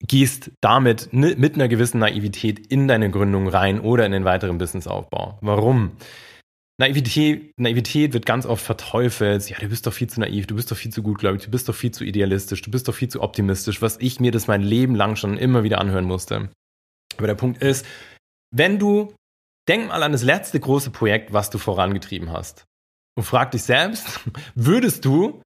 gehst 0.07 0.51
damit 0.61 1.09
mit 1.13 1.55
einer 1.55 1.69
gewissen 1.69 2.01
Naivität 2.01 2.67
in 2.67 2.87
deine 2.87 3.11
Gründung 3.11 3.49
rein 3.49 3.81
oder 3.81 4.05
in 4.05 4.13
den 4.13 4.27
weiteren 4.27 4.59
Businessaufbau. 4.59 5.39
Warum? 5.41 5.93
Naivität, 6.81 7.59
Naivität 7.59 8.13
wird 8.13 8.25
ganz 8.25 8.47
oft 8.47 8.65
verteufelt. 8.65 9.51
Ja, 9.51 9.59
du 9.59 9.69
bist 9.69 9.87
doch 9.87 9.93
viel 9.93 10.09
zu 10.09 10.21
naiv, 10.21 10.47
du 10.47 10.55
bist 10.55 10.71
doch 10.71 10.77
viel 10.77 10.93
zu 10.93 11.03
gut, 11.03 11.19
glaube 11.19 11.37
ich, 11.37 11.45
du 11.45 11.51
bist 11.51 11.69
doch 11.69 11.75
viel 11.75 11.91
zu 11.91 12.05
idealistisch, 12.05 12.63
du 12.63 12.71
bist 12.71 12.87
doch 12.87 12.95
viel 12.95 13.09
zu 13.09 13.21
optimistisch, 13.21 13.83
was 13.83 13.97
ich 14.01 14.21
mir 14.21 14.31
das 14.31 14.47
mein 14.47 14.63
Leben 14.63 14.95
lang 14.95 15.17
schon 15.17 15.37
immer 15.37 15.65
wieder 15.65 15.81
anhören 15.81 16.05
musste. 16.05 16.51
Aber 17.17 17.27
der 17.27 17.35
Punkt 17.35 17.63
ist, 17.63 17.85
wenn 18.55 18.79
du, 18.79 19.13
denk 19.69 19.89
mal 19.89 20.05
an 20.05 20.13
das 20.13 20.23
letzte 20.23 20.61
große 20.61 20.91
Projekt, 20.91 21.33
was 21.33 21.51
du 21.51 21.59
vorangetrieben 21.59 22.31
hast 22.31 22.65
und 23.17 23.25
frag 23.25 23.51
dich 23.51 23.65
selbst, 23.65 24.21
würdest 24.55 25.05
du, 25.05 25.43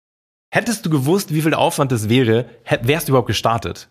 hättest 0.53 0.85
du 0.85 0.91
gewusst, 0.91 1.33
wie 1.33 1.41
viel 1.41 1.55
Aufwand 1.55 1.93
das 1.93 2.11
wäre, 2.11 2.51
wärst 2.83 3.09
du 3.09 3.13
überhaupt 3.13 3.29
gestartet? 3.29 3.89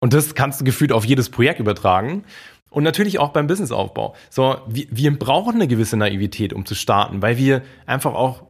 Und 0.00 0.12
das 0.12 0.36
kannst 0.36 0.60
du 0.60 0.64
gefühlt 0.64 0.92
auf 0.92 1.04
jedes 1.04 1.30
Projekt 1.30 1.58
übertragen. 1.58 2.24
Und 2.72 2.84
natürlich 2.84 3.18
auch 3.18 3.28
beim 3.28 3.46
Businessaufbau. 3.46 4.14
So, 4.30 4.56
wir, 4.66 4.86
wir 4.90 5.16
brauchen 5.18 5.56
eine 5.56 5.68
gewisse 5.68 5.96
Naivität, 5.96 6.54
um 6.54 6.64
zu 6.64 6.74
starten, 6.74 7.20
weil 7.20 7.36
wir 7.36 7.62
einfach 7.86 8.14
auch, 8.14 8.44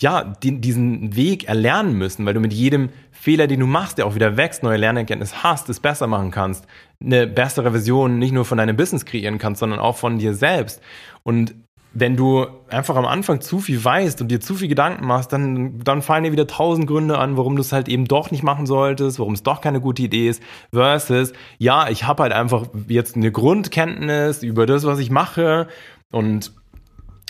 ja, 0.00 0.24
den, 0.24 0.60
diesen 0.60 1.14
Weg 1.14 1.48
erlernen 1.48 1.94
müssen, 1.94 2.26
weil 2.26 2.34
du 2.34 2.40
mit 2.40 2.52
jedem 2.52 2.90
Fehler, 3.12 3.46
den 3.46 3.60
du 3.60 3.66
machst, 3.66 3.98
der 3.98 4.06
auch 4.06 4.16
wieder 4.16 4.36
wächst, 4.36 4.64
neue 4.64 4.78
Lernerkenntnis 4.78 5.44
hast, 5.44 5.68
es 5.68 5.78
besser 5.80 6.08
machen 6.08 6.32
kannst, 6.32 6.66
eine 7.00 7.28
bessere 7.28 7.70
Version 7.70 8.18
nicht 8.18 8.32
nur 8.32 8.44
von 8.44 8.58
deinem 8.58 8.76
Business 8.76 9.04
kreieren 9.04 9.38
kannst, 9.38 9.60
sondern 9.60 9.78
auch 9.78 9.96
von 9.96 10.18
dir 10.18 10.34
selbst. 10.34 10.82
Und 11.22 11.54
wenn 11.92 12.16
du 12.16 12.46
einfach 12.68 12.96
am 12.96 13.06
Anfang 13.06 13.40
zu 13.40 13.60
viel 13.60 13.82
weißt 13.82 14.20
und 14.20 14.28
dir 14.28 14.40
zu 14.40 14.54
viel 14.54 14.68
Gedanken 14.68 15.06
machst, 15.06 15.32
dann, 15.32 15.80
dann 15.82 16.02
fallen 16.02 16.24
dir 16.24 16.32
wieder 16.32 16.46
tausend 16.46 16.86
Gründe 16.86 17.18
an, 17.18 17.36
warum 17.36 17.56
du 17.56 17.62
es 17.62 17.72
halt 17.72 17.88
eben 17.88 18.04
doch 18.04 18.30
nicht 18.30 18.42
machen 18.42 18.66
solltest, 18.66 19.18
warum 19.18 19.34
es 19.34 19.42
doch 19.42 19.60
keine 19.60 19.80
gute 19.80 20.02
Idee 20.02 20.28
ist, 20.28 20.42
versus, 20.72 21.32
ja, 21.58 21.88
ich 21.88 22.04
habe 22.04 22.22
halt 22.24 22.32
einfach 22.32 22.66
jetzt 22.88 23.16
eine 23.16 23.32
Grundkenntnis 23.32 24.42
über 24.42 24.66
das, 24.66 24.84
was 24.84 24.98
ich 24.98 25.10
mache 25.10 25.68
und 26.10 26.52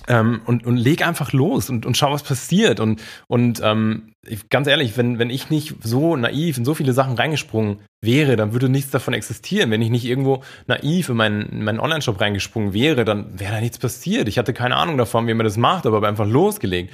ähm, 0.09 0.41
und, 0.47 0.67
und 0.67 0.77
leg 0.77 1.07
einfach 1.07 1.33
los 1.33 1.71
und, 1.71 1.87
und 1.87 1.97
schau, 1.97 2.11
was 2.11 2.23
passiert. 2.23 2.81
Und, 2.81 3.01
und 3.27 3.61
ähm, 3.63 4.15
ganz 4.51 4.67
ehrlich, 4.67 4.97
wenn, 4.97 5.19
wenn 5.19 5.31
ich 5.31 5.51
nicht 5.51 5.77
so 5.83 6.17
naiv 6.17 6.57
in 6.57 6.65
so 6.65 6.75
viele 6.75 6.93
Sachen 6.93 7.15
reingesprungen 7.15 7.79
wäre, 8.01 8.37
dann 8.37 8.53
würde 8.53 8.69
nichts 8.69 8.91
davon 8.91 9.15
existieren. 9.15 9.71
Wenn 9.71 9.83
ich 9.83 9.91
nicht 9.91 10.07
irgendwo 10.07 10.43
naiv 10.67 11.11
in 11.11 11.17
meinen, 11.17 11.43
in 11.51 11.65
meinen 11.65 11.81
Online-Shop 11.81 12.21
reingesprungen 12.21 12.73
wäre, 12.73 13.05
dann 13.05 13.39
wäre 13.39 13.53
da 13.53 13.61
nichts 13.61 13.79
passiert. 13.79 14.29
Ich 14.29 14.39
hatte 14.39 14.55
keine 14.55 14.77
Ahnung 14.77 14.97
davon, 14.97 15.27
wie 15.27 15.35
man 15.35 15.45
das 15.45 15.57
macht, 15.57 15.87
aber 15.87 16.07
einfach 16.09 16.27
losgelegt. 16.27 16.93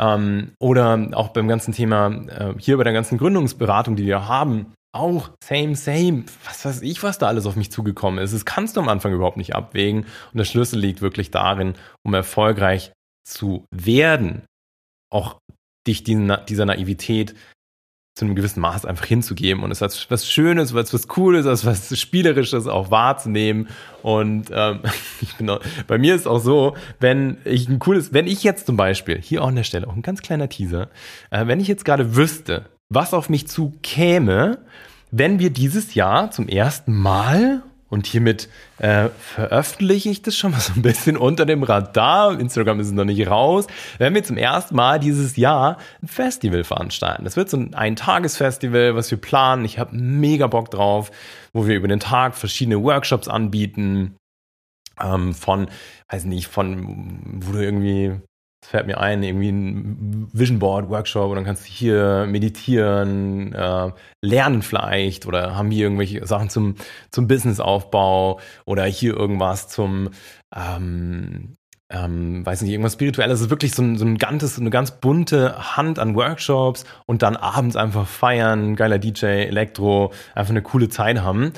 Ähm, 0.00 0.52
oder 0.58 1.08
auch 1.12 1.28
beim 1.28 1.48
ganzen 1.48 1.72
Thema, 1.72 2.08
äh, 2.08 2.54
hier 2.58 2.76
bei 2.76 2.84
der 2.84 2.92
ganzen 2.92 3.18
Gründungsberatung, 3.18 3.96
die 3.96 4.06
wir 4.06 4.28
haben, 4.28 4.74
auch 4.98 5.30
same, 5.42 5.76
same. 5.76 6.24
Was 6.44 6.64
weiß 6.64 6.82
ich, 6.82 7.02
was 7.02 7.18
da 7.18 7.28
alles 7.28 7.46
auf 7.46 7.56
mich 7.56 7.70
zugekommen 7.70 8.22
ist. 8.22 8.34
Das 8.34 8.44
kannst 8.44 8.76
du 8.76 8.80
am 8.80 8.88
Anfang 8.88 9.12
überhaupt 9.12 9.36
nicht 9.36 9.54
abwägen. 9.54 10.04
Und 10.32 10.38
der 10.38 10.44
Schlüssel 10.44 10.78
liegt 10.78 11.00
wirklich 11.00 11.30
darin, 11.30 11.74
um 12.04 12.14
erfolgreich 12.14 12.92
zu 13.24 13.64
werden, 13.70 14.42
auch 15.10 15.38
dich 15.86 16.04
dieser 16.04 16.66
Naivität 16.66 17.34
zu 18.18 18.24
einem 18.24 18.34
gewissen 18.34 18.60
Maß 18.60 18.84
einfach 18.84 19.06
hinzugeben 19.06 19.62
und 19.62 19.70
es 19.70 19.80
als 19.80 20.10
was 20.10 20.28
Schönes, 20.28 20.74
was 20.74 20.92
was 20.92 21.06
Cooles, 21.06 21.46
als 21.46 21.64
was 21.64 21.96
Spielerisches 21.96 22.66
auch 22.66 22.90
wahrzunehmen. 22.90 23.68
Und 24.02 24.50
ähm, 24.52 24.80
ich 25.20 25.36
bin 25.36 25.48
auch, 25.48 25.60
bei 25.86 25.98
mir 25.98 26.16
ist 26.16 26.26
auch 26.26 26.40
so, 26.40 26.76
wenn 26.98 27.38
ich 27.44 27.68
ein 27.68 27.78
cooles, 27.78 28.12
wenn 28.12 28.26
ich 28.26 28.42
jetzt 28.42 28.66
zum 28.66 28.76
Beispiel, 28.76 29.20
hier 29.20 29.42
auch 29.42 29.48
an 29.48 29.56
der 29.56 29.62
Stelle, 29.62 29.86
auch 29.86 29.94
ein 29.94 30.02
ganz 30.02 30.20
kleiner 30.20 30.48
Teaser, 30.48 30.90
äh, 31.30 31.46
wenn 31.46 31.60
ich 31.60 31.68
jetzt 31.68 31.84
gerade 31.84 32.16
wüsste, 32.16 32.66
was 32.88 33.14
auf 33.14 33.28
mich 33.28 33.48
zukäme, 33.48 34.58
wenn 35.10 35.38
wir 35.38 35.50
dieses 35.50 35.94
Jahr 35.94 36.30
zum 36.30 36.48
ersten 36.48 36.94
Mal 36.94 37.62
und 37.88 38.06
hiermit 38.06 38.48
äh, 38.78 39.08
veröffentliche 39.18 40.10
ich 40.10 40.20
das 40.20 40.36
schon 40.36 40.50
mal 40.50 40.60
so 40.60 40.74
ein 40.74 40.82
bisschen 40.82 41.16
unter 41.16 41.46
dem 41.46 41.62
Radar. 41.62 42.38
Instagram 42.38 42.80
ist 42.80 42.92
noch 42.92 43.04
nicht 43.04 43.26
raus. 43.26 43.66
Wenn 43.96 44.14
wir 44.14 44.22
zum 44.22 44.36
ersten 44.36 44.76
Mal 44.76 45.00
dieses 45.00 45.36
Jahr 45.36 45.78
ein 46.02 46.08
Festival 46.08 46.64
veranstalten. 46.64 47.24
Das 47.24 47.36
wird 47.36 47.48
so 47.48 47.56
ein 47.56 47.74
Ein-Tages-Festival, 47.74 48.94
was 48.94 49.10
wir 49.10 49.18
planen. 49.18 49.64
Ich 49.64 49.78
habe 49.78 49.96
mega 49.96 50.46
Bock 50.46 50.70
drauf, 50.70 51.10
wo 51.54 51.66
wir 51.66 51.76
über 51.76 51.88
den 51.88 52.00
Tag 52.00 52.34
verschiedene 52.34 52.82
Workshops 52.82 53.28
anbieten. 53.28 54.16
Ähm, 55.00 55.32
von, 55.32 55.68
weiß 56.10 56.24
nicht, 56.24 56.48
von, 56.48 57.40
wo 57.40 57.52
du 57.52 57.60
irgendwie 57.60 58.20
fällt 58.68 58.86
mir 58.86 58.98
ein, 58.98 59.22
irgendwie 59.22 59.48
ein 59.48 60.28
Vision 60.32 60.58
Board 60.58 60.90
Workshop 60.90 61.30
und 61.30 61.36
dann 61.36 61.44
kannst 61.44 61.66
du 61.66 61.70
hier 61.70 62.26
meditieren, 62.28 63.54
äh, 63.54 63.90
lernen 64.22 64.60
vielleicht 64.60 65.24
oder 65.24 65.56
haben 65.56 65.70
hier 65.70 65.84
irgendwelche 65.84 66.26
Sachen 66.26 66.50
zum, 66.50 66.74
zum 67.10 67.26
Businessaufbau 67.26 68.40
oder 68.66 68.84
hier 68.84 69.16
irgendwas 69.16 69.68
zum, 69.68 70.10
ähm, 70.54 71.56
ähm, 71.90 72.44
weiß 72.44 72.60
nicht, 72.60 72.72
irgendwas 72.72 72.92
Spirituelles. 72.92 73.38
Es 73.38 73.46
ist 73.46 73.50
wirklich 73.50 73.74
so 73.74 73.82
ein, 73.82 73.96
so 73.96 74.04
ein 74.04 74.18
ganzes, 74.18 74.58
eine 74.58 74.68
ganz 74.68 74.90
bunte 74.90 75.76
Hand 75.76 75.98
an 75.98 76.14
Workshops 76.14 76.84
und 77.06 77.22
dann 77.22 77.36
abends 77.36 77.74
einfach 77.74 78.06
feiern, 78.06 78.76
geiler 78.76 78.98
DJ, 78.98 79.46
Elektro, 79.46 80.12
einfach 80.34 80.50
eine 80.50 80.62
coole 80.62 80.90
Zeit 80.90 81.22
haben. 81.22 81.54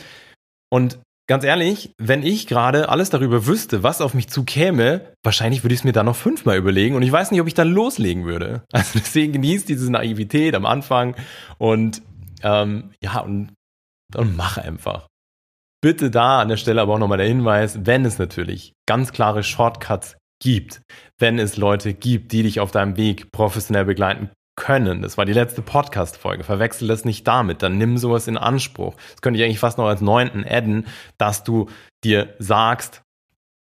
Und 0.72 1.00
ganz 1.30 1.44
ehrlich, 1.44 1.94
wenn 1.96 2.24
ich 2.24 2.48
gerade 2.48 2.88
alles 2.88 3.08
darüber 3.08 3.46
wüsste, 3.46 3.84
was 3.84 4.00
auf 4.00 4.14
mich 4.14 4.28
zukäme, 4.28 5.12
wahrscheinlich 5.22 5.62
würde 5.62 5.74
ich 5.74 5.82
es 5.82 5.84
mir 5.84 5.92
dann 5.92 6.06
noch 6.06 6.16
fünfmal 6.16 6.58
überlegen 6.58 6.96
und 6.96 7.02
ich 7.02 7.12
weiß 7.12 7.30
nicht, 7.30 7.40
ob 7.40 7.46
ich 7.46 7.54
dann 7.54 7.70
loslegen 7.70 8.24
würde. 8.24 8.64
Also 8.72 8.98
deswegen 8.98 9.34
genießt 9.34 9.68
diese 9.68 9.92
Naivität 9.92 10.56
am 10.56 10.66
Anfang 10.66 11.14
und 11.58 12.02
ähm, 12.42 12.90
ja, 13.00 13.20
und, 13.20 13.52
und 14.16 14.36
mach 14.36 14.58
einfach. 14.58 15.06
Bitte 15.80 16.10
da 16.10 16.40
an 16.40 16.48
der 16.48 16.56
Stelle 16.56 16.80
aber 16.80 16.94
auch 16.94 16.98
nochmal 16.98 17.18
der 17.18 17.28
Hinweis, 17.28 17.78
wenn 17.86 18.04
es 18.04 18.18
natürlich 18.18 18.72
ganz 18.88 19.12
klare 19.12 19.44
Shortcuts 19.44 20.16
gibt, 20.42 20.82
wenn 21.20 21.38
es 21.38 21.56
Leute 21.56 21.94
gibt, 21.94 22.32
die 22.32 22.42
dich 22.42 22.58
auf 22.58 22.72
deinem 22.72 22.96
Weg 22.96 23.30
professionell 23.30 23.84
begleiten 23.84 24.30
können. 24.60 25.00
Das 25.00 25.16
war 25.16 25.24
die 25.24 25.32
letzte 25.32 25.62
Podcast-Folge. 25.62 26.44
Verwechsel 26.44 26.86
das 26.86 27.06
nicht 27.06 27.26
damit. 27.26 27.62
Dann 27.62 27.78
nimm 27.78 27.96
sowas 27.96 28.28
in 28.28 28.36
Anspruch. 28.36 28.94
Das 29.12 29.22
könnte 29.22 29.40
ich 29.40 29.44
eigentlich 29.44 29.58
fast 29.58 29.78
noch 29.78 29.86
als 29.86 30.02
neunten 30.02 30.44
adden, 30.46 30.86
dass 31.16 31.42
du 31.42 31.68
dir 32.04 32.34
sagst, 32.38 33.02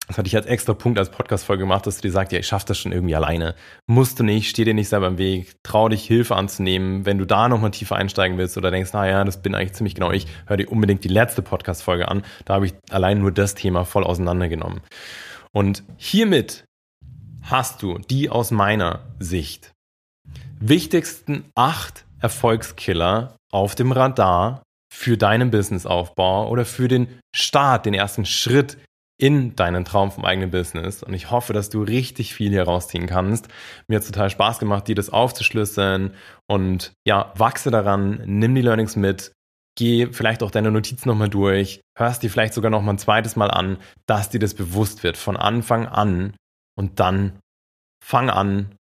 das 0.08 0.18
hatte 0.18 0.26
ich 0.26 0.34
als 0.34 0.46
extra 0.46 0.74
Punkt 0.74 0.98
als 0.98 1.08
Podcast-Folge 1.10 1.62
gemacht, 1.62 1.86
dass 1.86 1.98
du 1.98 2.02
dir 2.02 2.10
sagst, 2.10 2.32
ja, 2.32 2.40
ich 2.40 2.48
schaffe 2.48 2.66
das 2.66 2.78
schon 2.78 2.90
irgendwie 2.90 3.14
alleine. 3.14 3.54
Musst 3.86 4.18
du 4.18 4.24
nicht, 4.24 4.50
steh 4.50 4.64
dir 4.64 4.74
nicht 4.74 4.88
selber 4.88 5.06
im 5.06 5.18
Weg, 5.18 5.54
trau 5.62 5.88
dich, 5.88 6.04
Hilfe 6.04 6.34
anzunehmen. 6.34 7.06
Wenn 7.06 7.18
du 7.18 7.24
da 7.24 7.48
nochmal 7.48 7.70
tiefer 7.70 7.94
einsteigen 7.94 8.36
willst 8.36 8.58
oder 8.58 8.72
denkst, 8.72 8.92
naja, 8.92 9.22
das 9.22 9.40
bin 9.40 9.54
eigentlich 9.54 9.74
ziemlich 9.74 9.94
genau 9.94 10.10
ich, 10.10 10.26
hör 10.46 10.56
dir 10.56 10.66
unbedingt 10.72 11.04
die 11.04 11.08
letzte 11.08 11.42
Podcast-Folge 11.42 12.08
an. 12.08 12.24
Da 12.44 12.54
habe 12.54 12.66
ich 12.66 12.74
allein 12.90 13.20
nur 13.20 13.30
das 13.30 13.54
Thema 13.54 13.84
voll 13.84 14.02
auseinandergenommen. 14.02 14.80
Und 15.52 15.84
hiermit 15.96 16.64
hast 17.42 17.80
du 17.80 17.98
die 17.98 18.28
aus 18.28 18.50
meiner 18.50 19.14
Sicht 19.20 19.70
wichtigsten 20.60 21.44
acht 21.54 22.04
Erfolgskiller 22.20 23.36
auf 23.50 23.74
dem 23.74 23.92
Radar 23.92 24.62
für 24.92 25.16
deinen 25.16 25.50
Businessaufbau 25.50 26.48
oder 26.48 26.64
für 26.64 26.88
den 26.88 27.20
Start, 27.34 27.86
den 27.86 27.94
ersten 27.94 28.26
Schritt 28.26 28.78
in 29.20 29.54
deinen 29.54 29.84
Traum 29.84 30.10
vom 30.10 30.24
eigenen 30.24 30.50
Business. 30.50 31.02
Und 31.02 31.12
ich 31.12 31.30
hoffe, 31.30 31.52
dass 31.52 31.68
du 31.68 31.82
richtig 31.82 32.34
viel 32.34 32.50
hier 32.50 32.64
rausziehen 32.64 33.06
kannst. 33.06 33.48
Mir 33.86 33.96
hat 33.96 34.02
es 34.02 34.10
total 34.10 34.30
Spaß 34.30 34.58
gemacht, 34.58 34.88
dir 34.88 34.94
das 34.94 35.10
aufzuschlüsseln 35.10 36.14
und 36.46 36.92
ja, 37.06 37.32
wachse 37.36 37.70
daran, 37.70 38.22
nimm 38.24 38.54
die 38.54 38.62
Learnings 38.62 38.96
mit, 38.96 39.32
geh 39.78 40.08
vielleicht 40.10 40.42
auch 40.42 40.50
deine 40.50 40.70
Notizen 40.70 41.08
nochmal 41.08 41.28
durch, 41.28 41.82
hörst 41.98 42.22
dir 42.22 42.30
vielleicht 42.30 42.54
sogar 42.54 42.70
nochmal 42.70 42.94
ein 42.94 42.98
zweites 42.98 43.36
Mal 43.36 43.50
an, 43.50 43.78
dass 44.06 44.30
dir 44.30 44.40
das 44.40 44.54
bewusst 44.54 45.02
wird 45.02 45.18
von 45.18 45.36
Anfang 45.36 45.86
an 45.86 46.34
und 46.76 46.98
dann 46.98 47.38
fang 48.02 48.30
an, 48.30 48.74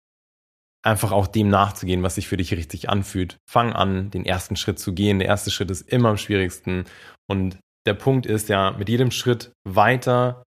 einfach 0.89 1.13
auch 1.13 1.27
dem 1.27 1.49
nachzugehen, 1.49 2.03
was 2.03 2.17
sich 2.17 2.29
für 2.29 2.37
dich 2.37 2.53
richtig 2.53 2.89
anfühlt. 2.89 3.37
Fang 3.49 3.73
an, 3.73 4.11
den 4.11 4.25
ersten 4.25 4.57
Schritt 4.57 4.79
zu 4.79 4.95
gehen. 4.95 5.19
Der 5.19 5.29
erste 5.29 5.51
Schritt 5.51 5.71
ist 5.71 5.89
immer 5.89 6.09
am 6.11 6.17
schwierigsten. 6.17 6.85
Und 7.31 7.59
der 7.87 7.95
Punkt 7.95 8.27
ist 8.27 8.49
ja, 8.49 8.73
mit 8.73 8.89
jedem 8.89 9.11
Schritt 9.11 9.53
weiter 9.67 10.43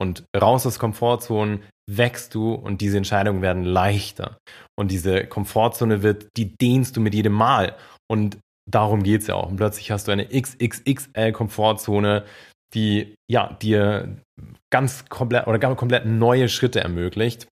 und 0.00 0.24
raus 0.36 0.66
aus 0.66 0.78
Komfortzonen 0.78 1.62
wächst 1.88 2.34
du 2.34 2.52
und 2.52 2.80
diese 2.80 2.96
Entscheidungen 2.96 3.42
werden 3.42 3.64
leichter. 3.64 4.38
Und 4.78 4.90
diese 4.90 5.26
Komfortzone 5.26 6.02
wird, 6.02 6.28
die 6.36 6.54
dehnst 6.56 6.96
du 6.96 7.00
mit 7.00 7.14
jedem 7.14 7.32
Mal. 7.32 7.76
Und 8.10 8.38
darum 8.68 9.02
geht 9.02 9.22
es 9.22 9.26
ja 9.28 9.34
auch. 9.36 9.48
Und 9.48 9.56
plötzlich 9.56 9.90
hast 9.90 10.08
du 10.08 10.12
eine 10.12 10.26
XXXL 10.26 11.32
Komfortzone, 11.32 12.24
die 12.74 13.14
ja 13.30 13.52
dir 13.62 14.18
ganz 14.70 15.04
komplett 15.08 15.46
oder 15.46 15.58
ganz 15.58 15.76
komplett 15.76 16.06
neue 16.06 16.48
Schritte 16.48 16.80
ermöglicht. 16.80 17.46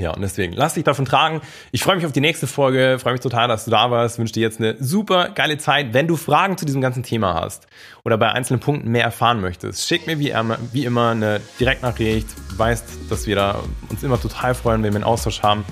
Ja, 0.00 0.12
und 0.12 0.22
deswegen 0.22 0.54
lass 0.54 0.74
dich 0.74 0.84
davon 0.84 1.04
tragen. 1.04 1.42
Ich 1.72 1.82
freue 1.82 1.96
mich 1.96 2.06
auf 2.06 2.12
die 2.12 2.22
nächste 2.22 2.46
Folge, 2.46 2.98
freue 2.98 3.12
mich 3.12 3.20
total, 3.20 3.48
dass 3.48 3.66
du 3.66 3.70
da 3.70 3.90
warst, 3.90 4.18
wünsche 4.18 4.32
dir 4.32 4.40
jetzt 4.40 4.58
eine 4.58 4.76
super 4.80 5.28
geile 5.28 5.58
Zeit. 5.58 5.92
Wenn 5.92 6.08
du 6.08 6.16
Fragen 6.16 6.56
zu 6.56 6.64
diesem 6.64 6.80
ganzen 6.80 7.02
Thema 7.02 7.34
hast 7.34 7.66
oder 8.02 8.16
bei 8.16 8.32
einzelnen 8.32 8.60
Punkten 8.60 8.90
mehr 8.90 9.04
erfahren 9.04 9.42
möchtest, 9.42 9.86
schick 9.86 10.06
mir 10.06 10.18
wie 10.18 10.30
immer, 10.30 10.56
wie 10.72 10.86
immer 10.86 11.10
eine 11.10 11.42
Direktnachricht. 11.60 12.26
Du 12.50 12.58
weißt, 12.58 13.10
dass 13.10 13.26
wir 13.26 13.36
da 13.36 13.62
uns 13.90 14.02
immer 14.02 14.18
total 14.18 14.54
freuen, 14.54 14.82
wenn 14.82 14.94
wir 14.94 14.96
einen 14.96 15.04
Austausch 15.04 15.42
haben. 15.42 15.66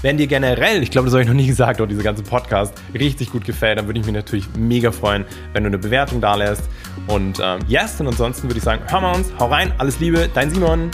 Wenn 0.00 0.16
dir 0.16 0.26
generell, 0.26 0.82
ich 0.82 0.90
glaube, 0.90 1.06
das 1.06 1.12
habe 1.12 1.22
ich 1.22 1.28
noch 1.28 1.34
nie 1.34 1.46
gesagt, 1.46 1.78
auch 1.82 1.86
dieser 1.86 2.02
ganze 2.02 2.22
Podcast 2.22 2.72
richtig 2.94 3.30
gut 3.30 3.44
gefällt, 3.44 3.78
dann 3.78 3.86
würde 3.86 4.00
ich 4.00 4.06
mich 4.06 4.14
natürlich 4.14 4.46
mega 4.56 4.90
freuen, 4.90 5.26
wenn 5.52 5.64
du 5.64 5.68
eine 5.68 5.78
Bewertung 5.78 6.22
da 6.22 6.34
lässt. 6.34 6.62
Und 7.08 7.40
ähm, 7.42 7.60
yes, 7.68 8.00
und 8.00 8.06
ansonsten 8.06 8.44
würde 8.44 8.56
ich 8.56 8.64
sagen, 8.64 8.82
hören 8.90 9.02
wir 9.02 9.14
uns, 9.14 9.32
hau 9.38 9.48
rein, 9.48 9.74
alles 9.76 10.00
Liebe, 10.00 10.30
dein 10.32 10.50
Simon. 10.50 10.90